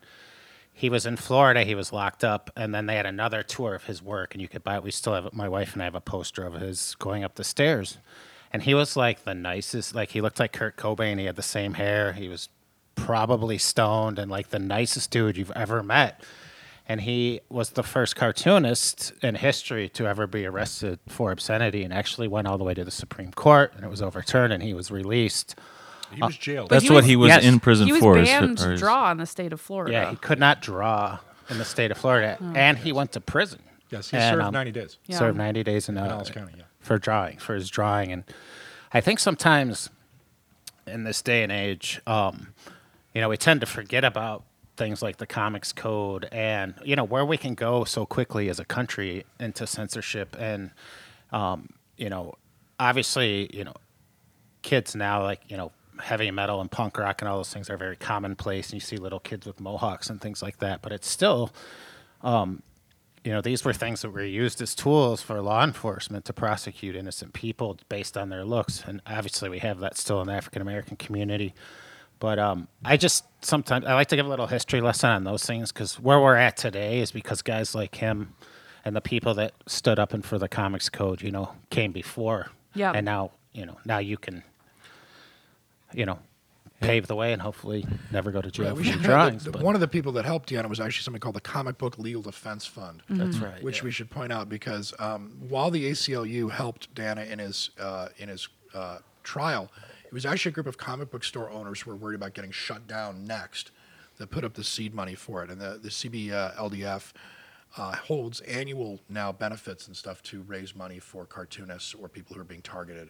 he 0.74 0.90
was 0.90 1.06
in 1.06 1.16
Florida. 1.16 1.64
He 1.64 1.76
was 1.76 1.94
locked 1.94 2.24
up, 2.24 2.52
and 2.56 2.74
then 2.74 2.86
they 2.86 2.96
had 2.96 3.06
another 3.06 3.44
tour 3.44 3.76
of 3.76 3.86
his 3.86 4.02
work, 4.02 4.34
and 4.36 4.42
you 4.42 4.48
could 4.48 4.64
buy 4.64 4.76
it. 4.76 4.84
We 4.84 4.92
still 4.92 5.14
have 5.14 5.26
it. 5.26 5.34
My 5.34 5.48
wife 5.48 5.74
and 5.74 5.82
I 5.82 5.86
have 5.86 5.96
a 5.96 6.02
poster 6.02 6.46
of 6.46 6.54
his 6.54 6.96
going 7.00 7.24
up 7.24 7.36
the 7.36 7.44
stairs, 7.44 7.98
and 8.52 8.64
he 8.64 8.74
was 8.74 8.96
like 8.96 9.24
the 9.24 9.34
nicest. 9.34 9.96
Like 9.96 10.12
he 10.12 10.22
looked 10.22 10.40
like 10.40 10.54
Kurt 10.54 10.78
Cobain. 10.78 11.18
He 11.18 11.26
had 11.26 11.36
the 11.36 11.42
same 11.42 11.76
hair. 11.76 12.14
He 12.14 12.28
was 12.28 12.50
probably 12.96 13.58
stoned 13.58 14.18
and 14.18 14.32
like 14.32 14.50
the 14.50 14.60
nicest 14.60 15.12
dude 15.12 15.38
you've 15.38 15.52
ever 15.52 15.84
met. 15.84 16.24
And 16.88 17.02
he 17.02 17.42
was 17.50 17.72
the 17.72 17.82
first 17.84 18.16
cartoonist 18.16 19.12
in 19.24 19.36
history 19.36 19.90
to 19.90 20.06
ever 20.06 20.28
be 20.28 20.46
arrested 20.46 21.00
for 21.08 21.32
obscenity 21.32 21.84
and 21.84 21.92
actually 21.92 22.28
went 22.28 22.48
all 22.48 22.58
the 22.60 22.64
way 22.64 22.76
to 22.76 22.84
the 22.84 22.92
Supreme 22.92 23.32
Court 23.32 23.74
and 23.76 23.84
it 23.84 23.90
was 23.90 24.02
overturned 24.04 24.54
and 24.54 24.62
he 24.62 24.74
was 24.76 24.92
released. 24.92 25.56
He 26.14 26.22
was 26.22 26.38
jailed. 26.38 26.70
But 26.70 26.76
That's 26.76 26.84
he 26.86 26.90
what 26.92 26.98
was- 26.98 27.06
he 27.08 27.16
was 27.16 27.30
Yes. 27.30 27.44
in 27.44 27.60
prison 27.60 27.88
He 27.88 27.92
was 27.94 28.02
for. 28.02 28.14
banned 28.16 28.60
or 28.62 28.74
to 28.74 28.78
draw 28.78 29.10
in 29.12 29.18
the 29.18 29.26
state 29.26 29.52
of 29.52 29.60
Florida. 29.60 29.92
Yeah, 29.94 30.10
he 30.12 30.16
could 30.16 30.38
not 30.40 30.62
draw 30.62 31.18
in 31.50 31.58
the 31.58 31.66
state 31.66 31.90
of 31.90 31.98
Florida 31.98 32.38
and 32.54 32.78
he 32.78 32.92
went 32.92 33.12
to 33.14 33.20
prison. 33.20 33.62
yes, 33.90 34.12
he 34.12 34.18
And, 34.18 34.36
served 34.36 34.44
um, 34.48 34.54
90 34.54 34.72
days. 34.72 34.98
Yeah. 35.08 35.18
Served 35.18 35.38
90 35.40 35.64
days 35.64 35.90
in, 35.90 35.98
uh, 35.98 36.08
Dallas 36.08 36.30
County, 36.30 36.54
yeah. 36.58 36.64
for 36.82 37.00
drawing, 37.00 37.38
for 37.40 37.56
his 37.56 37.68
drawing. 37.72 38.12
And 38.12 38.24
I 38.94 39.02
think 39.02 39.18
sometimes 39.20 39.90
in 40.86 41.04
this 41.04 41.24
day 41.24 41.42
and 41.42 41.52
age, 41.52 42.00
um, 42.06 42.54
you 43.16 43.22
know, 43.22 43.30
we 43.30 43.38
tend 43.38 43.62
to 43.62 43.66
forget 43.66 44.04
about 44.04 44.44
things 44.78 45.02
like 45.02 45.18
the 45.18 45.26
comics 45.26 45.72
code 45.74 46.28
and, 46.32 46.76
you 46.84 46.96
know, 46.96 47.04
where 47.04 47.26
we 47.26 47.38
can 47.38 47.54
go 47.54 47.84
so 47.84 48.06
quickly 48.06 48.50
as 48.50 48.60
a 48.60 48.66
country 48.66 49.26
into 49.40 49.66
censorship. 49.66 50.36
And, 50.40 50.72
um, 51.32 51.70
you 51.98 52.10
know, 52.10 52.36
obviously, 52.80 53.50
you 53.56 53.64
know, 53.64 53.74
kids 54.62 54.96
now, 54.96 55.24
like, 55.24 55.42
you 55.48 55.58
know, 55.58 55.72
heavy 56.00 56.30
metal 56.32 56.60
and 56.60 56.70
punk 56.70 56.98
rock 56.98 57.22
and 57.22 57.30
all 57.30 57.38
those 57.38 57.54
things 57.54 57.70
are 57.70 57.78
very 57.78 57.96
commonplace. 57.96 58.68
And 58.68 58.74
you 58.76 58.80
see 58.82 58.98
little 58.98 59.20
kids 59.20 59.46
with 59.46 59.60
mohawks 59.60 60.10
and 60.10 60.20
things 60.20 60.42
like 60.42 60.60
that. 60.60 60.82
But 60.82 60.92
it's 60.92 61.08
still, 61.08 61.54
you 63.24 63.32
know, 63.32 63.42
these 63.42 63.66
were 63.66 63.74
things 63.74 64.02
that 64.02 64.12
were 64.12 64.24
used 64.24 64.62
as 64.62 64.76
tools 64.76 65.22
for 65.22 65.42
law 65.42 65.64
enforcement 65.64 66.26
to 66.26 66.34
prosecute 66.34 66.96
innocent 66.96 67.34
people 67.34 67.78
based 67.90 68.18
on 68.18 68.30
their 68.30 68.46
looks. 68.46 68.84
And 68.86 69.02
obviously, 69.08 69.50
we 69.50 69.60
have 69.60 69.80
that 69.80 69.98
still 69.98 70.22
in 70.22 70.28
the 70.28 70.34
African 70.34 70.62
American 70.62 70.98
community. 70.98 71.54
But 72.20 72.40
um, 72.40 72.68
I 72.84 72.98
just 72.98 73.26
sometimes 73.42 73.86
I 73.86 73.94
like 73.94 74.08
to 74.08 74.16
give 74.16 74.26
a 74.26 74.30
little 74.30 74.48
history 74.48 74.82
lesson 74.82 75.10
on 75.10 75.24
those 75.24 75.46
things 75.46 75.72
because 75.72 76.00
where 76.00 76.20
we're 76.20 76.36
at 76.38 76.58
today 76.58 77.00
is 77.00 77.12
because 77.12 77.42
guys 77.42 77.76
like 77.76 77.96
him 77.96 78.34
and 78.84 78.96
the 78.96 79.02
people 79.02 79.34
that 79.36 79.54
stood 79.68 80.00
up 80.00 80.14
and 80.14 80.24
for 80.26 80.38
the 80.38 80.48
comics 80.48 80.90
code, 80.90 81.22
you 81.22 81.32
know, 81.32 81.52
came 81.70 81.92
before. 81.92 82.52
Yeah. 82.74 82.92
And 82.94 83.06
now, 83.06 83.32
you 83.54 83.66
know, 83.66 83.78
now 83.86 83.98
you 84.00 84.18
can, 84.18 84.44
you 85.94 86.06
know, 86.06 86.20
pave 86.82 87.08
the 87.08 87.16
way 87.16 87.32
and 87.34 87.42
hopefully 87.42 87.86
never 88.12 88.32
go 88.32 88.42
to 88.42 88.52
jail 88.52 88.66
Right, 88.68 88.72
for 88.76 88.82
we 88.82 88.84
your 88.86 88.94
should 88.94 89.04
drawings. 89.04 89.44
the- 89.46 89.52
but- 89.52 89.62
one 89.62 89.76
of 89.76 89.82
the 89.82 89.88
people 89.88 90.12
that 90.14 90.26
helped 90.26 90.50
Diana 90.50 90.68
was 90.68 90.80
actually 90.80 91.04
something 91.04 91.20
called 91.22 91.36
the 91.36 91.42
Comic 91.42 91.78
Book 91.78 91.98
Legal 91.98 92.22
Defense 92.22 92.66
Fund. 92.66 93.02
That's 93.10 93.38
right. 93.38 93.64
Which 93.64 93.78
yeah. 93.80 93.86
we 93.86 93.92
should 93.92 94.10
point 94.10 94.32
out 94.32 94.50
because 94.50 94.94
um, 95.00 95.38
while 95.50 95.72
the 95.72 95.90
ACLU 95.92 96.52
helped 96.52 96.94
Diana 96.94 97.24
in 97.24 97.40
his 97.40 97.72
uh, 97.80 98.10
in 98.18 98.30
his 98.30 98.48
uh, 98.74 99.00
trial, 99.24 99.72
it 99.78 99.85
was 100.16 100.26
actually 100.26 100.50
a 100.50 100.54
group 100.54 100.66
of 100.68 100.78
comic 100.78 101.12
book 101.12 101.24
store 101.24 101.50
owners 101.52 101.82
who 101.82 101.92
were 101.92 101.96
worried 101.96 102.16
about 102.16 102.34
getting 102.34 102.52
shut 102.52 102.88
down 102.88 103.26
next 103.26 103.72
that 104.18 104.32
put 104.32 104.44
up 104.46 104.54
the 104.54 104.64
seed 104.64 104.94
money 104.94 105.14
for 105.14 105.44
it, 105.44 105.52
and 105.52 105.60
the 105.60 105.78
the 105.82 105.90
CBLDF 105.90 107.12
uh, 107.78 107.96
holds 107.96 108.40
annual 108.42 109.02
now 109.10 109.32
benefits 109.32 109.88
and 109.88 109.96
stuff 109.96 110.24
to 110.24 110.42
raise 110.44 110.74
money 110.74 111.00
for 111.00 111.26
cartoonists 111.26 111.94
or 111.94 112.08
people 112.08 112.34
who 112.34 112.42
are 112.42 112.46
being 112.46 112.62
targeted 112.62 113.10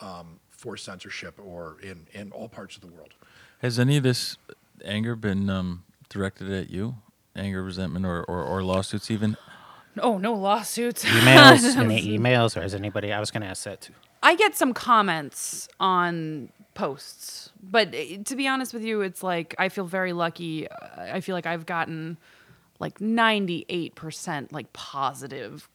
um, 0.00 0.40
for 0.50 0.76
censorship 0.76 1.38
or 1.38 1.76
in 1.82 2.06
in 2.12 2.32
all 2.32 2.48
parts 2.48 2.76
of 2.76 2.80
the 2.80 2.88
world. 2.88 3.12
Has 3.60 3.78
any 3.78 3.98
of 3.98 4.02
this 4.02 4.38
anger 4.84 5.16
been 5.16 5.50
um, 5.50 5.84
directed 6.08 6.50
at 6.50 6.70
you? 6.70 6.96
Anger, 7.36 7.62
resentment, 7.62 8.04
or, 8.04 8.24
or, 8.24 8.42
or 8.42 8.64
lawsuits 8.64 9.10
even? 9.12 9.36
Oh, 10.00 10.18
no 10.18 10.34
lawsuits. 10.34 11.04
Emails, 11.04 11.76
any 11.76 12.18
emails, 12.18 12.56
or 12.60 12.64
is 12.64 12.74
anybody? 12.74 13.12
I 13.12 13.20
was 13.20 13.30
going 13.30 13.42
to 13.42 13.48
ask 13.48 13.64
that 13.64 13.80
too. 13.80 13.92
I 14.22 14.34
get 14.34 14.56
some 14.56 14.74
comments 14.74 15.68
on 15.78 16.50
posts, 16.74 17.50
but 17.62 17.94
eh, 17.94 18.18
to 18.24 18.36
be 18.36 18.46
honest 18.48 18.72
with 18.72 18.82
you, 18.82 19.00
it's 19.00 19.22
like 19.22 19.54
I 19.58 19.68
feel 19.68 19.84
very 19.84 20.12
lucky. 20.12 20.68
I 20.70 21.20
feel 21.20 21.34
like 21.34 21.46
I've 21.46 21.66
gotten 21.66 22.18
like 22.78 22.98
98% 22.98 24.52
like 24.52 24.72
positive 24.72 25.68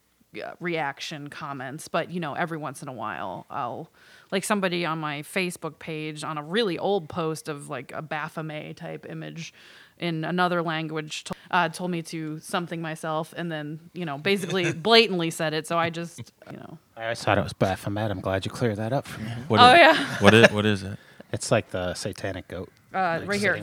reaction 0.60 1.30
comments, 1.30 1.88
but 1.88 2.10
you 2.10 2.20
know, 2.20 2.34
every 2.34 2.58
once 2.58 2.82
in 2.82 2.88
a 2.88 2.94
while, 2.94 3.46
I'll 3.50 3.92
like 4.32 4.44
somebody 4.44 4.86
on 4.86 5.00
my 5.00 5.22
Facebook 5.22 5.80
page 5.80 6.24
on 6.24 6.38
a 6.38 6.44
really 6.44 6.80
old 6.80 7.10
post 7.10 7.50
of 7.50 7.70
like 7.70 7.92
a 7.94 8.02
Baphomet 8.02 8.78
type 8.78 9.06
image 9.08 9.54
in 10.00 10.24
another 10.26 10.62
language 10.62 11.24
to, 11.26 11.34
uh, 11.52 11.70
told 11.70 11.92
me 11.92 12.02
to 12.02 12.40
something 12.40 12.82
myself 12.82 13.34
and 13.38 13.52
then 13.52 13.80
you 13.94 14.06
know 14.06 14.18
basically 14.18 14.72
blatantly 14.90 15.30
said 15.30 15.54
it 15.54 15.68
so 15.68 15.78
i 15.78 15.90
just 15.90 16.32
you 16.52 16.58
know 16.58 16.78
I 16.96 17.04
always 17.04 17.24
thought 17.24 17.40
it 17.40 17.44
was 17.44 17.54
Baphomet. 17.54 18.12
I'm 18.12 18.22
glad 18.22 18.46
you 18.46 18.52
cleared 18.52 18.76
that 18.78 18.94
up 18.94 19.08
for 19.08 19.20
me. 19.22 19.32
What 19.48 19.60
Oh, 19.60 19.72
is- 19.74 19.80
yeah. 19.80 20.06
What 20.20 20.34
is, 20.36 20.52
what 20.52 20.66
is 20.66 20.84
it? 20.84 21.00
It's 21.32 21.50
like 21.50 21.72
the 21.72 21.96
satanic 21.96 22.48
goat. 22.48 22.70
uh, 22.94 23.22
right 23.26 23.40
here 23.40 23.56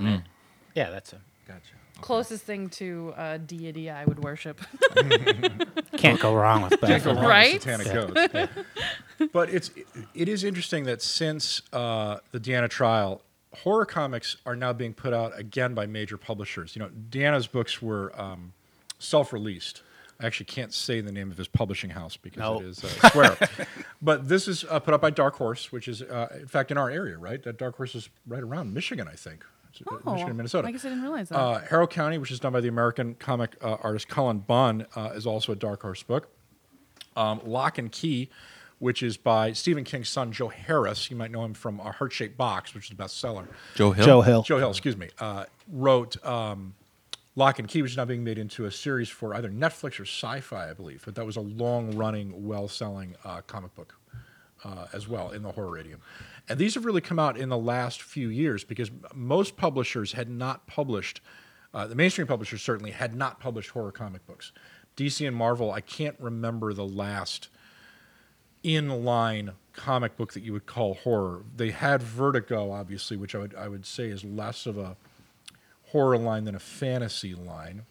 Yeah, 0.74 0.90
that's 0.90 1.12
it. 1.12 1.20
Gotcha. 1.46 1.74
closest 2.00 2.42
thing 2.44 2.68
to 2.70 3.14
uh, 3.16 3.36
deity 3.38 3.88
I 3.88 4.04
would 4.04 4.18
worship. 4.24 4.60
Can't 5.96 6.18
go 6.20 6.34
wrong 6.34 6.62
with 6.62 6.80
Can't 6.80 7.04
go 7.04 7.14
wrong 7.14 7.24
Right? 7.24 7.52
with 7.54 7.62
satanic 7.62 7.92
goats. 7.92 8.52
but 9.32 9.50
it's 9.50 9.70
it 10.14 10.28
is 10.28 10.42
interesting 10.44 10.84
that 10.84 11.02
since 11.02 11.62
uh, 11.72 12.18
the 12.32 12.40
Diana 12.40 12.68
trial, 12.68 13.22
horror 13.54 13.86
comics 13.86 14.36
are 14.46 14.56
now 14.56 14.72
being 14.72 14.94
put 14.94 15.12
out 15.12 15.38
again 15.38 15.74
by 15.74 15.86
major 15.86 16.16
publishers. 16.16 16.76
You 16.76 16.80
know, 16.82 16.88
Diana's 16.88 17.46
books 17.46 17.82
were 17.82 18.12
um, 18.20 18.52
self-released. 18.98 19.82
I 20.20 20.26
actually 20.26 20.46
can't 20.46 20.72
say 20.74 21.00
the 21.00 21.12
name 21.12 21.30
of 21.30 21.38
his 21.38 21.48
publishing 21.48 21.90
house 21.90 22.16
because 22.16 22.38
No. 22.38 22.60
it 22.60 22.66
is 22.66 22.84
uh, 22.84 23.08
swear. 23.10 23.36
but 24.02 24.28
this 24.28 24.46
is 24.48 24.64
uh, 24.68 24.78
put 24.78 24.92
up 24.92 25.00
by 25.00 25.10
Dark 25.10 25.36
Horse, 25.36 25.72
which 25.72 25.88
is 25.88 26.02
uh, 26.02 26.28
in 26.38 26.46
fact 26.46 26.70
in 26.70 26.76
our 26.76 26.90
area, 26.90 27.16
right? 27.16 27.42
That 27.42 27.58
Dark 27.58 27.76
Horse 27.76 27.94
is 27.94 28.10
right 28.26 28.42
around 28.42 28.74
Michigan, 28.74 29.08
I 29.08 29.14
think. 29.14 29.44
It's, 29.70 29.80
uh, 29.86 30.12
Michigan, 30.12 30.36
Minnesota. 30.36 30.68
I 30.68 30.72
guess 30.72 30.84
I 30.84 30.88
didn't 30.90 31.02
realize 31.04 31.28
that. 31.30 31.38
Uh, 31.38 31.60
Harrow 31.60 31.86
County, 31.86 32.18
which 32.18 32.30
is 32.30 32.40
done 32.40 32.52
by 32.52 32.60
the 32.60 32.68
American 32.68 33.14
comic 33.14 33.56
uh, 33.62 33.76
artist 33.82 34.08
Cullen 34.08 34.40
Bunn, 34.40 34.84
uh, 34.94 35.12
is 35.14 35.26
also 35.26 35.52
a 35.52 35.56
Dark 35.56 35.82
Horse 35.82 36.02
book. 36.02 36.28
Um, 37.16 37.40
Locke 37.44 37.78
and 37.78 37.90
Key, 37.90 38.28
which 38.80 39.02
is 39.02 39.16
by 39.16 39.52
Stephen 39.52 39.84
King's 39.84 40.08
son 40.08 40.32
Joe 40.32 40.48
Harris. 40.48 41.10
You 41.10 41.16
might 41.16 41.30
know 41.30 41.44
him 41.44 41.54
from 41.54 41.78
A 41.80 41.92
Heart 41.92 42.12
Shaped 42.12 42.36
Box, 42.36 42.74
which 42.74 42.86
is 42.86 42.90
a 42.90 42.94
bestseller. 42.94 43.46
Joe 43.76 43.92
Hill? 43.92 44.04
Joe 44.04 44.20
Hill. 44.22 44.42
Joe 44.42 44.58
Hill, 44.58 44.70
excuse 44.70 44.96
me, 44.96 45.10
uh, 45.20 45.44
wrote 45.70 46.22
um, 46.26 46.74
Locke 47.36 47.58
and 47.58 47.68
Key, 47.68 47.82
which 47.82 47.92
is 47.92 47.96
now 47.96 48.06
being 48.06 48.24
made 48.24 48.38
into 48.38 48.64
a 48.64 48.70
series 48.70 49.10
for 49.10 49.34
either 49.34 49.50
Netflix 49.50 50.00
or 50.00 50.04
Sci-Fi, 50.04 50.70
I 50.70 50.72
believe. 50.72 51.02
But 51.04 51.14
that 51.14 51.26
was 51.26 51.36
a 51.36 51.42
long-running, 51.42 52.46
well-selling 52.46 53.16
uh, 53.22 53.42
comic 53.42 53.74
book 53.74 53.94
uh, 54.64 54.86
as 54.94 55.06
well 55.06 55.30
in 55.30 55.42
the 55.42 55.52
horror 55.52 55.78
idiom. 55.78 56.00
And 56.48 56.58
these 56.58 56.74
have 56.74 56.86
really 56.86 57.02
come 57.02 57.18
out 57.18 57.36
in 57.36 57.50
the 57.50 57.58
last 57.58 58.00
few 58.00 58.28
years 58.28 58.64
because 58.64 58.90
most 59.14 59.56
publishers 59.58 60.12
had 60.12 60.30
not 60.30 60.66
published, 60.66 61.20
uh, 61.74 61.86
the 61.86 61.94
mainstream 61.94 62.26
publishers 62.26 62.62
certainly 62.62 62.92
had 62.92 63.14
not 63.14 63.40
published 63.40 63.70
horror 63.70 63.92
comic 63.92 64.26
books. 64.26 64.52
DC 64.96 65.26
and 65.26 65.36
Marvel, 65.36 65.70
I 65.70 65.82
can't 65.82 66.16
remember 66.18 66.72
the 66.72 66.86
last 66.86 67.48
in-line 68.62 69.52
comic 69.72 70.16
book 70.16 70.32
that 70.34 70.42
you 70.42 70.52
would 70.52 70.66
call 70.66 70.94
horror. 70.94 71.42
They 71.56 71.70
had 71.70 72.02
Vertigo, 72.02 72.70
obviously, 72.70 73.16
which 73.16 73.34
I 73.34 73.38
would 73.38 73.54
I 73.54 73.68
would 73.68 73.86
say 73.86 74.08
is 74.08 74.24
less 74.24 74.66
of 74.66 74.76
a 74.76 74.96
horror 75.92 76.18
line 76.18 76.44
than 76.44 76.54
a 76.54 76.60
fantasy 76.60 77.34
line. 77.34 77.82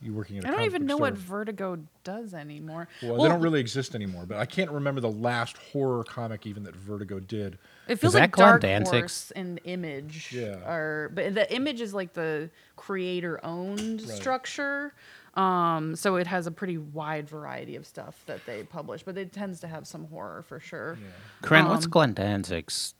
You 0.00 0.12
working 0.14 0.38
at 0.38 0.44
a 0.44 0.46
I 0.46 0.50
don't 0.50 0.58
comic 0.58 0.70
even 0.70 0.82
book 0.82 0.88
know 0.88 0.94
store. 0.96 1.06
what 1.10 1.14
Vertigo 1.14 1.78
does 2.04 2.32
anymore. 2.32 2.86
Well, 3.02 3.20
they 3.20 3.28
don't 3.28 3.40
really 3.40 3.58
exist 3.58 3.96
anymore, 3.96 4.26
but 4.26 4.36
I 4.38 4.46
can't 4.46 4.70
remember 4.70 5.00
the 5.00 5.10
last 5.10 5.56
horror 5.56 6.04
comic 6.04 6.46
even 6.46 6.62
that 6.64 6.76
Vertigo 6.76 7.18
did. 7.18 7.58
It 7.88 7.96
feels 7.96 8.12
that 8.12 8.20
like 8.20 8.30
Glenn 8.30 8.48
Dark 8.48 8.62
Danzig's? 8.62 8.90
Horse 8.92 9.32
and 9.34 9.60
Image 9.64 10.32
Yeah. 10.32 10.60
are, 10.64 11.10
but 11.12 11.34
the 11.34 11.52
Image 11.52 11.80
is 11.80 11.94
like 11.94 12.12
the 12.12 12.48
creator-owned 12.76 14.00
structure. 14.02 14.92
Um, 15.38 15.94
so 15.94 16.16
it 16.16 16.26
has 16.26 16.46
a 16.46 16.50
pretty 16.50 16.78
wide 16.78 17.28
variety 17.28 17.76
of 17.76 17.86
stuff 17.86 18.20
that 18.26 18.44
they 18.46 18.64
publish, 18.64 19.02
but 19.04 19.16
it 19.16 19.32
tends 19.32 19.60
to 19.60 19.68
have 19.68 19.86
some 19.86 20.06
horror 20.06 20.42
for 20.42 20.58
sure. 20.58 20.98
Corinne, 21.42 21.68
what's 21.68 21.84
Um, 21.84 21.90
Glenn 21.90 22.12
Danzig's? 22.14 22.94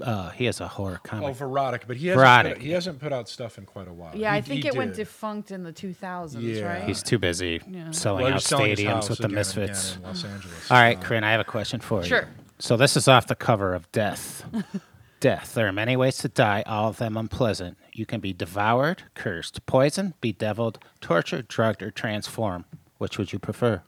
Uh, 0.00 0.28
he 0.30 0.44
has 0.44 0.60
a 0.60 0.68
horror 0.68 1.00
comic. 1.02 1.24
Oh, 1.24 1.34
comic. 1.34 1.80
Verotik, 1.82 1.86
but 1.86 1.96
he 1.96 2.08
hasn't, 2.08 2.22
put 2.22 2.26
Verotik. 2.28 2.50
out, 2.56 2.58
he 2.62 2.70
hasn't 2.70 2.98
put 2.98 3.12
out 3.14 3.28
stuff 3.30 3.56
in 3.58 3.64
quite 3.64 3.88
a 3.88 3.92
while. 3.92 4.14
Yeah, 4.14 4.32
He- 4.32 4.36
I 4.38 4.40
think 4.42 4.62
he 4.62 4.68
it 4.68 4.76
went 4.76 4.94
defunct 4.94 5.50
in 5.50 5.62
the 5.62 5.72
2000s, 5.72 6.42
Yeah. 6.58 6.64
right? 6.66 6.84
He's 6.84 7.02
too 7.02 7.18
busy 7.18 7.60
selling 7.92 8.24
Well, 8.24 8.34
out 8.34 8.42
selling 8.42 8.74
stadiums 8.76 9.08
with 9.08 9.18
the 9.18 9.24
again 9.26 9.38
and 9.38 9.48
again 9.48 9.64
Misfits. 9.70 9.96
in 9.96 10.02
Los 10.02 10.24
Angeles. 10.24 10.70
All 10.70 10.78
right, 10.78 10.98
Uh, 10.98 11.00
Corinne, 11.02 11.24
I 11.24 11.30
have 11.32 11.40
a 11.40 11.44
question 11.44 11.80
for 11.80 12.00
you. 12.02 12.06
Sure. 12.08 12.28
So 12.58 12.76
this 12.76 12.96
is 12.96 13.08
off 13.08 13.26
the 13.26 13.34
cover 13.34 13.74
of 13.74 13.90
Death. 13.92 14.44
Death. 15.26 15.54
There 15.54 15.66
are 15.66 15.72
many 15.72 15.96
ways 15.96 16.18
to 16.18 16.28
die, 16.28 16.62
all 16.66 16.88
of 16.90 16.98
them 16.98 17.16
unpleasant. 17.16 17.76
You 17.92 18.06
can 18.06 18.20
be 18.20 18.32
devoured, 18.32 19.02
cursed, 19.14 19.66
poisoned, 19.66 20.14
bedeviled, 20.20 20.78
tortured, 21.00 21.48
drugged, 21.48 21.82
or 21.82 21.90
transformed. 21.90 22.64
Which 22.98 23.18
would 23.18 23.32
you 23.32 23.40
prefer? 23.40 23.82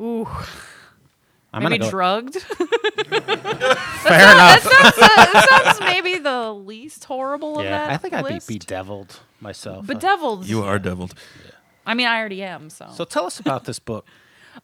Ooh, 0.00 0.28
I'm 1.52 1.64
maybe 1.64 1.78
gonna 1.78 1.78
go- 1.78 1.90
drugged. 1.90 2.34
Fair 2.40 2.60
enough. 4.32 4.62
that 4.62 5.46
sounds 5.50 5.80
maybe 5.80 6.18
the 6.20 6.52
least 6.52 7.02
horrible 7.06 7.58
of 7.58 7.64
Yeah, 7.64 7.70
that 7.88 7.90
I 7.90 7.96
think 7.96 8.14
I'd 8.14 8.22
list. 8.22 8.46
be 8.46 8.58
bedeviled 8.58 9.18
myself. 9.40 9.90
Uh, 9.90 9.94
Bedeviled. 9.94 10.46
You 10.46 10.62
are 10.62 10.78
deviled. 10.78 11.14
I 11.84 11.94
mean, 11.94 12.06
I 12.06 12.16
already 12.20 12.44
am. 12.44 12.70
So. 12.70 12.86
So 12.94 13.04
tell 13.04 13.26
us 13.26 13.40
about 13.40 13.64
this 13.64 13.80
book. 13.80 14.06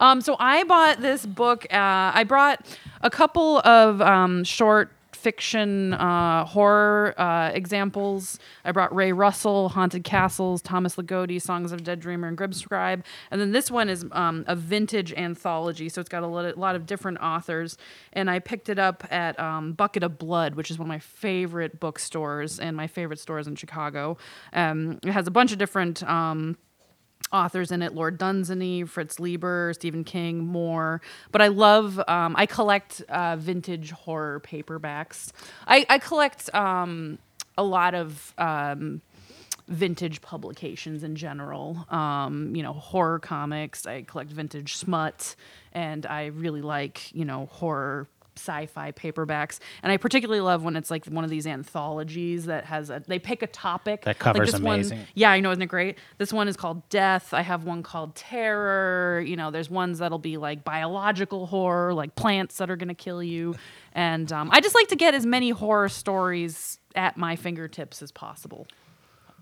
Um, 0.00 0.20
so 0.20 0.34
I 0.40 0.64
bought 0.64 1.00
this 1.00 1.24
book. 1.24 1.64
Uh, 1.72 2.10
I 2.12 2.24
brought 2.24 2.66
a 3.02 3.08
couple 3.08 3.60
of 3.60 4.02
um, 4.02 4.42
short 4.42 4.90
fiction 5.26 5.92
uh, 5.94 6.44
horror 6.44 7.12
uh, 7.20 7.50
examples. 7.52 8.38
I 8.64 8.70
brought 8.70 8.94
Ray 8.94 9.10
Russell, 9.10 9.70
Haunted 9.70 10.04
Castles, 10.04 10.62
Thomas 10.62 10.94
Ligotti, 10.94 11.42
Songs 11.42 11.72
of 11.72 11.82
Dead 11.82 11.98
Dreamer, 11.98 12.28
and 12.28 12.38
Grimscribe. 12.38 13.02
And 13.32 13.40
then 13.40 13.50
this 13.50 13.68
one 13.68 13.88
is 13.88 14.04
um, 14.12 14.44
a 14.46 14.54
vintage 14.54 15.12
anthology, 15.14 15.88
so 15.88 16.00
it's 16.00 16.08
got 16.08 16.22
a 16.22 16.28
lot, 16.28 16.56
lot 16.56 16.76
of 16.76 16.86
different 16.86 17.18
authors. 17.18 17.76
And 18.12 18.30
I 18.30 18.38
picked 18.38 18.68
it 18.68 18.78
up 18.78 19.04
at 19.10 19.36
um, 19.40 19.72
Bucket 19.72 20.04
of 20.04 20.16
Blood, 20.16 20.54
which 20.54 20.70
is 20.70 20.78
one 20.78 20.86
of 20.86 20.90
my 20.90 21.00
favorite 21.00 21.80
bookstores 21.80 22.60
and 22.60 22.76
my 22.76 22.86
favorite 22.86 23.18
stores 23.18 23.48
in 23.48 23.56
Chicago. 23.56 24.18
Um, 24.52 25.00
it 25.02 25.10
has 25.10 25.26
a 25.26 25.32
bunch 25.32 25.50
of 25.50 25.58
different. 25.58 26.04
Um, 26.04 26.56
authors 27.32 27.70
in 27.70 27.82
it 27.82 27.94
Lord 27.94 28.18
Dunsany, 28.18 28.84
Fritz 28.84 29.18
Leiber, 29.18 29.72
Stephen 29.74 30.04
King, 30.04 30.46
more. 30.46 31.00
But 31.32 31.42
I 31.42 31.48
love, 31.48 32.00
um, 32.08 32.34
I 32.36 32.46
collect 32.46 33.02
uh, 33.08 33.36
vintage 33.36 33.90
horror 33.90 34.40
paperbacks. 34.40 35.32
I, 35.66 35.86
I 35.88 35.98
collect 35.98 36.54
um, 36.54 37.18
a 37.56 37.62
lot 37.62 37.94
of. 37.94 38.34
Um, 38.38 39.02
vintage 39.68 40.22
publications 40.22 41.02
in 41.02 41.16
general 41.16 41.84
um, 41.90 42.54
you 42.54 42.62
know 42.62 42.72
horror 42.72 43.18
comics 43.18 43.84
i 43.84 44.00
collect 44.02 44.30
vintage 44.30 44.76
smut 44.76 45.34
and 45.72 46.06
i 46.06 46.26
really 46.26 46.62
like 46.62 47.12
you 47.12 47.24
know 47.24 47.46
horror 47.46 48.06
sci-fi 48.36 48.92
paperbacks 48.92 49.58
and 49.82 49.90
i 49.92 49.96
particularly 49.96 50.40
love 50.40 50.62
when 50.64 50.76
it's 50.76 50.90
like 50.90 51.04
one 51.06 51.24
of 51.24 51.30
these 51.30 51.46
anthologies 51.46 52.46
that 52.46 52.64
has 52.64 52.90
a 52.90 53.02
they 53.06 53.18
pick 53.18 53.42
a 53.42 53.46
topic 53.46 54.02
That 54.02 54.10
like 54.10 54.18
cover's 54.18 54.52
one- 54.54 54.74
amazing. 54.76 55.00
yeah, 55.14 55.30
I 55.30 55.40
know, 55.40 55.50
isn't 55.50 55.62
it 55.62 55.66
great? 55.66 55.98
This 56.18 56.32
one 56.32 56.48
is 56.48 56.56
called 56.56 56.88
Death. 56.88 57.32
I 57.34 57.42
have 57.42 57.64
one 57.64 57.82
called 57.82 58.14
Terror. 58.14 59.20
You 59.20 59.36
know, 59.36 59.50
there's 59.50 59.70
ones 59.70 59.98
that'll 59.98 60.18
be 60.18 60.36
like 60.36 60.64
biological 60.64 61.46
horror, 61.46 61.94
like 61.94 62.14
plants 62.14 62.56
that 62.58 62.70
are 62.70 62.76
going 62.76 62.88
to 62.88 62.94
kill 62.94 63.22
you. 63.22 63.54
And 63.92 64.30
um, 64.32 64.50
I 64.52 64.60
just 64.60 64.74
like 64.74 64.88
to 64.88 64.96
get 64.96 65.14
as 65.14 65.24
many 65.26 65.50
horror 65.50 65.88
stories 65.88 66.78
at 66.94 67.16
my 67.16 67.36
fingertips 67.36 68.02
as 68.02 68.12
possible. 68.12 68.66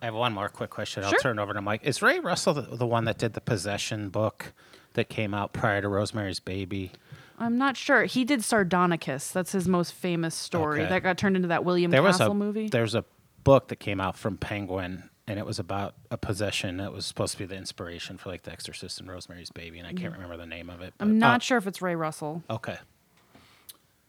I 0.03 0.07
have 0.07 0.15
one 0.15 0.33
more 0.33 0.49
quick 0.49 0.71
question. 0.71 1.03
I'll 1.05 1.13
turn 1.13 1.39
it 1.39 1.43
over 1.43 1.55
to 1.55 1.63
Mike. 1.63 1.81
Is 1.85 2.03
Ray 2.03 2.19
Russell 2.19 2.55
the, 2.55 2.63
the 2.63 2.87
one 2.87 3.05
that 3.05 3.19
did 3.19 3.33
the 3.33 3.41
Possession 3.41 4.11
book 4.11 4.53
that 4.95 5.09
came 5.09 5.33
out 5.35 5.53
prior 5.53 5.81
to 5.81 5.89
Rosemary's 5.89 6.41
Baby? 6.41 6.93
I'm 7.39 7.59
not 7.59 7.77
sure. 7.77 8.05
He 8.05 8.25
did 8.25 8.41
Sardonicus. 8.41 9.33
That's 9.33 9.53
his 9.53 9.67
most 9.67 9.93
famous 9.93 10.35
story. 10.35 10.81
Okay. 10.83 10.89
That 10.89 11.03
got 11.03 11.19
turned 11.19 11.37
into 11.37 11.49
that 11.49 11.65
William 11.65 11.91
There 11.91 12.03
was 12.03 12.19
Castle 12.19 12.33
a 12.33 12.35
movie. 12.35 12.69
There's 12.69 12.95
a 12.95 13.05
book 13.43 13.69
that 13.69 13.77
came 13.77 14.01
out 14.01 14.17
from 14.17 14.37
Penguin, 14.37 15.11
and 15.27 15.39
it 15.39 15.47
was 15.47 15.59
about 15.59 15.95
a 16.11 16.17
possession 16.17 16.77
that 16.79 16.93
was 16.93 17.07
supposed 17.07 17.33
to 17.33 17.39
be 17.39 17.45
the 17.45 17.57
inspiration 17.57 18.19
for 18.19 18.31
like 18.31 18.43
The 18.43 18.53
Exorcist 18.53 19.01
and 19.01 19.11
Rosemary's 19.11 19.51
Baby, 19.51 19.79
and 19.79 19.87
I 19.87 19.93
can't 19.93 20.13
mm-hmm. 20.13 20.23
remember 20.23 20.37
the 20.37 20.47
name 20.47 20.71
of 20.71 20.81
it. 20.81 20.95
I'm 21.01 21.19
not 21.19 21.41
oh, 21.41 21.45
sure 21.45 21.59
if 21.59 21.67
it's 21.67 21.83
Ray 21.83 21.97
Russell. 21.97 22.43
Okay. 22.49 22.77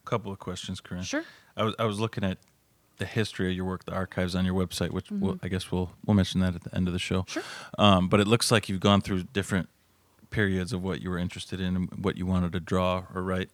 couple 0.06 0.32
of 0.32 0.40
questions, 0.40 0.80
Corinne. 0.80 1.04
Sure. 1.04 1.24
I 1.58 1.64
was 1.64 1.76
I 1.80 1.86
was 1.86 2.00
looking 2.00 2.24
at 2.24 2.38
the 2.98 3.06
history 3.06 3.50
of 3.50 3.56
your 3.56 3.66
work, 3.66 3.86
the 3.86 3.94
archives 3.94 4.36
on 4.36 4.46
your 4.46 4.54
website, 4.54 4.92
which 4.92 5.12
we'll, 5.12 5.34
mm-hmm. 5.34 5.46
I 5.46 5.50
guess 5.50 5.72
we'll 5.72 5.92
we'll 6.06 6.16
mention 6.16 6.42
that 6.42 6.56
at 6.56 6.64
the 6.64 6.76
end 6.76 6.88
of 6.88 6.94
the 6.94 7.00
show. 7.00 7.26
Sure. 7.28 7.44
Um, 7.78 8.08
but 8.08 8.20
it 8.20 8.28
looks 8.28 8.52
like 8.52 8.70
you've 8.70 8.80
gone 8.80 9.02
through 9.02 9.24
different 9.34 9.70
periods 10.36 10.74
of 10.74 10.84
what 10.84 11.02
you 11.02 11.10
were 11.10 11.18
interested 11.18 11.60
in 11.62 11.76
and 11.78 12.04
what 12.06 12.18
you 12.18 12.26
wanted 12.26 12.52
to 12.52 12.60
draw 12.60 13.06
or 13.16 13.22
write 13.24 13.50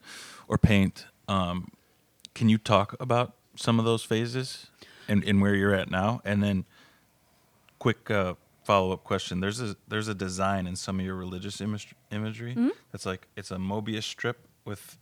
or 0.48 0.58
paint. 0.58 1.06
Um, 1.28 1.68
can 2.34 2.50
you 2.50 2.58
talk 2.58 2.96
about 3.00 3.36
some 3.56 3.78
of 3.80 3.86
those 3.86 4.04
phases 4.04 4.68
and, 5.08 5.24
and 5.24 5.42
where 5.42 5.54
you're 5.56 5.76
at 5.76 5.90
now? 5.92 6.22
And 6.26 6.42
then, 6.42 6.66
quick 7.80 8.10
uh, 8.10 8.34
follow 8.64 8.92
up 8.94 9.04
question: 9.04 9.40
There's 9.42 9.62
a 9.62 9.76
there's 9.88 10.08
a 10.08 10.16
design 10.16 10.66
in 10.68 10.76
some 10.76 11.00
of 11.00 11.06
your 11.06 11.16
religious 11.16 11.62
image, 11.62 11.94
imagery 12.12 12.56
that's 12.92 13.06
like 13.06 13.28
it's 13.38 13.52
a 13.52 13.58
Mobius 13.58 14.04
strip 14.04 14.48
with 14.66 14.98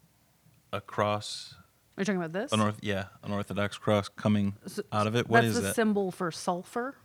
a 0.74 0.82
cross, 0.82 1.56
Are 1.98 2.02
you 2.02 2.06
talking 2.06 2.18
about 2.22 2.34
this? 2.34 2.52
an 2.52 2.60
orth, 2.60 2.78
yeah, 2.82 3.06
an 3.24 3.32
Orthodox 3.32 3.78
cross 3.78 4.08
coming 4.10 4.54
out 4.92 5.08
of 5.08 5.16
it. 5.16 5.28
What 5.30 5.42
That's 5.42 5.48
is 5.56 5.56
the 5.56 5.62
that? 5.68 5.76
symbol 5.76 6.12
for 6.12 6.30
sulfur. 6.32 6.96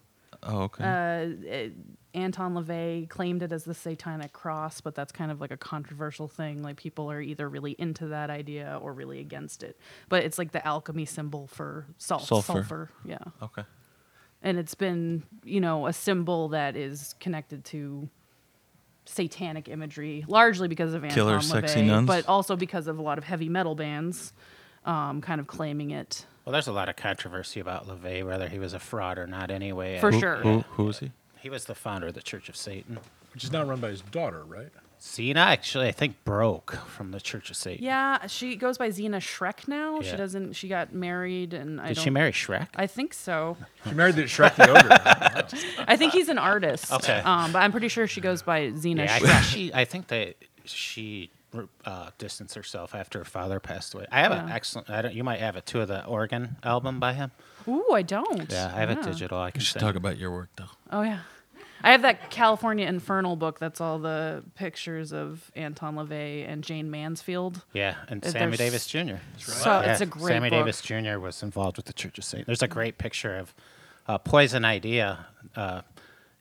oh, 0.43 0.63
okay. 0.63 0.85
Uh, 0.85 1.49
it- 1.49 1.73
Anton 2.15 2.55
LaVey 2.55 3.09
claimed 3.09 3.43
it 3.43 3.53
as 3.53 3.65
the 3.65 3.75
satanic 3.75 4.33
cross, 4.33 4.81
but 4.81 4.95
that's 4.95 5.13
kind 5.13 5.31
of 5.31 5.41
like 5.41 5.51
a 5.51 5.57
controversial 5.57 6.29
thing. 6.29 6.63
Like 6.63 6.77
people 6.77 7.11
are 7.11 7.21
either 7.21 7.49
really 7.49 7.73
into 7.79 8.07
that 8.09 8.31
idea 8.31 8.79
or 8.81 8.93
really 8.93 9.19
against 9.21 9.63
it. 9.63 9.79
But 10.09 10.25
it's 10.25 10.39
like 10.39 10.53
the 10.53 10.65
alchemy 10.67 11.05
symbol 11.05 11.47
for 11.49 11.87
salt, 11.99 12.23
Sulfur. 12.23 12.53
sulfur. 12.53 12.91
Yeah. 13.05 13.19
okay. 13.43 13.65
and 14.43 14.59
it's 14.59 14.75
been 14.75 15.25
you 15.45 15.61
know 15.61 15.87
a 15.87 15.93
symbol 15.93 16.49
that 16.51 16.77
is 16.77 17.15
connected 17.21 17.65
to 17.67 18.09
satanic 19.07 19.69
imagery 19.69 20.25
largely 20.29 20.67
because 20.69 20.95
of 20.95 21.03
Killer 21.09 21.35
Anton 21.35 21.43
sexy 21.43 21.81
LaVey, 21.81 21.87
nuns? 21.87 22.07
but 22.07 22.27
also 22.27 22.57
because 22.57 22.87
of 22.87 22.99
a 22.99 23.03
lot 23.03 23.19
of 23.19 23.25
heavy 23.25 23.49
metal 23.49 23.75
bands 23.75 24.33
um, 24.87 25.21
kind 25.21 25.41
of 25.41 25.47
claiming 25.47 25.91
it 25.91 26.25
Well, 26.45 26.53
there's 26.53 26.69
a 26.69 26.73
lot 26.73 26.89
of 26.89 26.97
controversy 26.97 27.61
about 27.61 27.87
LaVey, 27.87 28.25
whether 28.25 28.49
he 28.49 28.59
was 28.59 28.73
a 28.75 28.79
fraud 28.79 29.19
or 29.19 29.27
not. 29.27 29.51
Anyway, 29.51 29.99
For 29.99 30.09
And 30.09 30.21
sure. 30.21 30.37
Who, 30.37 30.61
who 30.73 30.89
is 30.91 30.99
he? 31.01 31.11
He 31.45 31.51
was 31.51 31.67
the 31.67 31.75
founder 31.75 32.07
of 32.07 32.15
the 32.15 32.23
Church 32.23 32.49
of 32.49 32.57
Satan. 32.57 32.99
Which 33.35 33.45
is 33.45 33.53
now 33.53 33.65
run 33.65 33.79
by 33.79 33.91
his 33.91 34.01
daughter, 34.01 34.45
right? 34.45 34.71
Zeena 34.99 35.41
actually, 35.41 35.89
I 35.89 35.93
think, 35.93 36.25
broke 36.25 36.73
from 36.89 37.11
the 37.11 37.21
Church 37.21 37.51
of 37.51 37.57
Satan. 37.57 37.85
yeah 37.85 38.27
she 38.29 38.57
goes 38.57 38.79
by 38.79 38.89
Zeena 38.89 39.19
Schreck 39.19 39.69
now 39.69 40.01
she 40.01 40.17
doesn't 40.17 40.55
she 40.55 40.69
got 40.69 40.95
married 40.95 41.53
and 41.53 41.79
I 41.83 41.89
Did 41.89 41.97
don't 41.97 42.05
she 42.05 42.09
marry 42.09 42.33
Shrek? 42.33 42.69
I 42.75 42.87
think 42.87 43.13
so 43.13 43.59
She 43.87 43.93
married 43.93 44.15
the 44.15 44.23
Shrek 44.23 44.55
the 44.57 44.71
ogre. 44.71 45.85
I 45.87 45.99
think 45.99 46.15
he's 46.15 46.31
an 46.31 46.39
artist 46.39 46.91
Okay. 46.91 47.19
um, 47.19 47.53
but 47.53 47.59
I'm 47.59 47.73
pretty 47.73 47.89
sure 47.89 48.07
she 48.07 48.23
goes 48.23 48.41
by 48.41 48.71
Zeena 48.71 49.05
yeah, 49.05 49.15
I 49.17 49.19
Schreck 49.19 49.29
think 49.33 49.45
she. 49.45 49.75
I 49.75 49.85
think 49.85 50.07
that 50.09 50.37
she 50.65 51.31
uh, 51.85 52.11
distanced 52.19 52.55
herself 52.55 52.95
after 52.95 53.19
her 53.19 53.25
father 53.25 53.61
passed 53.61 53.95
away. 53.95 54.07
I 54.11 54.21
have 54.21 54.33
an 54.33 54.51
excellent. 54.51 54.91
I 54.91 55.03
don't. 55.03 55.15
You 55.15 55.23
might 55.23 55.41
have 55.41 55.57
it 55.57 55.67
too. 55.67 55.85
The 55.87 56.05
Oregon 56.07 56.57
album 56.63 56.99
by 56.99 57.13
him. 57.13 57.31
ooh 57.69 57.93
I 57.93 58.03
don't 58.03 58.51
Yeah, 58.51 58.73
I 58.75 58.81
have 58.81 58.91
it 58.91 59.03
digital. 59.03 59.39
I 59.39 59.51
can 59.51 59.61
You 59.61 59.65
should 59.67 59.75
send 59.75 59.83
talk 59.83 59.97
about 59.97 60.19
your 60.19 60.31
work 60.31 60.49
though. 60.57 60.71
Oh 60.91 61.03
yeah. 61.03 61.21
I 61.85 61.93
have 61.93 62.03
that 62.03 62.31
California 62.31 62.87
Infernal 62.87 63.37
book 63.37 63.59
that's 63.59 63.81
all 63.81 63.99
the 63.99 64.43
pictures 64.55 65.13
of 65.13 65.51
Anton 65.55 65.97
LaVey 65.97 66.49
and 66.51 66.65
Jayne 66.65 66.91
Mansfield. 66.91 67.63
Yeah, 67.75 67.97
and 68.09 68.25
Uh, 68.25 68.31
Sammy 68.31 68.57
there's- 68.57 68.59
Davis 68.59 68.87
Jr. 68.87 69.17
So 69.39 69.71
Yeah, 69.81 69.93
it's 69.93 70.01
a 70.01 70.07
great 70.07 70.29
Sammy 70.33 70.49
book. 70.51 70.61
Davis 70.61 70.81
Jr. 70.81 71.19
was 71.19 71.43
involved 71.43 71.77
with 71.77 71.87
the 71.87 71.93
Church 71.93 72.17
of 72.19 72.25
Satan. 72.25 72.45
There's 72.47 72.63
a 72.63 72.69
great 72.69 72.97
picture 72.99 73.37
of 73.37 73.55
uh, 74.09 74.19
Poison 74.19 74.65
Idea, 74.65 75.27
uh, 75.57 75.83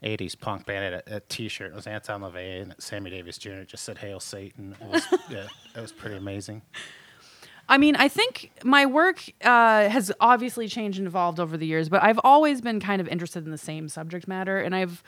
80s 0.01 0.35
punk 0.39 0.65
band, 0.65 0.93
at 0.95 1.07
a, 1.07 1.15
a 1.17 1.19
T-shirt. 1.19 1.71
It 1.71 1.75
was 1.75 1.87
Anton 1.87 2.21
LaVey 2.21 2.61
and 2.61 2.75
Sammy 2.77 3.09
Davis 3.09 3.37
Jr. 3.37 3.63
just 3.67 3.83
said 3.83 3.97
"Hail 3.99 4.19
Satan." 4.19 4.75
It 4.81 4.87
was, 4.87 5.05
yeah, 5.29 5.47
it 5.75 5.79
was 5.81 5.91
pretty 5.91 6.15
amazing. 6.17 6.61
I 7.69 7.77
mean, 7.77 7.95
I 7.95 8.09
think 8.09 8.51
my 8.65 8.85
work 8.85 9.23
uh, 9.41 9.87
has 9.87 10.11
obviously 10.19 10.67
changed 10.67 10.99
and 10.99 11.07
evolved 11.07 11.39
over 11.39 11.55
the 11.55 11.65
years, 11.65 11.87
but 11.87 12.03
I've 12.03 12.19
always 12.25 12.59
been 12.59 12.81
kind 12.81 12.99
of 12.99 13.07
interested 13.07 13.45
in 13.45 13.51
the 13.51 13.57
same 13.57 13.87
subject 13.87 14.27
matter, 14.27 14.57
and 14.59 14.75
I've 14.75 15.01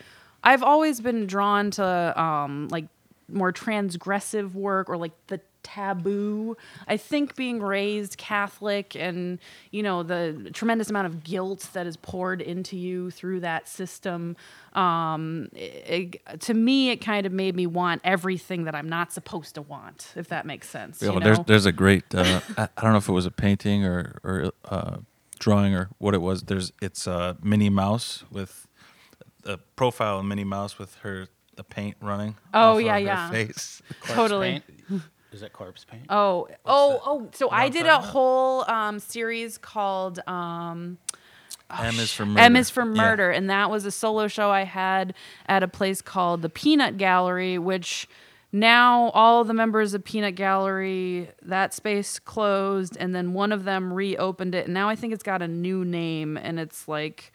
I've 0.46 0.64
always 0.64 1.02
been 1.02 1.26
drawn 1.28 1.72
to 1.72 2.22
um, 2.22 2.68
like 2.70 2.86
more 3.28 3.52
transgressive 3.52 4.54
work 4.54 4.90
or 4.90 4.98
like 4.98 5.14
the 5.28 5.42
taboo. 5.64 6.56
I 6.88 6.96
think 6.98 7.36
being 7.36 7.60
raised 7.60 8.18
Catholic 8.20 8.96
and 8.96 9.40
you 9.72 9.82
know 9.82 10.04
the 10.04 10.52
tremendous 10.54 10.92
amount 10.92 11.08
of 11.08 11.24
guilt 11.24 11.70
that 11.74 11.88
is 11.88 11.98
poured 11.98 12.40
into 12.40 12.78
you 12.78 13.10
through 13.10 13.40
that 13.40 13.68
system. 13.68 14.36
Um, 14.74 15.50
it, 15.54 16.20
it- 16.28 16.40
to 16.42 16.54
me, 16.54 16.92
it 16.92 16.98
kind 16.98 17.26
of 17.26 17.32
made 17.32 17.56
me 17.56 17.66
want 17.66 18.02
everything 18.04 18.66
that 18.66 18.76
I'm 18.76 18.90
not 18.90 19.12
supposed 19.12 19.56
to 19.56 19.62
want, 19.64 20.12
if 20.16 20.28
that 20.28 20.46
makes 20.46 20.70
sense. 20.70 21.02
Yeah, 21.02 21.08
you 21.08 21.14
well, 21.16 21.22
there's 21.24 21.40
there's 21.48 21.66
a 21.66 21.72
great 21.72 22.04
uh, 22.14 22.42
I, 22.58 22.70
I 22.78 22.82
don't 22.82 22.92
know 22.92 22.98
if 22.98 23.10
it 23.10 23.14
was 23.14 23.26
a 23.26 23.32
painting 23.32 23.84
or 23.86 24.20
or 24.24 24.52
uh, 24.66 24.98
drawing 25.40 25.74
or 25.74 25.90
what 25.98 26.14
it 26.14 26.22
was. 26.22 26.44
There's 26.44 26.72
it's 26.80 27.08
a 27.08 27.38
Minnie 27.42 27.70
Mouse 27.72 28.24
with 28.30 28.68
a 29.46 29.58
profile 29.58 30.20
of 30.20 30.26
Minnie 30.26 30.44
Mouse 30.44 30.78
with 30.80 30.96
her 30.96 31.28
the 31.56 31.64
paint 31.64 31.96
running. 32.02 32.36
Oh, 32.54 32.72
off 32.72 32.76
of 32.78 32.82
yeah, 32.86 32.94
her 32.94 33.00
yeah. 33.00 33.30
Face. 33.30 33.82
totally. 34.08 34.64
Paint? 34.90 35.02
Is 35.32 35.42
it 35.42 35.52
corpse 35.52 35.86
paint? 35.86 36.06
Oh, 36.10 36.48
oh, 36.66 37.02
oh! 37.06 37.30
So 37.34 37.50
I 37.50 37.68
did 37.68 37.86
a 37.86 38.00
whole 38.00 38.70
um, 38.70 39.00
series 39.00 39.58
called 39.58 40.20
um, 40.28 40.98
M 41.70 42.00
is 42.00 42.14
for 42.14 42.26
murder. 42.26 42.40
M 42.40 42.56
is 42.56 42.70
for 42.70 42.84
Yeah. 42.84 43.02
Murder, 43.02 43.32
and 43.32 43.50
that 43.50 43.70
was 43.70 43.86
a 43.86 43.92
solo 43.92 44.28
show 44.28 44.50
I 44.50 44.64
had 44.64 45.14
at 45.48 45.62
a 45.64 45.68
place 45.68 46.02
called 46.02 46.42
the 46.42 46.50
Peanut 46.50 46.98
Gallery, 46.98 47.58
which 47.58 48.08
now 48.52 49.10
all 49.10 49.44
the 49.44 49.54
members 49.54 49.94
of 49.94 50.06
Peanut 50.06 50.36
Gallery 50.36 51.30
that 51.42 51.74
space 51.74 52.18
closed, 52.18 52.96
and 52.98 53.14
then 53.14 53.34
one 53.34 53.52
of 53.52 53.66
them 53.66 53.92
reopened 53.92 54.56
it, 54.56 54.66
and 54.66 54.74
now 54.74 54.88
I 54.88 54.96
think 54.96 55.12
it's 55.12 55.24
got 55.24 55.42
a 55.42 55.48
new 55.50 55.84
name, 55.84 56.38
and 56.38 56.60
it's 56.60 56.88
like 56.88 57.34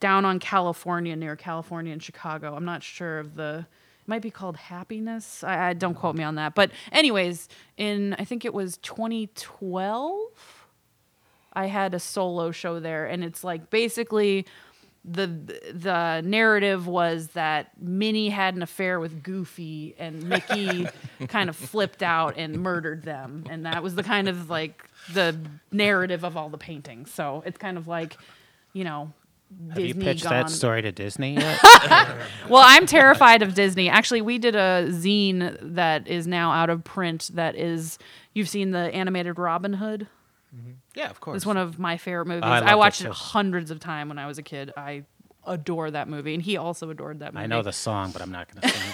down 0.00 0.24
on 0.24 0.38
California 0.38 1.16
near 1.16 1.36
California 1.36 1.92
and 1.92 2.02
Chicago. 2.02 2.54
I'm 2.54 2.64
not 2.64 2.82
sure 2.82 3.18
of 3.18 3.34
the. 3.34 3.66
It 4.00 4.08
might 4.08 4.22
be 4.22 4.30
called 4.30 4.56
Happiness. 4.56 5.44
I, 5.44 5.70
I 5.70 5.72
don't 5.74 5.94
quote 5.94 6.16
me 6.16 6.24
on 6.24 6.36
that. 6.36 6.54
But 6.54 6.70
anyways, 6.92 7.48
in 7.76 8.14
I 8.18 8.24
think 8.24 8.44
it 8.44 8.54
was 8.54 8.78
2012, 8.78 10.18
I 11.52 11.66
had 11.66 11.94
a 11.94 11.98
solo 11.98 12.50
show 12.50 12.80
there, 12.80 13.06
and 13.06 13.24
it's 13.24 13.42
like 13.44 13.70
basically 13.70 14.46
the 15.04 15.26
the 15.72 16.20
narrative 16.24 16.86
was 16.86 17.28
that 17.28 17.70
Minnie 17.80 18.28
had 18.28 18.54
an 18.54 18.62
affair 18.62 19.00
with 19.00 19.22
Goofy, 19.22 19.94
and 19.98 20.22
Mickey 20.24 20.86
kind 21.28 21.48
of 21.48 21.56
flipped 21.56 22.02
out 22.02 22.36
and 22.36 22.60
murdered 22.60 23.02
them, 23.02 23.44
and 23.48 23.64
that 23.66 23.82
was 23.82 23.94
the 23.94 24.02
kind 24.02 24.28
of 24.28 24.50
like 24.50 24.84
the 25.12 25.36
narrative 25.72 26.24
of 26.24 26.36
all 26.36 26.48
the 26.48 26.58
paintings. 26.58 27.12
So 27.12 27.42
it's 27.46 27.58
kind 27.58 27.76
of 27.76 27.88
like, 27.88 28.16
you 28.72 28.84
know. 28.84 29.12
Have 29.70 29.84
you 29.84 29.94
pitched 29.94 30.24
gone. 30.24 30.32
that 30.32 30.50
story 30.50 30.82
to 30.82 30.92
Disney 30.92 31.34
yet? 31.34 31.58
Well, 32.48 32.62
I'm 32.64 32.86
terrified 32.86 33.42
of 33.42 33.54
Disney. 33.54 33.88
Actually, 33.90 34.22
we 34.22 34.38
did 34.38 34.54
a 34.54 34.86
zine 34.88 35.58
that 35.60 36.08
is 36.08 36.26
now 36.26 36.52
out 36.52 36.70
of 36.70 36.82
print. 36.82 37.30
That 37.34 37.56
is, 37.56 37.98
you've 38.32 38.48
seen 38.48 38.70
the 38.70 38.78
animated 38.94 39.38
Robin 39.38 39.74
Hood. 39.74 40.06
yeah, 40.94 41.10
of 41.10 41.20
course. 41.20 41.36
It's 41.36 41.46
one 41.46 41.58
of 41.58 41.78
my 41.78 41.98
favorite 41.98 42.26
movies. 42.26 42.44
I 42.44 42.72
I 42.72 42.74
watched 42.74 43.02
it, 43.02 43.10
hundreds 43.10 43.70
of 43.70 43.80
times 43.80 44.08
when 44.08 44.18
I 44.18 44.26
was 44.26 44.38
a 44.38 44.42
kid. 44.42 44.72
I 44.76 45.04
adore 45.46 45.90
that 45.90 46.08
movie, 46.08 46.34
and 46.34 46.42
he 46.42 46.56
also 46.56 46.88
adored 46.90 47.20
that 47.20 47.34
movie. 47.34 47.44
I 47.44 47.46
know 47.46 47.62
the 47.62 47.72
song, 47.72 48.10
but 48.12 48.22
I'm 48.22 48.32
not 48.32 48.48
going 48.52 48.62
to 48.62 48.68
sing 48.68 48.92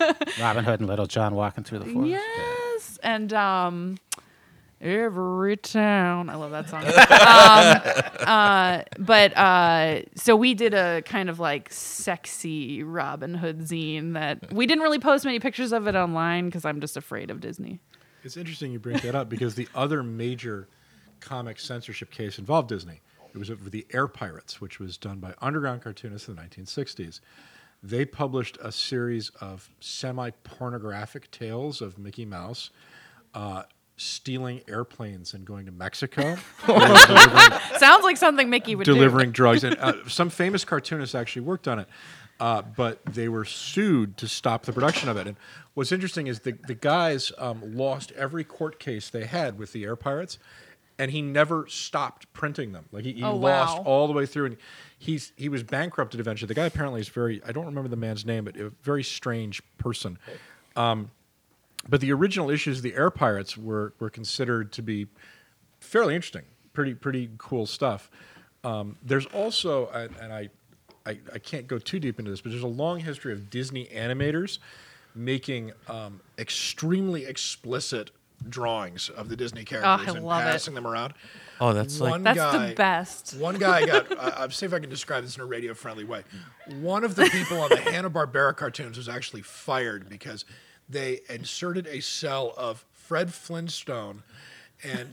it. 0.00 0.34
Robin 0.40 0.64
Hood 0.64 0.80
and 0.80 0.88
Little 0.88 1.06
John 1.06 1.34
walking 1.34 1.64
through 1.64 1.80
the 1.80 1.86
forest. 1.86 2.10
Yes, 2.10 2.98
and 3.02 3.32
um, 3.32 3.98
every 4.82 5.56
town. 5.56 6.28
I 6.28 6.34
love 6.34 6.50
that 6.50 6.68
song. 6.68 6.84
um, 6.84 8.28
uh, 8.28 8.82
but 8.98 9.36
uh, 9.36 10.02
so 10.16 10.36
we 10.36 10.54
did 10.54 10.74
a 10.74 11.02
kind 11.02 11.30
of 11.30 11.38
like 11.38 11.72
sexy 11.72 12.82
Robin 12.82 13.34
Hood 13.34 13.60
zine 13.60 14.14
that 14.14 14.52
we 14.52 14.66
didn't 14.66 14.82
really 14.82 14.98
post 14.98 15.24
many 15.24 15.40
pictures 15.40 15.72
of 15.72 15.86
it 15.86 15.94
online 15.94 16.46
because 16.46 16.64
I'm 16.64 16.80
just 16.80 16.96
afraid 16.96 17.30
of 17.30 17.40
Disney. 17.40 17.80
It's 18.24 18.36
interesting 18.36 18.72
you 18.72 18.78
bring 18.78 18.98
that 18.98 19.14
up 19.14 19.28
because 19.28 19.54
the 19.54 19.68
other 19.74 20.02
major 20.02 20.68
comic 21.20 21.58
censorship 21.58 22.10
case 22.10 22.38
involved 22.38 22.68
Disney. 22.68 23.00
It 23.34 23.38
was 23.38 23.48
the 23.48 23.86
Air 23.92 24.08
Pirates, 24.08 24.60
which 24.60 24.78
was 24.78 24.98
done 24.98 25.18
by 25.18 25.34
underground 25.40 25.82
cartoonists 25.82 26.28
in 26.28 26.36
the 26.36 26.42
1960s. 26.42 27.20
They 27.82 28.04
published 28.04 28.58
a 28.62 28.70
series 28.70 29.30
of 29.40 29.70
semi 29.80 30.30
pornographic 30.44 31.30
tales 31.30 31.80
of 31.80 31.98
Mickey 31.98 32.24
Mouse 32.24 32.70
uh, 33.34 33.62
stealing 34.02 34.62
airplanes 34.68 35.34
and 35.34 35.44
going 35.44 35.66
to 35.66 35.72
Mexico, 35.72 36.36
Sounds 36.66 38.04
like 38.04 38.16
something 38.16 38.50
Mickey 38.50 38.74
would 38.74 38.84
do. 38.84 38.94
delivering 38.94 39.32
drugs. 39.32 39.64
And 39.64 39.76
uh, 39.78 40.08
some 40.08 40.30
famous 40.30 40.64
cartoonists 40.64 41.14
actually 41.14 41.42
worked 41.42 41.68
on 41.68 41.78
it, 41.80 41.88
uh, 42.40 42.62
but 42.62 43.04
they 43.06 43.28
were 43.28 43.44
sued 43.44 44.16
to 44.18 44.28
stop 44.28 44.64
the 44.64 44.72
production 44.72 45.08
of 45.08 45.16
it. 45.16 45.26
And 45.26 45.36
what's 45.74 45.92
interesting 45.92 46.26
is 46.26 46.40
the, 46.40 46.52
the 46.66 46.74
guys 46.74 47.32
um, 47.38 47.76
lost 47.76 48.12
every 48.12 48.44
court 48.44 48.78
case 48.78 49.10
they 49.10 49.24
had 49.26 49.58
with 49.58 49.72
the 49.72 49.84
Air 49.84 49.96
Pirates, 49.96 50.38
and 50.98 51.10
he 51.10 51.22
never 51.22 51.66
stopped 51.68 52.32
printing 52.32 52.72
them. 52.72 52.84
Like 52.92 53.04
he, 53.04 53.12
he 53.14 53.22
Oh, 53.24 53.34
lost 53.36 53.78
wow. 53.78 53.84
all 53.84 54.06
the 54.06 54.12
way 54.12 54.26
through, 54.26 54.46
and 54.46 54.56
he's 54.98 55.32
he 55.36 55.48
was 55.48 55.62
bankrupted 55.62 56.20
eventually. 56.20 56.46
The 56.48 56.54
guy 56.54 56.66
apparently 56.66 57.00
is 57.00 57.08
very 57.08 57.40
I 57.46 57.52
don't 57.52 57.66
remember 57.66 57.88
the 57.88 57.96
man's 57.96 58.24
name, 58.26 58.44
but 58.44 58.56
a 58.56 58.70
very 58.82 59.02
strange 59.02 59.62
person. 59.78 60.18
Um, 60.76 61.10
but 61.88 62.00
the 62.00 62.12
original 62.12 62.50
issues 62.50 62.78
of 62.78 62.82
the 62.82 62.94
Air 62.94 63.10
Pirates 63.10 63.56
were 63.56 63.94
were 63.98 64.10
considered 64.10 64.72
to 64.72 64.82
be 64.82 65.06
fairly 65.80 66.14
interesting 66.14 66.44
pretty 66.72 66.94
pretty 66.94 67.30
cool 67.38 67.66
stuff. 67.66 68.10
Um, 68.64 68.96
there's 69.02 69.26
also, 69.26 69.88
and, 69.88 70.14
and 70.20 70.32
I, 70.32 70.48
I 71.06 71.18
I 71.32 71.38
can't 71.38 71.66
go 71.66 71.78
too 71.78 71.98
deep 71.98 72.18
into 72.18 72.30
this, 72.30 72.40
but 72.40 72.50
there's 72.50 72.62
a 72.62 72.66
long 72.68 73.00
history 73.00 73.32
of 73.32 73.50
Disney 73.50 73.86
animators 73.86 74.58
making 75.14 75.72
um, 75.88 76.20
extremely 76.38 77.26
explicit 77.26 78.10
drawings 78.48 79.08
of 79.10 79.28
the 79.28 79.36
Disney 79.36 79.64
characters 79.64 80.08
I 80.08 80.16
and 80.16 80.24
love 80.24 80.42
it. 80.42 80.50
passing 80.50 80.74
them 80.74 80.86
around. 80.86 81.14
Oh, 81.60 81.72
that's 81.72 82.00
like 82.00 82.10
One 82.10 82.22
That's 82.24 82.38
guy, 82.38 82.68
the 82.68 82.74
best. 82.74 83.36
One 83.38 83.56
guy 83.58 83.86
got. 83.86 84.18
I, 84.18 84.42
I'll 84.42 84.50
see 84.50 84.66
if 84.66 84.72
I 84.72 84.78
can 84.78 84.90
describe 84.90 85.22
this 85.22 85.36
in 85.36 85.42
a 85.42 85.46
radio-friendly 85.46 86.04
way. 86.04 86.24
One 86.80 87.04
of 87.04 87.14
the 87.14 87.24
people 87.26 87.60
on 87.60 87.68
the 87.68 87.76
Hanna 87.80 88.10
Barbera 88.10 88.56
cartoons 88.56 88.96
was 88.96 89.08
actually 89.08 89.42
fired 89.42 90.08
because 90.08 90.44
they 90.92 91.20
inserted 91.28 91.86
a 91.86 92.00
cell 92.00 92.54
of 92.56 92.84
Fred 92.92 93.32
Flintstone 93.32 94.22
and 94.84 95.08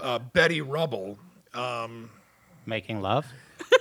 uh, 0.00 0.18
Betty 0.18 0.60
Rubble. 0.60 1.18
Making 2.66 3.02
love. 3.02 3.26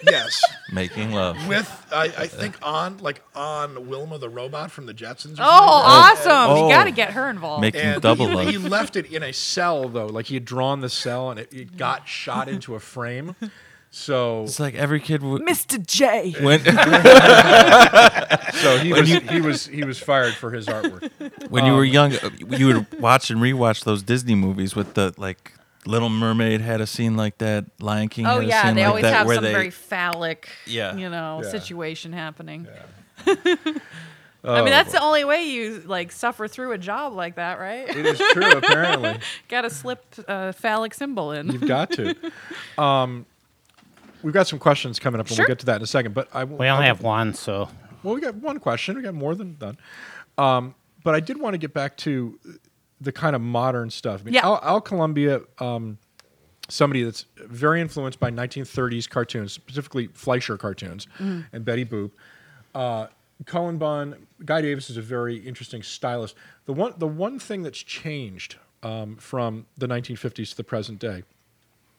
Yes, 0.06 0.42
making 0.74 1.12
love. 1.14 1.48
with 1.48 1.88
I, 1.92 2.04
I 2.06 2.28
think 2.28 2.58
on 2.62 2.98
like 2.98 3.22
on 3.34 3.88
Wilma 3.88 4.18
the 4.18 4.30
robot 4.30 4.70
from 4.72 4.86
the 4.86 4.94
Jetsons. 4.94 5.40
Or 5.40 5.44
Oh, 5.44 5.46
something 5.46 5.48
like 5.48 6.24
that. 6.24 6.32
awesome! 6.32 6.58
Oh. 6.58 6.68
You 6.68 6.74
got 6.74 6.84
to 6.86 6.92
get 6.92 7.12
her 7.14 7.30
involved. 7.30 7.62
Making 7.62 7.82
And 7.82 8.02
double 8.02 8.28
he, 8.28 8.36
love. 8.36 8.48
he 8.50 8.58
left 8.58 8.96
it 8.98 9.12
in 9.12 9.24
a 9.24 9.32
cell 9.32 9.88
though, 9.88 10.08
like 10.08 10.26
he 10.28 10.34
had 10.36 10.46
drawn 10.46 10.82
the 10.82 10.90
cell 10.90 11.32
and 11.32 11.40
it, 11.40 11.54
it 11.54 11.78
got 11.78 12.08
shot 12.08 12.50
into 12.50 12.76
a 12.76 12.80
frame. 12.80 13.36
So 13.96 14.42
It's 14.44 14.60
like 14.60 14.74
every 14.74 15.00
kid 15.00 15.22
would. 15.22 15.44
Mr. 15.44 15.78
J. 15.86 16.32
When, 16.42 16.60
so 18.54 18.78
he 18.80 18.92
was 18.92 19.08
he 19.08 19.40
was 19.40 19.68
he 19.68 19.84
was 19.84 20.00
fired 20.00 20.34
for 20.34 20.50
his 20.50 20.66
artwork. 20.66 21.12
when 21.52 21.64
you 21.66 21.74
were 21.74 21.84
young, 21.84 22.14
uh, 22.16 22.32
you 22.58 22.66
would 22.68 23.00
watch 23.00 23.30
and 23.30 23.40
rewatch 23.40 23.84
those 23.84 24.02
Disney 24.02 24.34
movies 24.34 24.76
with 24.76 24.96
the 24.96 25.14
like 25.18 25.54
Little 25.86 26.10
Mermaid 26.10 26.60
had 26.62 26.82
a 26.82 26.88
scene 26.88 27.16
like 27.16 27.38
that. 27.38 27.66
Lion 27.80 28.10
King. 28.10 28.26
Oh 28.26 28.40
had 28.40 28.44
a 28.44 28.48
yeah, 28.48 28.64
scene 28.66 28.76
they 28.76 28.82
like 28.82 28.90
always 28.90 29.04
that 29.04 29.14
have 29.14 29.28
where 29.28 29.36
some 29.36 29.44
they, 29.44 29.52
very 29.52 29.70
phallic, 29.70 30.50
Yeah. 30.66 30.96
you 30.96 31.10
know, 31.10 31.42
Yeah. 31.44 31.50
situation 31.52 32.14
happening. 32.14 32.68
Oh, 33.28 33.36
I 34.56 34.62
mean, 34.62 34.72
that's 34.72 34.92
the 34.92 35.02
only 35.04 35.24
way 35.24 35.44
you 35.44 35.84
like 35.86 36.12
suffer 36.12 36.48
through 36.48 36.72
a 36.72 36.80
job 36.80 37.14
like 37.14 37.36
that, 37.36 37.60
right? 37.60 37.88
It 37.88 38.06
is 38.08 38.18
true, 38.32 38.52
apparently. 38.54 39.20
got 39.50 39.62
to 39.62 39.70
slip 39.70 40.04
a 40.28 40.52
phallic 40.52 40.96
symbol 40.96 41.32
in. 41.32 41.52
You've 41.52 41.68
got 41.68 41.92
to. 41.92 42.16
Um, 42.78 43.26
we've 44.24 44.34
got 44.34 44.48
some 44.48 44.60
questions 44.60 45.00
coming 45.00 45.20
up, 45.20 45.28
and 45.28 45.36
Sure. 45.36 45.44
we'll 45.44 45.48
get 45.50 45.60
to 45.60 45.66
that 45.68 45.78
in 45.78 45.82
a 45.84 45.88
second. 45.88 46.14
But 46.14 46.28
I 46.34 46.44
We 46.44 46.68
only 46.68 46.86
have 46.86 47.02
one, 47.02 47.34
so 47.34 47.70
well, 48.02 48.16
we 48.16 48.22
got 48.22 48.36
one 48.36 48.60
question. 48.60 48.96
We 48.96 49.02
got 49.04 49.14
more 49.14 49.36
than 49.36 49.56
done. 49.56 49.78
Um, 50.38 50.76
but 51.04 51.14
I 51.16 51.20
did 51.20 51.40
want 51.40 51.54
to 51.54 51.58
get 51.58 51.74
back 51.74 51.98
to 51.98 52.40
the 53.00 53.12
kind 53.12 53.36
of 53.36 53.42
modern 53.42 53.90
stuff. 53.90 54.22
I 54.22 54.24
mean, 54.24 54.34
Yeah. 54.34 54.46
Al, 54.46 54.60
Al 54.64 54.82
Columbia, 54.82 55.42
um, 55.60 55.98
somebody 56.70 57.04
that's 57.04 57.26
very 57.38 57.82
influenced 57.82 58.20
by 58.20 58.32
1930s 58.32 59.10
cartoons, 59.10 59.52
specifically 59.52 60.08
Fleischer 60.14 60.58
cartoons 60.58 61.08
and 61.20 61.66
Betty 61.66 61.86
Boop. 61.86 62.12
Uh, 62.74 63.08
Cullen 63.46 63.78
Bunn, 63.78 64.28
Guy 64.46 64.62
Davis 64.62 64.90
is 64.90 64.96
a 64.98 65.02
very 65.02 65.36
interesting 65.38 65.84
stylist. 65.84 66.36
The 66.66 66.72
one, 66.74 66.94
the 66.98 67.08
one 67.08 67.40
thing 67.40 67.62
that's 67.64 67.80
changed 67.84 68.56
um, 68.82 69.18
from 69.18 69.66
the 69.78 69.88
1950s 69.88 70.52
to 70.52 70.58
the 70.58 70.64
present 70.64 71.00
day 71.00 71.24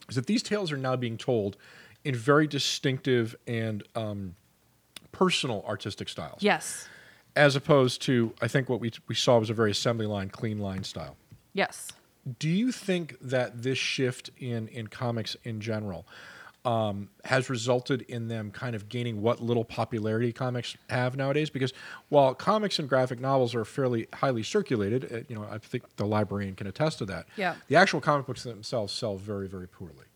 is 0.08 0.16
that 0.16 0.26
these 0.26 0.42
tales 0.42 0.72
are 0.72 0.76
now 0.78 0.96
being 0.96 1.18
told 1.18 1.56
in 2.05 2.14
very 2.14 2.46
distinctive 2.46 3.34
and 3.46 3.82
um, 3.94 4.36
personal 5.12 5.64
artistic 5.66 6.09
styles 6.09 6.42
yes, 6.42 6.88
as 7.36 7.57
opposed 7.57 8.02
to 8.02 8.32
I 8.40 8.48
think 8.48 8.68
what 8.68 8.80
we 8.80 8.92
we 9.09 9.14
saw 9.14 9.38
was 9.38 9.50
a 9.50 9.55
very 9.55 9.70
assembly 9.70 10.07
line, 10.07 10.28
clean 10.30 10.59
line 10.59 10.84
style. 10.84 11.16
yes. 11.52 11.92
Do 12.38 12.48
you 12.48 12.72
think 12.72 13.16
that 13.20 13.62
this 13.62 13.76
shift 13.78 14.30
in 14.38 14.68
in 14.68 14.86
comics 14.86 15.36
in 15.44 15.61
general 15.61 16.07
um, 16.64 17.11
has 17.24 17.50
resulted 17.50 18.00
in 18.02 18.28
them 18.28 18.50
kind 18.50 18.74
of 18.74 18.88
gaining 18.88 19.20
what 19.20 19.42
little 19.42 19.64
popularity 19.64 20.32
comics 20.32 20.76
have 20.88 21.16
nowadays? 21.16 21.50
Because 21.50 21.74
while 22.09 22.34
comics 22.34 22.78
and 22.78 22.88
graphic 22.88 23.20
novels 23.20 23.55
are 23.55 23.66
fairly 23.66 24.07
highly 24.14 24.42
circulated, 24.42 25.12
uh, 25.12 25.18
you 25.28 25.36
know, 25.36 25.46
I 25.50 25.59
think 25.59 25.96
the 25.96 26.07
librarian 26.07 26.55
can 26.55 26.66
attest 26.66 26.98
to 26.98 27.05
that. 27.07 27.26
Yeah. 27.36 27.57
The 27.68 27.76
actual 27.76 28.00
comic 28.00 28.26
books 28.26 28.42
themselves 28.44 28.92
sell 28.92 29.16
very 29.16 29.46
very 29.46 29.68
poorly. 29.68 30.07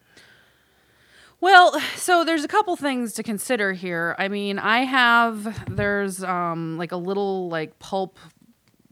Well, 1.40 1.78
so 1.94 2.24
there's 2.24 2.44
a 2.44 2.48
couple 2.48 2.74
things 2.76 3.12
to 3.14 3.22
consider 3.22 3.72
here. 3.72 4.16
I 4.18 4.28
mean, 4.28 4.58
I 4.58 4.80
have 4.80 5.74
there's 5.74 6.22
um 6.24 6.76
like 6.78 6.92
a 6.92 6.96
little 6.96 7.48
like 7.48 7.78
pulp 7.78 8.18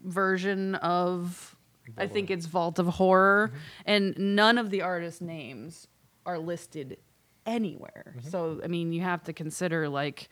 version 0.05 0.77
of 0.77 1.57
I 1.99 2.07
think 2.07 2.31
it's 2.31 2.47
Vault 2.47 2.79
of 2.79 2.87
Horror 2.87 3.53
and 3.85 4.17
none 4.19 4.59
of 4.59 4.71
the 4.71 4.83
artist 4.83 5.23
names 5.23 5.89
are 6.25 6.39
listed 6.39 6.99
anywhere. 7.47 8.15
So 8.29 8.61
I 8.63 8.69
mean, 8.69 8.93
you 8.93 9.03
have 9.03 9.25
to 9.25 9.33
consider 9.33 9.89
like 9.89 10.29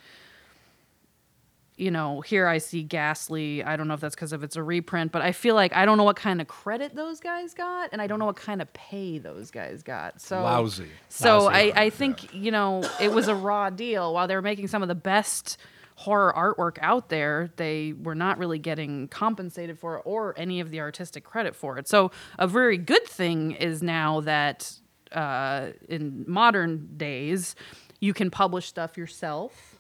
you 1.76 1.90
know, 1.90 2.20
here 2.20 2.46
I 2.46 2.58
see 2.58 2.82
Ghastly. 2.82 3.64
I 3.64 3.76
don't 3.76 3.88
know 3.88 3.94
if 3.94 4.00
that's 4.00 4.14
because 4.14 4.32
of 4.32 4.44
it's 4.44 4.54
a 4.56 4.62
reprint, 4.62 5.10
but 5.10 5.22
I 5.22 5.32
feel 5.32 5.56
like 5.56 5.74
I 5.74 5.84
don't 5.84 5.98
know 5.98 6.04
what 6.04 6.16
kind 6.16 6.40
of 6.40 6.46
credit 6.46 6.94
those 6.94 7.18
guys 7.18 7.52
got, 7.52 7.90
and 7.92 8.00
I 8.00 8.06
don't 8.06 8.18
know 8.18 8.26
what 8.26 8.36
kind 8.36 8.62
of 8.62 8.72
pay 8.72 9.18
those 9.18 9.50
guys 9.50 9.82
got. 9.82 10.20
So 10.20 10.42
Lousy. 10.42 10.88
So 11.08 11.44
Lousy. 11.44 11.72
I, 11.72 11.84
I 11.84 11.90
think 11.90 12.32
you 12.32 12.52
know 12.52 12.84
it 13.00 13.12
was 13.12 13.26
a 13.26 13.34
raw 13.34 13.70
deal. 13.70 14.14
While 14.14 14.28
they 14.28 14.36
were 14.36 14.42
making 14.42 14.68
some 14.68 14.82
of 14.82 14.88
the 14.88 14.94
best 14.94 15.58
horror 15.96 16.32
artwork 16.36 16.78
out 16.80 17.08
there, 17.08 17.50
they 17.56 17.92
were 17.92 18.14
not 18.14 18.38
really 18.38 18.58
getting 18.58 19.08
compensated 19.08 19.78
for 19.78 19.96
it 19.96 20.02
or 20.04 20.34
any 20.36 20.60
of 20.60 20.70
the 20.70 20.80
artistic 20.80 21.24
credit 21.24 21.56
for 21.56 21.78
it. 21.78 21.88
So 21.88 22.10
a 22.38 22.46
very 22.46 22.78
good 22.78 23.06
thing 23.06 23.52
is 23.52 23.82
now 23.82 24.20
that 24.22 24.72
uh, 25.12 25.68
in 25.88 26.24
modern 26.26 26.88
days 26.96 27.54
you 28.00 28.12
can 28.12 28.30
publish 28.30 28.66
stuff 28.66 28.96
yourself 28.96 29.73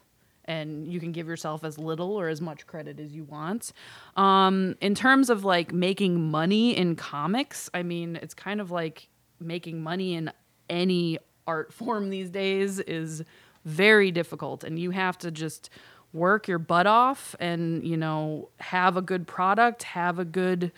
and 0.46 0.86
you 0.92 1.00
can 1.00 1.12
give 1.12 1.26
yourself 1.26 1.64
as 1.64 1.78
little 1.78 2.12
or 2.16 2.28
as 2.28 2.40
much 2.40 2.66
credit 2.66 3.00
as 3.00 3.12
you 3.12 3.24
want. 3.24 3.72
Um, 4.16 4.76
in 4.80 4.94
terms 4.94 5.30
of 5.30 5.44
like 5.44 5.72
making 5.72 6.30
money 6.30 6.76
in 6.76 6.96
comics, 6.96 7.70
I 7.72 7.82
mean, 7.82 8.16
it's 8.16 8.34
kind 8.34 8.60
of 8.60 8.70
like 8.70 9.08
making 9.40 9.82
money 9.82 10.14
in 10.14 10.30
any 10.68 11.18
art 11.46 11.72
form 11.72 12.10
these 12.10 12.30
days 12.30 12.78
is 12.80 13.22
very 13.64 14.10
difficult, 14.10 14.64
and 14.64 14.78
you 14.78 14.90
have 14.90 15.18
to 15.18 15.30
just 15.30 15.70
work 16.12 16.46
your 16.46 16.60
butt 16.60 16.86
off 16.86 17.34
and 17.40 17.84
you 17.84 17.96
know 17.96 18.48
have 18.60 18.96
a 18.96 19.02
good 19.02 19.26
product, 19.26 19.82
have 19.82 20.18
a 20.18 20.24
good 20.24 20.70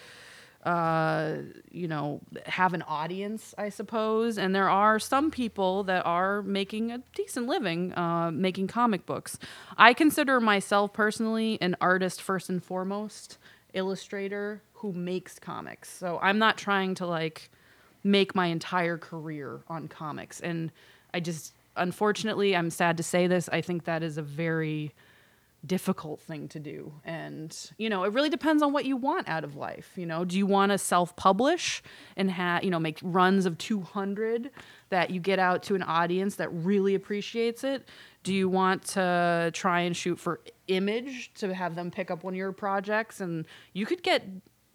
uh, 0.66 1.36
you 1.70 1.86
know, 1.86 2.20
have 2.46 2.74
an 2.74 2.82
audience, 2.82 3.54
I 3.56 3.68
suppose. 3.68 4.36
And 4.36 4.52
there 4.52 4.68
are 4.68 4.98
some 4.98 5.30
people 5.30 5.84
that 5.84 6.04
are 6.04 6.42
making 6.42 6.90
a 6.90 6.98
decent 7.14 7.46
living 7.46 7.96
uh, 7.96 8.32
making 8.32 8.66
comic 8.66 9.06
books. 9.06 9.38
I 9.78 9.94
consider 9.94 10.40
myself 10.40 10.92
personally 10.92 11.56
an 11.60 11.76
artist 11.80 12.20
first 12.20 12.50
and 12.50 12.62
foremost, 12.62 13.38
illustrator 13.74 14.60
who 14.74 14.92
makes 14.92 15.38
comics. 15.38 15.88
So 15.88 16.18
I'm 16.20 16.38
not 16.38 16.58
trying 16.58 16.96
to 16.96 17.06
like 17.06 17.48
make 18.02 18.34
my 18.34 18.46
entire 18.46 18.98
career 18.98 19.60
on 19.68 19.86
comics. 19.86 20.40
And 20.40 20.72
I 21.14 21.20
just, 21.20 21.52
unfortunately, 21.76 22.56
I'm 22.56 22.70
sad 22.70 22.96
to 22.96 23.04
say 23.04 23.28
this, 23.28 23.48
I 23.50 23.60
think 23.60 23.84
that 23.84 24.02
is 24.02 24.18
a 24.18 24.22
very 24.22 24.92
difficult 25.64 26.20
thing 26.20 26.48
to 26.48 26.60
do. 26.60 26.92
And 27.04 27.56
you 27.78 27.88
know 27.88 28.04
it 28.04 28.12
really 28.12 28.28
depends 28.28 28.62
on 28.62 28.72
what 28.72 28.84
you 28.84 28.96
want 28.96 29.28
out 29.28 29.44
of 29.44 29.56
life 29.56 29.92
you 29.96 30.06
know? 30.06 30.24
Do 30.24 30.36
you 30.36 30.46
want 30.46 30.72
to 30.72 30.78
self-publish 30.78 31.82
and 32.16 32.30
have 32.30 32.64
you 32.64 32.70
know 32.70 32.78
make 32.78 32.98
runs 33.02 33.46
of 33.46 33.58
200 33.58 34.50
that 34.90 35.10
you 35.10 35.20
get 35.20 35.38
out 35.38 35.62
to 35.64 35.74
an 35.74 35.82
audience 35.82 36.36
that 36.36 36.52
really 36.52 36.94
appreciates 36.94 37.64
it? 37.64 37.88
Do 38.22 38.34
you 38.34 38.48
want 38.48 38.84
to 38.88 39.50
try 39.54 39.80
and 39.80 39.96
shoot 39.96 40.18
for 40.18 40.40
image 40.68 41.32
to 41.34 41.54
have 41.54 41.74
them 41.74 41.90
pick 41.90 42.10
up 42.10 42.24
one 42.24 42.34
of 42.34 42.38
your 42.38 42.52
projects? 42.52 43.20
And 43.20 43.46
you 43.72 43.86
could 43.86 44.02
get 44.02 44.24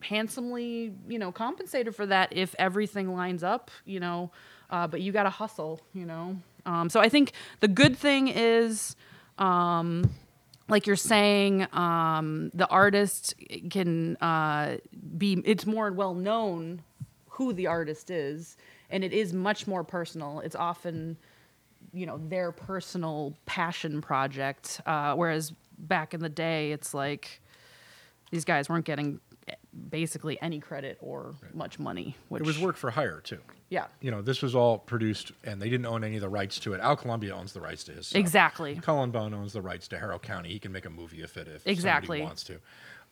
handsomely 0.01 0.93
you 1.07 1.19
know 1.19 1.31
compensated 1.31 1.95
for 1.95 2.07
that 2.07 2.33
if 2.35 2.55
everything 2.57 3.13
lines 3.13 3.43
up 3.43 3.71
you 3.85 3.99
know? 3.99 4.31
Uh, 4.69 4.87
but 4.87 5.01
you 5.01 5.11
got 5.11 5.23
to 5.23 5.29
hustle 5.29 5.81
you 5.93 6.05
know? 6.05 6.37
Um, 6.65 6.89
so 6.89 6.99
i 6.99 7.09
think 7.09 7.33
the 7.59 7.67
good 7.67 7.97
thing 7.97 8.27
is 8.27 8.95
um, 9.37 10.09
like 10.71 10.87
you're 10.87 10.95
saying, 10.95 11.67
um, 11.73 12.49
the 12.53 12.67
artist 12.67 13.35
can 13.69 14.15
uh, 14.17 14.77
be, 15.17 15.41
it's 15.45 15.65
more 15.65 15.91
well 15.91 16.13
known 16.13 16.81
who 17.29 17.53
the 17.53 17.67
artist 17.67 18.09
is, 18.09 18.57
and 18.89 19.03
it 19.03 19.13
is 19.13 19.33
much 19.33 19.67
more 19.67 19.83
personal. 19.83 20.39
It's 20.39 20.55
often, 20.55 21.17
you 21.93 22.05
know, 22.05 22.19
their 22.29 22.51
personal 22.51 23.35
passion 23.45 24.01
project. 24.01 24.81
Uh, 24.85 25.13
whereas 25.13 25.53
back 25.77 26.13
in 26.13 26.21
the 26.21 26.29
day, 26.29 26.71
it's 26.71 26.93
like 26.93 27.41
these 28.31 28.45
guys 28.45 28.69
weren't 28.69 28.85
getting 28.85 29.19
basically 29.89 30.41
any 30.41 30.59
credit 30.59 30.97
or 31.01 31.35
much 31.53 31.79
money. 31.79 32.15
Which 32.29 32.41
It 32.41 32.45
was 32.45 32.59
work 32.59 32.75
for 32.77 32.91
hire 32.91 33.21
too. 33.21 33.39
Yeah. 33.69 33.85
You 34.01 34.11
know, 34.11 34.21
this 34.21 34.41
was 34.41 34.53
all 34.53 34.77
produced, 34.77 35.31
and 35.45 35.61
they 35.61 35.69
didn't 35.69 35.85
own 35.85 36.03
any 36.03 36.15
of 36.15 36.21
the 36.21 36.29
rights 36.29 36.59
to 36.59 36.73
it. 36.73 36.81
Al 36.81 36.97
Columbia 36.97 37.33
owns 37.33 37.53
the 37.53 37.61
rights 37.61 37.83
to 37.85 37.93
his 37.93 38.07
stuff. 38.07 38.19
Exactly. 38.19 38.75
Cullen 38.75 39.11
Bunn 39.11 39.33
owns 39.33 39.53
the 39.53 39.61
rights 39.61 39.87
to 39.89 39.99
Harrow 39.99 40.19
County. 40.19 40.49
He 40.49 40.59
can 40.59 40.71
make 40.73 40.85
a 40.85 40.89
movie 40.89 41.21
if 41.21 41.37
it 41.37 41.47
if 41.47 41.65
Exactly. 41.65 42.17
somebody 42.17 42.21
wants 42.23 42.43
to. 42.45 42.59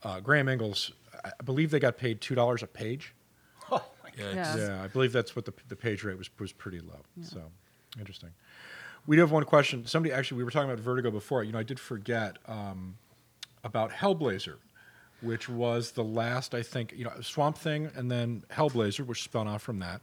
Uh, 0.04 0.20
Graham 0.20 0.48
Ingels, 0.48 0.92
I 1.24 1.30
I 1.40 1.44
believe 1.44 1.72
they 1.72 1.80
got 1.80 1.98
paid 1.98 2.20
two 2.22 2.36
dollars 2.36 2.62
a 2.64 2.68
page 2.68 3.14
Yeah, 3.72 3.80
Yeah. 4.18 4.58
Yeah, 4.58 4.84
I 4.84 4.88
believe 4.88 5.14
that's 5.14 5.36
what 5.36 5.46
the 5.46 5.54
the 5.70 5.76
page 5.76 6.04
rate 6.04 6.18
was 6.18 6.30
was 6.40 6.52
pretty 6.52 6.80
low. 6.82 7.02
So 7.22 7.42
interesting. 7.98 8.30
We 9.08 9.16
do 9.16 9.22
have 9.22 9.32
one 9.32 9.46
question. 9.46 9.86
Somebody 9.88 10.14
actually, 10.14 10.40
we 10.40 10.44
were 10.44 10.52
talking 10.52 10.70
about 10.70 10.84
Vertigo 10.84 11.10
before. 11.10 11.44
You 11.44 11.52
know, 11.54 11.60
I 11.60 11.64
did 11.64 11.80
forget 11.80 12.38
um, 12.48 12.98
about 13.64 13.92
Hellblazer, 13.92 14.56
which 15.22 15.50
was 15.50 15.92
the 15.92 16.04
last 16.04 16.54
I 16.56 16.62
think 16.64 16.94
you 16.96 17.06
know 17.06 17.12
Swamp 17.22 17.58
Thing, 17.58 17.90
and 17.96 18.10
then 18.10 18.44
Hellblazer, 18.52 19.06
which 19.06 19.24
spun 19.24 19.48
off 19.48 19.62
from 19.62 19.80
that. 19.80 20.02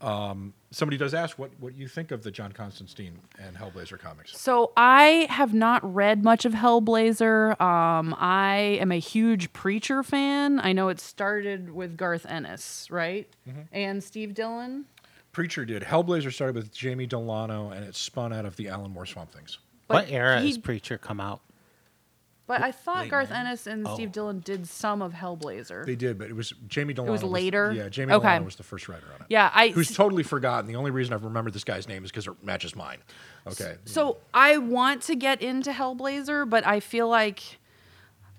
Um, 0.00 0.52
somebody 0.72 0.96
does 0.96 1.14
ask 1.14 1.38
what 1.38 1.50
what 1.60 1.76
you 1.76 1.86
think 1.86 2.10
of 2.10 2.24
the 2.24 2.30
John 2.32 2.50
Constantine 2.50 3.20
and 3.38 3.56
Hellblazer 3.56 3.98
comics. 4.00 4.36
So 4.36 4.72
I 4.76 5.28
have 5.30 5.54
not 5.54 5.94
read 5.94 6.24
much 6.24 6.44
of 6.44 6.52
Hellblazer. 6.54 7.60
Um, 7.60 8.14
I 8.18 8.78
am 8.80 8.90
a 8.90 8.98
huge 8.98 9.52
Preacher 9.52 10.02
fan. 10.02 10.58
I 10.58 10.72
know 10.72 10.88
it 10.88 10.98
started 10.98 11.70
with 11.72 11.96
Garth 11.96 12.26
Ennis, 12.28 12.88
right? 12.90 13.28
Mm-hmm. 13.48 13.60
And 13.70 14.02
Steve 14.02 14.34
Dillon. 14.34 14.86
Preacher 15.30 15.64
did. 15.64 15.82
Hellblazer 15.84 16.32
started 16.32 16.56
with 16.56 16.74
Jamie 16.74 17.06
Delano, 17.06 17.70
and 17.70 17.84
it 17.84 17.94
spun 17.94 18.32
out 18.32 18.44
of 18.44 18.56
the 18.56 18.68
Alan 18.68 18.90
Moore 18.90 19.06
Swamp 19.06 19.32
Things. 19.32 19.58
What 19.86 20.06
But 20.06 20.12
era 20.12 20.40
he- 20.40 20.48
has 20.48 20.58
Preacher 20.58 20.98
come 20.98 21.20
out? 21.20 21.40
But 22.52 22.62
I 22.62 22.70
thought 22.70 22.98
Late 23.02 23.10
Garth 23.10 23.30
90s? 23.30 23.34
Ennis 23.38 23.66
and 23.66 23.86
Oh. 23.88 23.94
Steve 23.94 24.12
Dillon 24.12 24.40
did 24.40 24.68
some 24.68 25.00
of 25.00 25.14
Hellblazer. 25.14 25.86
They 25.86 25.96
did, 25.96 26.18
but 26.18 26.28
it 26.28 26.34
was 26.36 26.52
Jamie 26.68 26.92
Delano. 26.92 27.10
It 27.10 27.12
was 27.12 27.22
later? 27.24 27.72
yeah, 27.72 27.88
Jamie 27.88 28.12
Okay. 28.12 28.22
Delano 28.26 28.44
was 28.44 28.56
the 28.56 28.62
first 28.62 28.88
writer 28.88 29.06
on 29.14 29.20
it. 29.22 29.26
yeah, 29.30 29.50
I 29.54 29.68
who's 29.68 29.94
totally 29.94 30.22
forgotten. 30.22 30.66
The 30.66 30.76
only 30.76 30.90
reason 30.90 31.14
I've 31.14 31.24
remembered 31.24 31.54
this 31.54 31.64
guy's 31.64 31.88
name 31.88 32.04
is 32.04 32.10
because 32.10 32.26
it 32.26 32.34
matches 32.44 32.76
mine. 32.76 32.98
Okay. 33.46 33.76
So 33.86 34.18
I 34.34 34.58
want 34.58 35.02
to 35.04 35.14
get 35.16 35.40
into 35.40 35.70
Hellblazer, 35.72 36.48
but 36.48 36.66
I 36.66 36.80
feel 36.80 37.08
like 37.08 37.58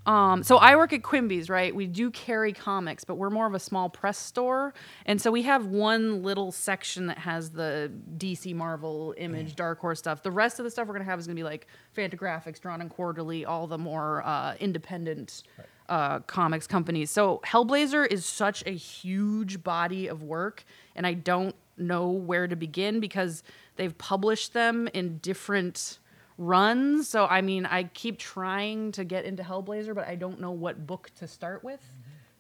um, 0.06 0.44
so 0.44 0.58
I 0.58 0.76
work 0.76 0.92
at 0.92 1.02
Quimby's, 1.02 1.50
right? 1.50 1.74
We 1.74 1.88
do 1.88 2.12
carry 2.12 2.52
comics, 2.52 3.04
but 3.04 3.16
we're 3.16 3.30
more 3.30 3.48
of 3.48 3.54
a 3.54 3.60
small 3.60 3.90
press 3.90 4.18
store, 4.18 4.74
and 5.06 5.22
so 5.22 5.32
we 5.32 5.44
have 5.44 5.68
one 5.68 6.24
little 6.24 6.52
section 6.52 7.08
that 7.08 7.20
has 7.20 7.52
the 7.52 7.92
DC, 8.18 8.54
Marvel, 8.54 9.14
Image, 9.18 9.56
Dark 9.56 9.80
Horse 9.80 10.00
stuff. 10.00 10.22
The 10.22 10.32
rest 10.32 10.60
of 10.60 10.66
the 10.66 10.72
stuff 10.72 10.88
we're 10.88 10.94
gonna 10.94 11.06
have 11.06 11.20
is 11.20 11.28
gonna 11.28 11.36
be 11.36 11.44
like 11.44 11.68
Fantagraphics, 11.96 12.60
Drawn 12.60 12.82
and 12.82 12.90
Quarterly, 12.90 13.46
all 13.46 13.66
the 13.66 13.78
more 13.78 14.24
uh, 14.26 14.56
independent 14.60 15.44
uh, 15.90 16.20
comics 16.20 16.68
companies. 16.68 17.10
So 17.10 17.42
Hellblazer 17.46 18.06
is 18.10 18.26
such 18.26 18.64
a 18.66 18.72
huge 18.72 19.64
body 19.64 20.08
of 20.08 20.24
work, 20.24 20.66
and 20.96 21.08
I 21.08 21.14
don't 21.14 21.56
know 21.78 22.10
where 22.10 22.48
to 22.48 22.56
begin 22.56 23.00
because 23.00 23.44
they've 23.78 23.98
published 23.98 24.54
them 24.54 24.90
in 24.94 25.18
different 25.20 26.00
runs. 26.38 27.08
So 27.10 27.26
I 27.26 27.42
mean, 27.42 27.66
I 27.66 27.84
keep 27.84 28.18
trying 28.18 28.92
to 28.94 29.04
get 29.04 29.26
into 29.26 29.44
Hellblazer, 29.44 29.94
but 29.96 30.08
I 30.08 30.16
don't 30.16 30.40
know 30.40 30.52
what 30.52 30.86
book 30.88 31.12
to 31.20 31.28
start 31.28 31.64
with 31.64 31.82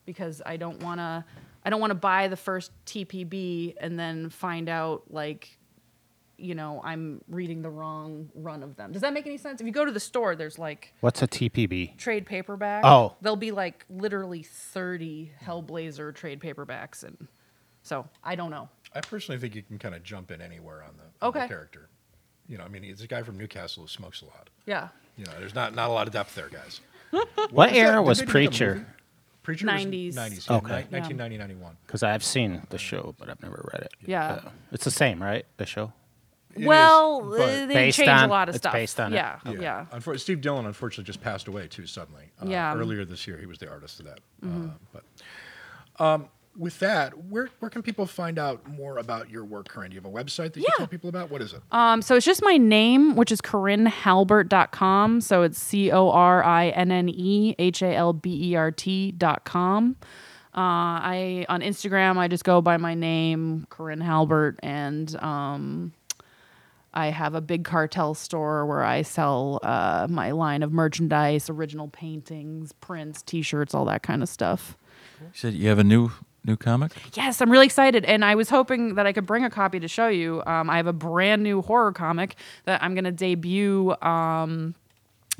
because 0.05 0.41
I 0.45 0.57
don't 0.57 0.81
want 0.83 0.99
to 0.99 1.23
I 1.65 1.69
don't 1.69 1.79
want 1.79 1.91
to 1.91 1.95
buy 1.95 2.27
the 2.27 2.35
first 2.37 2.71
TPB 2.85 3.75
and 3.79 3.97
then 3.99 4.29
find 4.29 4.67
out 4.69 5.03
like 5.09 5.57
you 6.35 6.55
know, 6.55 6.81
I'm 6.83 7.21
reading 7.29 7.61
the 7.61 7.69
wrong 7.69 8.27
run 8.33 8.63
of 8.63 8.75
them. 8.75 8.91
Does 8.91 9.03
that 9.03 9.13
make 9.13 9.27
any 9.27 9.37
sense? 9.37 9.61
If 9.61 9.67
you 9.67 9.71
go 9.71 9.85
to 9.85 9.91
the 9.91 9.99
store, 9.99 10.35
there's 10.35 10.57
like 10.59 10.93
What's 10.99 11.21
a 11.21 11.27
TPB? 11.27 11.95
trade 11.97 12.25
paperback. 12.25 12.83
Oh. 12.83 13.15
There'll 13.21 13.35
be 13.37 13.51
like 13.51 13.85
literally 13.89 14.41
30 14.43 15.31
Hellblazer 15.41 16.13
trade 16.13 16.39
paperbacks 16.41 17.03
and 17.03 17.27
so 17.83 18.07
I 18.23 18.35
don't 18.35 18.49
know. 18.49 18.67
I 18.95 19.01
personally 19.01 19.39
think 19.39 19.55
you 19.55 19.61
can 19.61 19.77
kind 19.77 19.93
of 19.95 20.03
jump 20.03 20.31
in 20.31 20.41
anywhere 20.41 20.83
on 20.83 20.95
the, 20.97 21.03
on 21.25 21.31
the 21.33 21.39
Okay. 21.39 21.47
character. 21.47 21.89
You 22.47 22.57
know, 22.57 22.63
I 22.63 22.67
mean, 22.67 22.83
he's 22.83 23.01
a 23.01 23.07
guy 23.07 23.23
from 23.23 23.37
Newcastle 23.37 23.83
who 23.83 23.87
smokes 23.87 24.21
a 24.21 24.25
lot. 24.25 24.49
Yeah. 24.65 24.89
You 25.17 25.25
know, 25.25 25.31
there's 25.39 25.55
not 25.55 25.73
not 25.75 25.89
a 25.89 25.93
lot 25.93 26.07
of 26.07 26.13
depth 26.13 26.35
there, 26.35 26.49
guys. 26.49 26.81
What 27.51 27.69
that? 27.69 27.75
era 27.75 27.95
Did 27.97 28.07
was 28.07 28.17
they 28.19 28.23
do 28.23 28.25
the 28.27 28.31
Preacher? 28.31 28.85
Preacher 29.43 29.67
90s. 29.67 30.05
was 30.07 30.15
90s. 30.15 30.49
Yeah, 30.49 30.55
Okay. 30.57 30.67
ni- 30.89 30.97
1990, 30.99 31.37
91. 31.37 31.77
Because 31.85 32.01
I've 32.03 32.23
seen 32.23 32.61
the 32.69 32.77
show, 32.77 33.13
but 33.19 33.29
I've 33.29 33.41
never 33.43 33.69
read 33.73 33.83
it. 33.83 33.93
Yeah. 34.05 34.25
Uh, 34.45 34.49
it's 34.71 34.85
the 34.85 34.91
same, 34.91 35.21
right? 35.21 35.45
The 35.57 35.65
show. 35.65 35.91
It 36.55 36.65
well, 36.67 37.33
is, 37.33 37.39
uh, 37.41 37.65
they 37.65 37.73
Based 37.73 37.97
changed 37.97 38.11
a 38.11 38.27
lot 38.27 38.47
of 38.47 38.55
it's 38.55 38.61
stuff. 38.61 38.73
based 38.73 38.99
on 38.99 39.11
it. 39.11 39.15
yeah, 39.17 39.39
yeah. 39.45 39.85
Unfor- 39.91 40.19
Steve 40.19 40.39
Dillon, 40.39 40.65
unfortunately, 40.65 41.03
just 41.05 41.19
passed 41.21 41.47
away 41.47 41.67
too 41.67 41.85
suddenly. 41.87 42.25
Uh, 42.41 42.45
Yeah. 42.47 42.75
Earlier 42.75 43.05
this 43.05 43.27
year, 43.27 43.37
he 43.37 43.45
was 43.47 43.57
the 43.57 43.69
artist 43.69 43.99
of 43.99 44.05
that. 44.05 44.19
Mm-hmm. 44.43 44.67
Uh, 44.69 44.71
but 45.97 46.03
um, 46.03 46.29
with 46.57 46.77
that, 46.79 47.17
where 47.17 47.49
where 47.59 47.69
can 47.69 47.81
people 47.81 48.05
find 48.05 48.37
out 48.37 48.67
more 48.69 48.97
about 48.97 49.29
your 49.29 49.43
work, 49.43 49.67
Corinne? 49.69 49.89
Do 49.89 49.95
you 49.95 50.01
have 50.01 50.11
a 50.11 50.13
website 50.13 50.53
that 50.53 50.57
you 50.57 50.65
Yeah. 50.69 50.75
tell 50.77 50.87
people 50.87 51.09
about? 51.09 51.31
What 51.31 51.41
is 51.41 51.53
it? 51.53 51.61
Um, 51.71 52.01
so 52.01 52.15
it's 52.15 52.25
just 52.25 52.43
my 52.43 52.57
name, 52.57 53.15
which 53.15 53.31
is 53.31 53.41
CorinneHalbert.com. 53.41 55.21
So 55.21 55.41
it's 55.43 55.57
C 55.59 55.91
O 55.91 56.09
R 56.09 56.43
I 56.43 56.69
N 56.69 56.91
N 56.91 57.09
E 57.09 57.55
H 57.59 57.81
A 57.81 57.93
L 57.95 58.13
B 58.13 58.51
E 58.51 58.55
R 58.55 58.71
T.com. 58.71 59.95
Uh, 60.55 60.59
I 61.01 61.45
on 61.49 61.61
Instagram 61.61 62.17
I 62.17 62.27
just 62.27 62.43
go 62.43 62.61
by 62.61 62.77
my 62.77 62.93
name, 62.93 63.65
Corinne 63.71 64.01
Halbert, 64.01 64.59
and 64.61 65.15
um, 65.23 65.93
I 66.93 67.07
have 67.07 67.33
a 67.33 67.41
big 67.41 67.63
cartel 67.63 68.13
store 68.13 68.67
where 68.67 68.83
I 68.83 69.01
sell 69.01 69.59
uh, 69.63 70.05
my 70.09 70.29
line 70.29 70.61
of 70.61 70.71
merchandise, 70.71 71.49
original 71.49 71.87
paintings, 71.87 72.71
prints, 72.73 73.23
T-shirts, 73.23 73.73
all 73.73 73.85
that 73.85 74.03
kind 74.03 74.21
of 74.21 74.29
stuff. 74.29 74.77
You 75.19 75.27
said 75.33 75.53
you 75.55 75.69
have 75.69 75.79
a 75.79 75.83
new 75.83 76.11
new 76.45 76.57
comic. 76.57 76.91
Yes, 77.13 77.41
I'm 77.41 77.51
really 77.51 77.65
excited, 77.65 78.05
and 78.05 78.23
I 78.23 78.35
was 78.35 78.49
hoping 78.49 78.95
that 78.95 79.05
I 79.05 79.13
could 79.13 79.25
bring 79.25 79.43
a 79.43 79.49
copy 79.49 79.79
to 79.79 79.87
show 79.87 80.07
you. 80.07 80.43
Um, 80.45 80.69
I 80.69 80.77
have 80.77 80.87
a 80.87 80.93
brand 80.93 81.43
new 81.43 81.61
horror 81.61 81.91
comic 81.91 82.35
that 82.65 82.83
I'm 82.83 82.93
going 82.93 83.05
to 83.05 83.11
debut 83.11 83.95
um, 84.01 84.75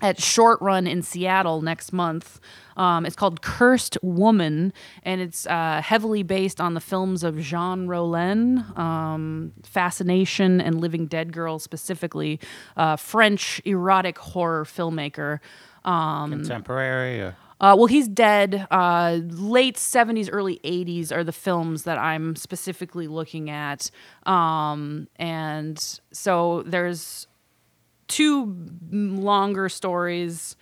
at 0.02 0.22
Short 0.22 0.62
Run 0.62 0.88
in 0.88 1.02
Seattle 1.02 1.62
next 1.62 1.94
month. 1.94 2.40
Um, 2.76 3.06
it's 3.06 3.16
called 3.16 3.42
Cursed 3.42 3.98
Woman, 4.02 4.74
and 5.04 5.22
it's 5.22 5.46
uh, 5.46 5.82
heavily 5.84 6.24
based 6.24 6.60
on 6.60 6.74
the 6.74 6.80
films 6.80 7.24
of 7.24 7.40
Jean 7.40 7.88
Rollin, 7.88 8.78
um, 8.78 9.54
Fascination, 9.64 10.60
and 10.60 10.82
Living 10.82 11.06
Dead 11.06 11.32
Girl, 11.32 11.60
specifically, 11.60 12.40
uh, 12.76 12.96
French 12.96 13.62
erotic 13.66 14.18
horror 14.18 14.64
filmmaker. 14.66 15.40
Um, 15.86 16.32
Contemporary 16.32 17.22
or 17.22 17.36
uh, 17.64 17.74
well, 17.78 17.86
he's 17.86 18.10
dead. 18.10 18.68
Uh, 18.70 19.20
late 19.30 19.78
70s, 19.78 20.28
early 20.30 20.60
80s 20.66 21.14
are 21.14 21.24
the 21.24 21.32
films 21.32 21.84
that 21.84 21.98
I'm 21.98 22.36
specifically 22.36 23.08
looking 23.08 23.50
at. 23.50 23.90
Um, 24.26 25.08
and 25.16 25.82
so 26.12 26.64
there's 26.66 27.26
two 28.10 28.54
longer 28.92 29.70
stories. 29.70 30.58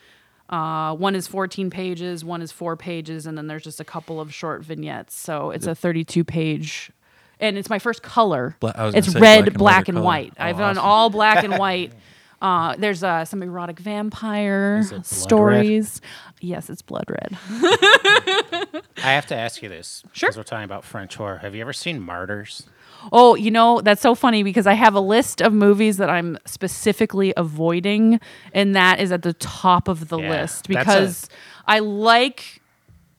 Uh, 0.47 0.95
one 0.95 1.15
is 1.15 1.25
14 1.25 1.71
pages, 1.71 2.23
one 2.23 2.43
is 2.43 2.51
four 2.51 2.77
pages, 2.77 3.25
and 3.25 3.35
then 3.35 3.47
there's 3.47 3.63
just 3.63 3.79
a 3.79 3.85
couple 3.85 4.21
of 4.21 4.31
short 4.31 4.63
vignettes. 4.63 5.15
So 5.15 5.49
it's 5.49 5.65
a 5.65 5.73
32 5.73 6.23
page. 6.23 6.91
And 7.39 7.57
it's 7.57 7.69
my 7.71 7.79
first 7.79 8.03
color. 8.03 8.55
Bla- 8.59 8.91
it's 8.93 9.15
red, 9.15 9.55
black 9.55 9.87
and 9.87 9.95
black, 9.95 9.95
white 9.95 9.95
and 9.95 10.03
white. 10.05 10.33
Oh, 10.37 10.43
I've 10.43 10.57
done 10.59 10.77
all 10.77 11.09
black 11.09 11.43
and 11.43 11.57
white. 11.57 11.93
Uh, 12.41 12.75
there's 12.77 13.03
uh, 13.03 13.23
some 13.23 13.43
erotic 13.43 13.79
vampire 13.79 14.83
stories. 15.03 16.01
Yes, 16.41 16.69
it's 16.69 16.81
blood 16.81 17.05
red. 17.07 17.37
I 18.97 19.13
have 19.13 19.27
to 19.27 19.35
ask 19.35 19.61
you 19.61 19.69
this. 19.69 20.03
Sure. 20.11 20.27
Because 20.27 20.37
we're 20.37 20.43
talking 20.43 20.65
about 20.65 20.83
French 20.83 21.15
horror. 21.15 21.37
Have 21.37 21.55
you 21.55 21.61
ever 21.61 21.73
seen 21.73 22.01
Martyrs? 22.01 22.63
Oh, 23.11 23.35
you 23.35 23.49
know, 23.51 23.81
that's 23.81 24.01
so 24.01 24.13
funny 24.15 24.43
because 24.43 24.67
I 24.67 24.73
have 24.73 24.93
a 24.93 24.99
list 24.99 25.41
of 25.41 25.53
movies 25.53 25.97
that 25.97 26.09
I'm 26.09 26.37
specifically 26.45 27.33
avoiding, 27.37 28.19
and 28.53 28.75
that 28.75 28.99
is 28.99 29.11
at 29.11 29.21
the 29.23 29.33
top 29.33 29.87
of 29.87 30.09
the 30.09 30.19
Yeah, 30.19 30.29
list 30.29 30.67
because 30.67 31.27
I 31.65 31.79
like 31.79 32.61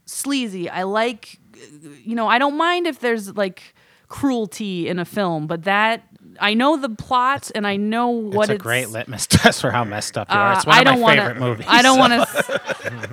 sleazy. 0.05 0.69
I 0.69 0.83
like, 0.85 1.39
you 2.05 2.15
know, 2.15 2.29
I 2.29 2.39
don't 2.39 2.57
mind 2.57 2.87
if 2.87 3.01
there's 3.01 3.37
like 3.37 3.75
cruelty 4.09 4.89
in 4.89 4.99
a 4.99 5.05
film, 5.05 5.47
but 5.47 5.65
that 5.65 6.05
I 6.41 6.55
know 6.55 6.77
the 6.77 6.89
plot 6.89 7.51
and 7.55 7.67
I 7.67 7.77
know 7.77 8.09
what 8.09 8.45
it's 8.45 8.51
a 8.51 8.55
it's 8.55 8.63
great 8.63 8.89
litmus 8.91 9.27
test 9.31 9.61
for 9.61 9.71
how 9.71 9.85
messed 9.85 10.17
up 10.19 10.29
you 10.31 10.37
are. 10.37 10.53
uh, 10.53 10.57
It's 10.57 10.67
one 10.67 10.79
I 10.79 10.85
don't 10.85 11.01
my 11.01 11.01
want 11.03 11.19
favorite 11.19 11.35
to. 11.35 11.41
movies. 11.41 11.67
I 11.69 11.83
don't 11.83 11.99
want 11.99 12.13
to. 12.13 12.61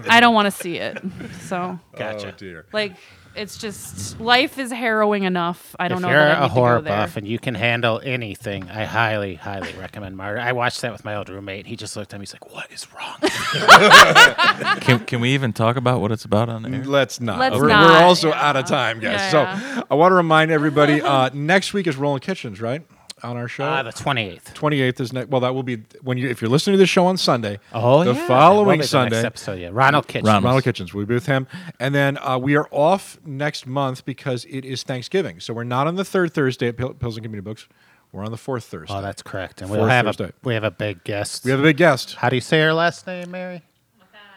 I 0.10 0.20
don't 0.20 0.34
want 0.34 0.46
to 0.46 0.52
see 0.52 0.78
it. 0.78 1.02
So, 1.42 1.80
Gotcha. 1.98 2.28
Oh 2.30 2.32
dear. 2.38 2.66
like, 2.74 2.96
it's 3.36 3.58
just 3.58 4.20
life 4.20 4.58
is 4.58 4.72
harrowing 4.72 5.24
enough. 5.24 5.76
I 5.80 5.88
don't 5.88 6.02
know 6.02 6.08
if 6.10 6.14
you're 6.14 6.20
that 6.26 6.38
I 6.38 6.46
a 6.46 6.48
need 6.48 6.52
horror 6.52 6.82
buff 6.82 7.16
and 7.16 7.28
you 7.28 7.38
can 7.40 7.54
handle 7.56 8.02
anything, 8.04 8.70
I 8.70 8.86
highly, 8.86 9.36
highly 9.36 9.72
recommend 9.74 10.18
Martyr. 10.18 10.40
I 10.40 10.52
watched 10.54 10.82
that 10.82 10.92
with 10.92 11.06
my 11.06 11.16
old 11.16 11.30
roommate. 11.30 11.68
He 11.68 11.76
just 11.76 11.96
looked 11.96 12.14
at 12.14 12.20
me. 12.20 12.24
He's 12.24 12.34
like, 12.34 12.52
"What 12.52 12.70
is 12.72 12.88
wrong?" 12.92 13.16
Can, 14.82 15.00
can 15.06 15.22
we 15.22 15.34
even 15.36 15.54
talk 15.54 15.76
about 15.78 16.02
what 16.02 16.12
it's 16.12 16.26
about 16.26 16.50
on 16.50 16.64
the 16.64 16.70
air? 16.70 16.84
Let's 16.84 17.22
not. 17.22 17.40
Let's 17.40 17.56
we're, 17.56 17.68
not, 17.68 17.86
we're 17.88 18.06
also 18.06 18.30
yeah. 18.30 18.50
out 18.50 18.56
of 18.56 18.66
time, 18.66 19.00
guys. 19.00 19.32
Yeah, 19.34 19.76
so. 19.76 19.84
I 19.90 19.96
want 19.96 20.12
to 20.12 20.16
remind 20.16 20.52
everybody 20.52 21.02
uh, 21.02 21.30
next 21.34 21.74
week 21.74 21.88
is 21.88 21.96
Ronald 21.98 22.22
Kitchens, 22.22 22.60
right? 22.60 22.82
On 23.24 23.38
our 23.38 23.48
show. 23.48 23.64
uh, 23.66 23.84
the 23.84 23.92
28th. 23.92 24.54
28th 24.54 25.00
is 25.00 25.14
next. 25.14 25.30
Well, 25.30 25.42
that 25.42 25.54
will 25.54 25.64
be 25.64 25.78
when 26.02 26.18
you 26.18 26.30
if 26.30 26.42
you're 26.42 26.50
listening 26.50 26.74
to 26.76 26.78
this 26.78 26.90
show 26.90 27.06
on 27.06 27.18
Sunday. 27.18 27.60
Oh, 27.74 28.04
the 28.04 28.14
yeah. 28.14 28.28
Following 28.28 28.80
the 28.80 28.88
Sunday. 28.88 29.16
next 29.18 29.26
episode, 29.26 29.60
yeah. 29.60 29.70
Ronald 29.72 30.08
Kitchen. 30.08 30.26
Ronald. 30.26 30.44
Ronald 30.46 30.64
Kitchens. 30.64 30.94
We'll 30.94 31.06
be 31.06 31.14
with 31.16 31.26
him. 31.26 31.48
And 31.80 31.94
then 31.94 32.18
uh, 32.22 32.38
we 32.38 32.56
are 32.56 32.68
off 32.72 33.18
next 33.26 33.66
month 33.68 34.06
because 34.06 34.46
it 34.46 34.66
is 34.66 34.84
Thanksgiving. 34.84 35.40
So 35.40 35.54
we're 35.54 35.64
not 35.64 35.88
on 35.88 35.96
the 35.96 36.06
third 36.06 36.34
Thursday 36.34 36.68
at 36.70 36.78
Pil- 36.78 36.94
Pilsen 36.94 37.24
Community 37.24 37.44
Books. 37.48 37.68
We're 38.12 38.26
on 38.26 38.32
the 38.32 38.38
fourth 38.38 38.64
Thursday. 38.64 38.94
Oh, 38.96 39.02
that's 39.02 39.22
correct. 39.22 39.62
And 39.62 39.70
Fourth 39.70 39.82
we'll 39.82 39.90
have 39.90 40.06
Thursday. 40.06 40.26
a 40.26 40.34
we 40.44 40.56
have 40.56 40.64
a 40.64 40.72
big 40.72 41.04
guest. 41.04 41.46
we 41.46 41.52
have 41.52 41.60
a 41.60 41.64
big 41.64 41.78
guest. 41.78 42.16
How 42.16 42.30
do 42.30 42.36
you 42.38 42.42
say 42.42 42.60
her 42.62 42.74
last 42.74 43.06
name, 43.06 43.30
Mary? 43.32 43.62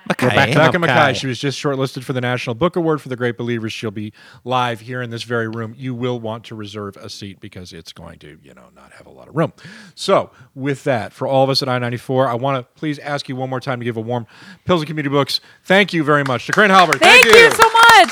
Rebecca 0.09 0.28
Becca 0.28 0.78
Makkai. 0.78 0.86
Makkai. 0.86 1.14
She 1.14 1.26
was 1.26 1.38
just 1.38 1.59
shortlisted 1.62 2.03
for 2.05 2.12
the 2.12 2.20
National 2.20 2.55
Book 2.55 2.76
Award 2.76 3.00
for 3.00 3.09
The 3.09 3.16
Great 3.16 3.36
Believers. 3.36 3.72
She'll 3.72 3.90
be 3.90 4.12
live 4.44 4.80
here 4.80 5.03
in 5.03 5.11
this 5.11 5.22
very 5.22 5.48
room. 5.48 5.74
You 5.76 5.94
will 5.94 6.20
want 6.20 6.44
to 6.44 6.55
reserve 6.55 6.96
a 6.96 7.09
seat 7.09 7.40
because 7.40 7.72
it's 7.72 7.92
going 7.92 8.18
to, 8.20 8.38
you 8.42 8.55
know, 8.55 8.68
not 8.74 8.92
have 8.92 9.07
a 9.07 9.11
lot 9.11 9.28
of 9.28 9.36
room. 9.36 9.53
So, 9.94 10.30
with 10.55 10.84
that, 10.84 11.12
for 11.12 11.26
all 11.26 11.44
of 11.44 11.50
us 11.50 11.62
at 11.62 11.68
I 11.68 11.78
94, 11.78 12.28
I 12.28 12.34
want 12.34 12.64
to 12.64 12.78
please 12.78 12.98
ask 12.98 13.28
you 13.28 13.36
one 13.36 13.50
more 13.50 13.61
time 13.61 13.78
to 13.80 13.84
give 13.84 13.96
a 13.96 14.00
warm 14.00 14.26
Pilsen 14.64 14.86
Community 14.86 15.12
Books. 15.12 15.40
Thank 15.64 15.92
you 15.92 16.05
very 16.05 16.24
much 16.24 16.46
to 16.46 16.53
Corinne 16.53 16.70
Halbert. 16.70 16.98
Thank, 17.00 17.26
you. 17.26 17.50
so 17.53 17.70
much. 17.70 18.11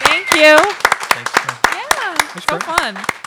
Thank 0.00 0.34
you. 0.34 0.58
Thanks. 1.10 1.32
Yeah, 1.72 2.40
so 2.40 2.58
fun. 2.60 3.17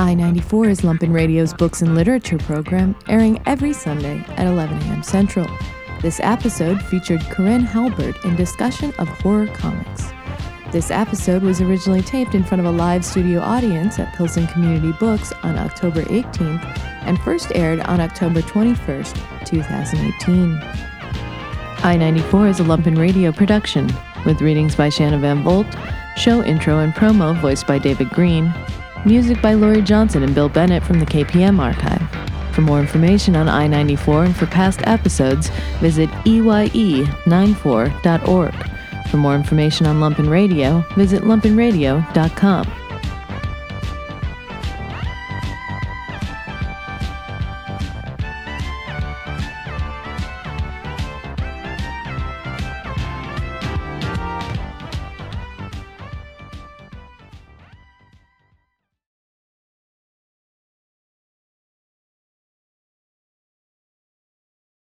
I 0.00 0.14
94 0.14 0.68
is 0.70 0.80
Lumpen 0.80 1.12
Radio's 1.12 1.52
books 1.52 1.82
and 1.82 1.94
literature 1.94 2.38
program, 2.38 2.96
airing 3.06 3.38
every 3.44 3.74
Sunday 3.74 4.24
at 4.28 4.46
11 4.46 4.80
a.m. 4.84 5.02
Central. 5.02 5.46
This 6.00 6.20
episode 6.20 6.82
featured 6.82 7.20
Corinne 7.24 7.60
Halbert 7.60 8.16
in 8.24 8.34
discussion 8.34 8.94
of 8.98 9.08
horror 9.08 9.48
comics. 9.48 10.10
This 10.72 10.90
episode 10.90 11.42
was 11.42 11.60
originally 11.60 12.00
taped 12.00 12.34
in 12.34 12.44
front 12.44 12.60
of 12.60 12.66
a 12.66 12.74
live 12.74 13.04
studio 13.04 13.40
audience 13.40 13.98
at 13.98 14.14
Pilsen 14.14 14.46
Community 14.46 14.92
Books 14.92 15.34
on 15.42 15.58
October 15.58 16.00
18th 16.04 16.64
and 17.02 17.20
first 17.20 17.52
aired 17.54 17.80
on 17.80 18.00
October 18.00 18.40
21st, 18.40 19.44
2018. 19.44 20.58
I 21.84 21.96
94 21.98 22.48
is 22.48 22.60
a 22.60 22.64
Lumpen 22.64 22.96
Radio 22.96 23.32
production, 23.32 23.92
with 24.24 24.40
readings 24.40 24.74
by 24.74 24.88
Shanna 24.88 25.18
Van 25.18 25.42
Volt, 25.42 25.66
show 26.16 26.42
intro 26.42 26.78
and 26.78 26.94
promo 26.94 27.38
voiced 27.38 27.66
by 27.66 27.78
David 27.78 28.08
Green, 28.08 28.50
music 29.04 29.42
by 29.42 29.54
Laurie 29.54 29.82
Johnson 29.82 30.22
and 30.22 30.34
Bill 30.34 30.48
Bennett 30.48 30.82
from 30.82 31.00
the 31.00 31.06
KPM 31.06 31.60
archive. 31.60 32.00
For 32.54 32.62
more 32.62 32.80
information 32.80 33.36
on 33.36 33.48
I 33.48 33.66
94 33.66 34.24
and 34.24 34.36
for 34.36 34.46
past 34.46 34.80
episodes, 34.86 35.50
visit 35.80 36.08
E 36.24 36.40
EYE94.org. 36.40 38.54
For 39.08 39.16
more 39.16 39.34
information 39.34 39.86
on 39.86 40.00
Lumpen 40.00 40.30
Radio, 40.30 40.84
visit 40.96 41.22
lumpenradio.com. 41.22 42.79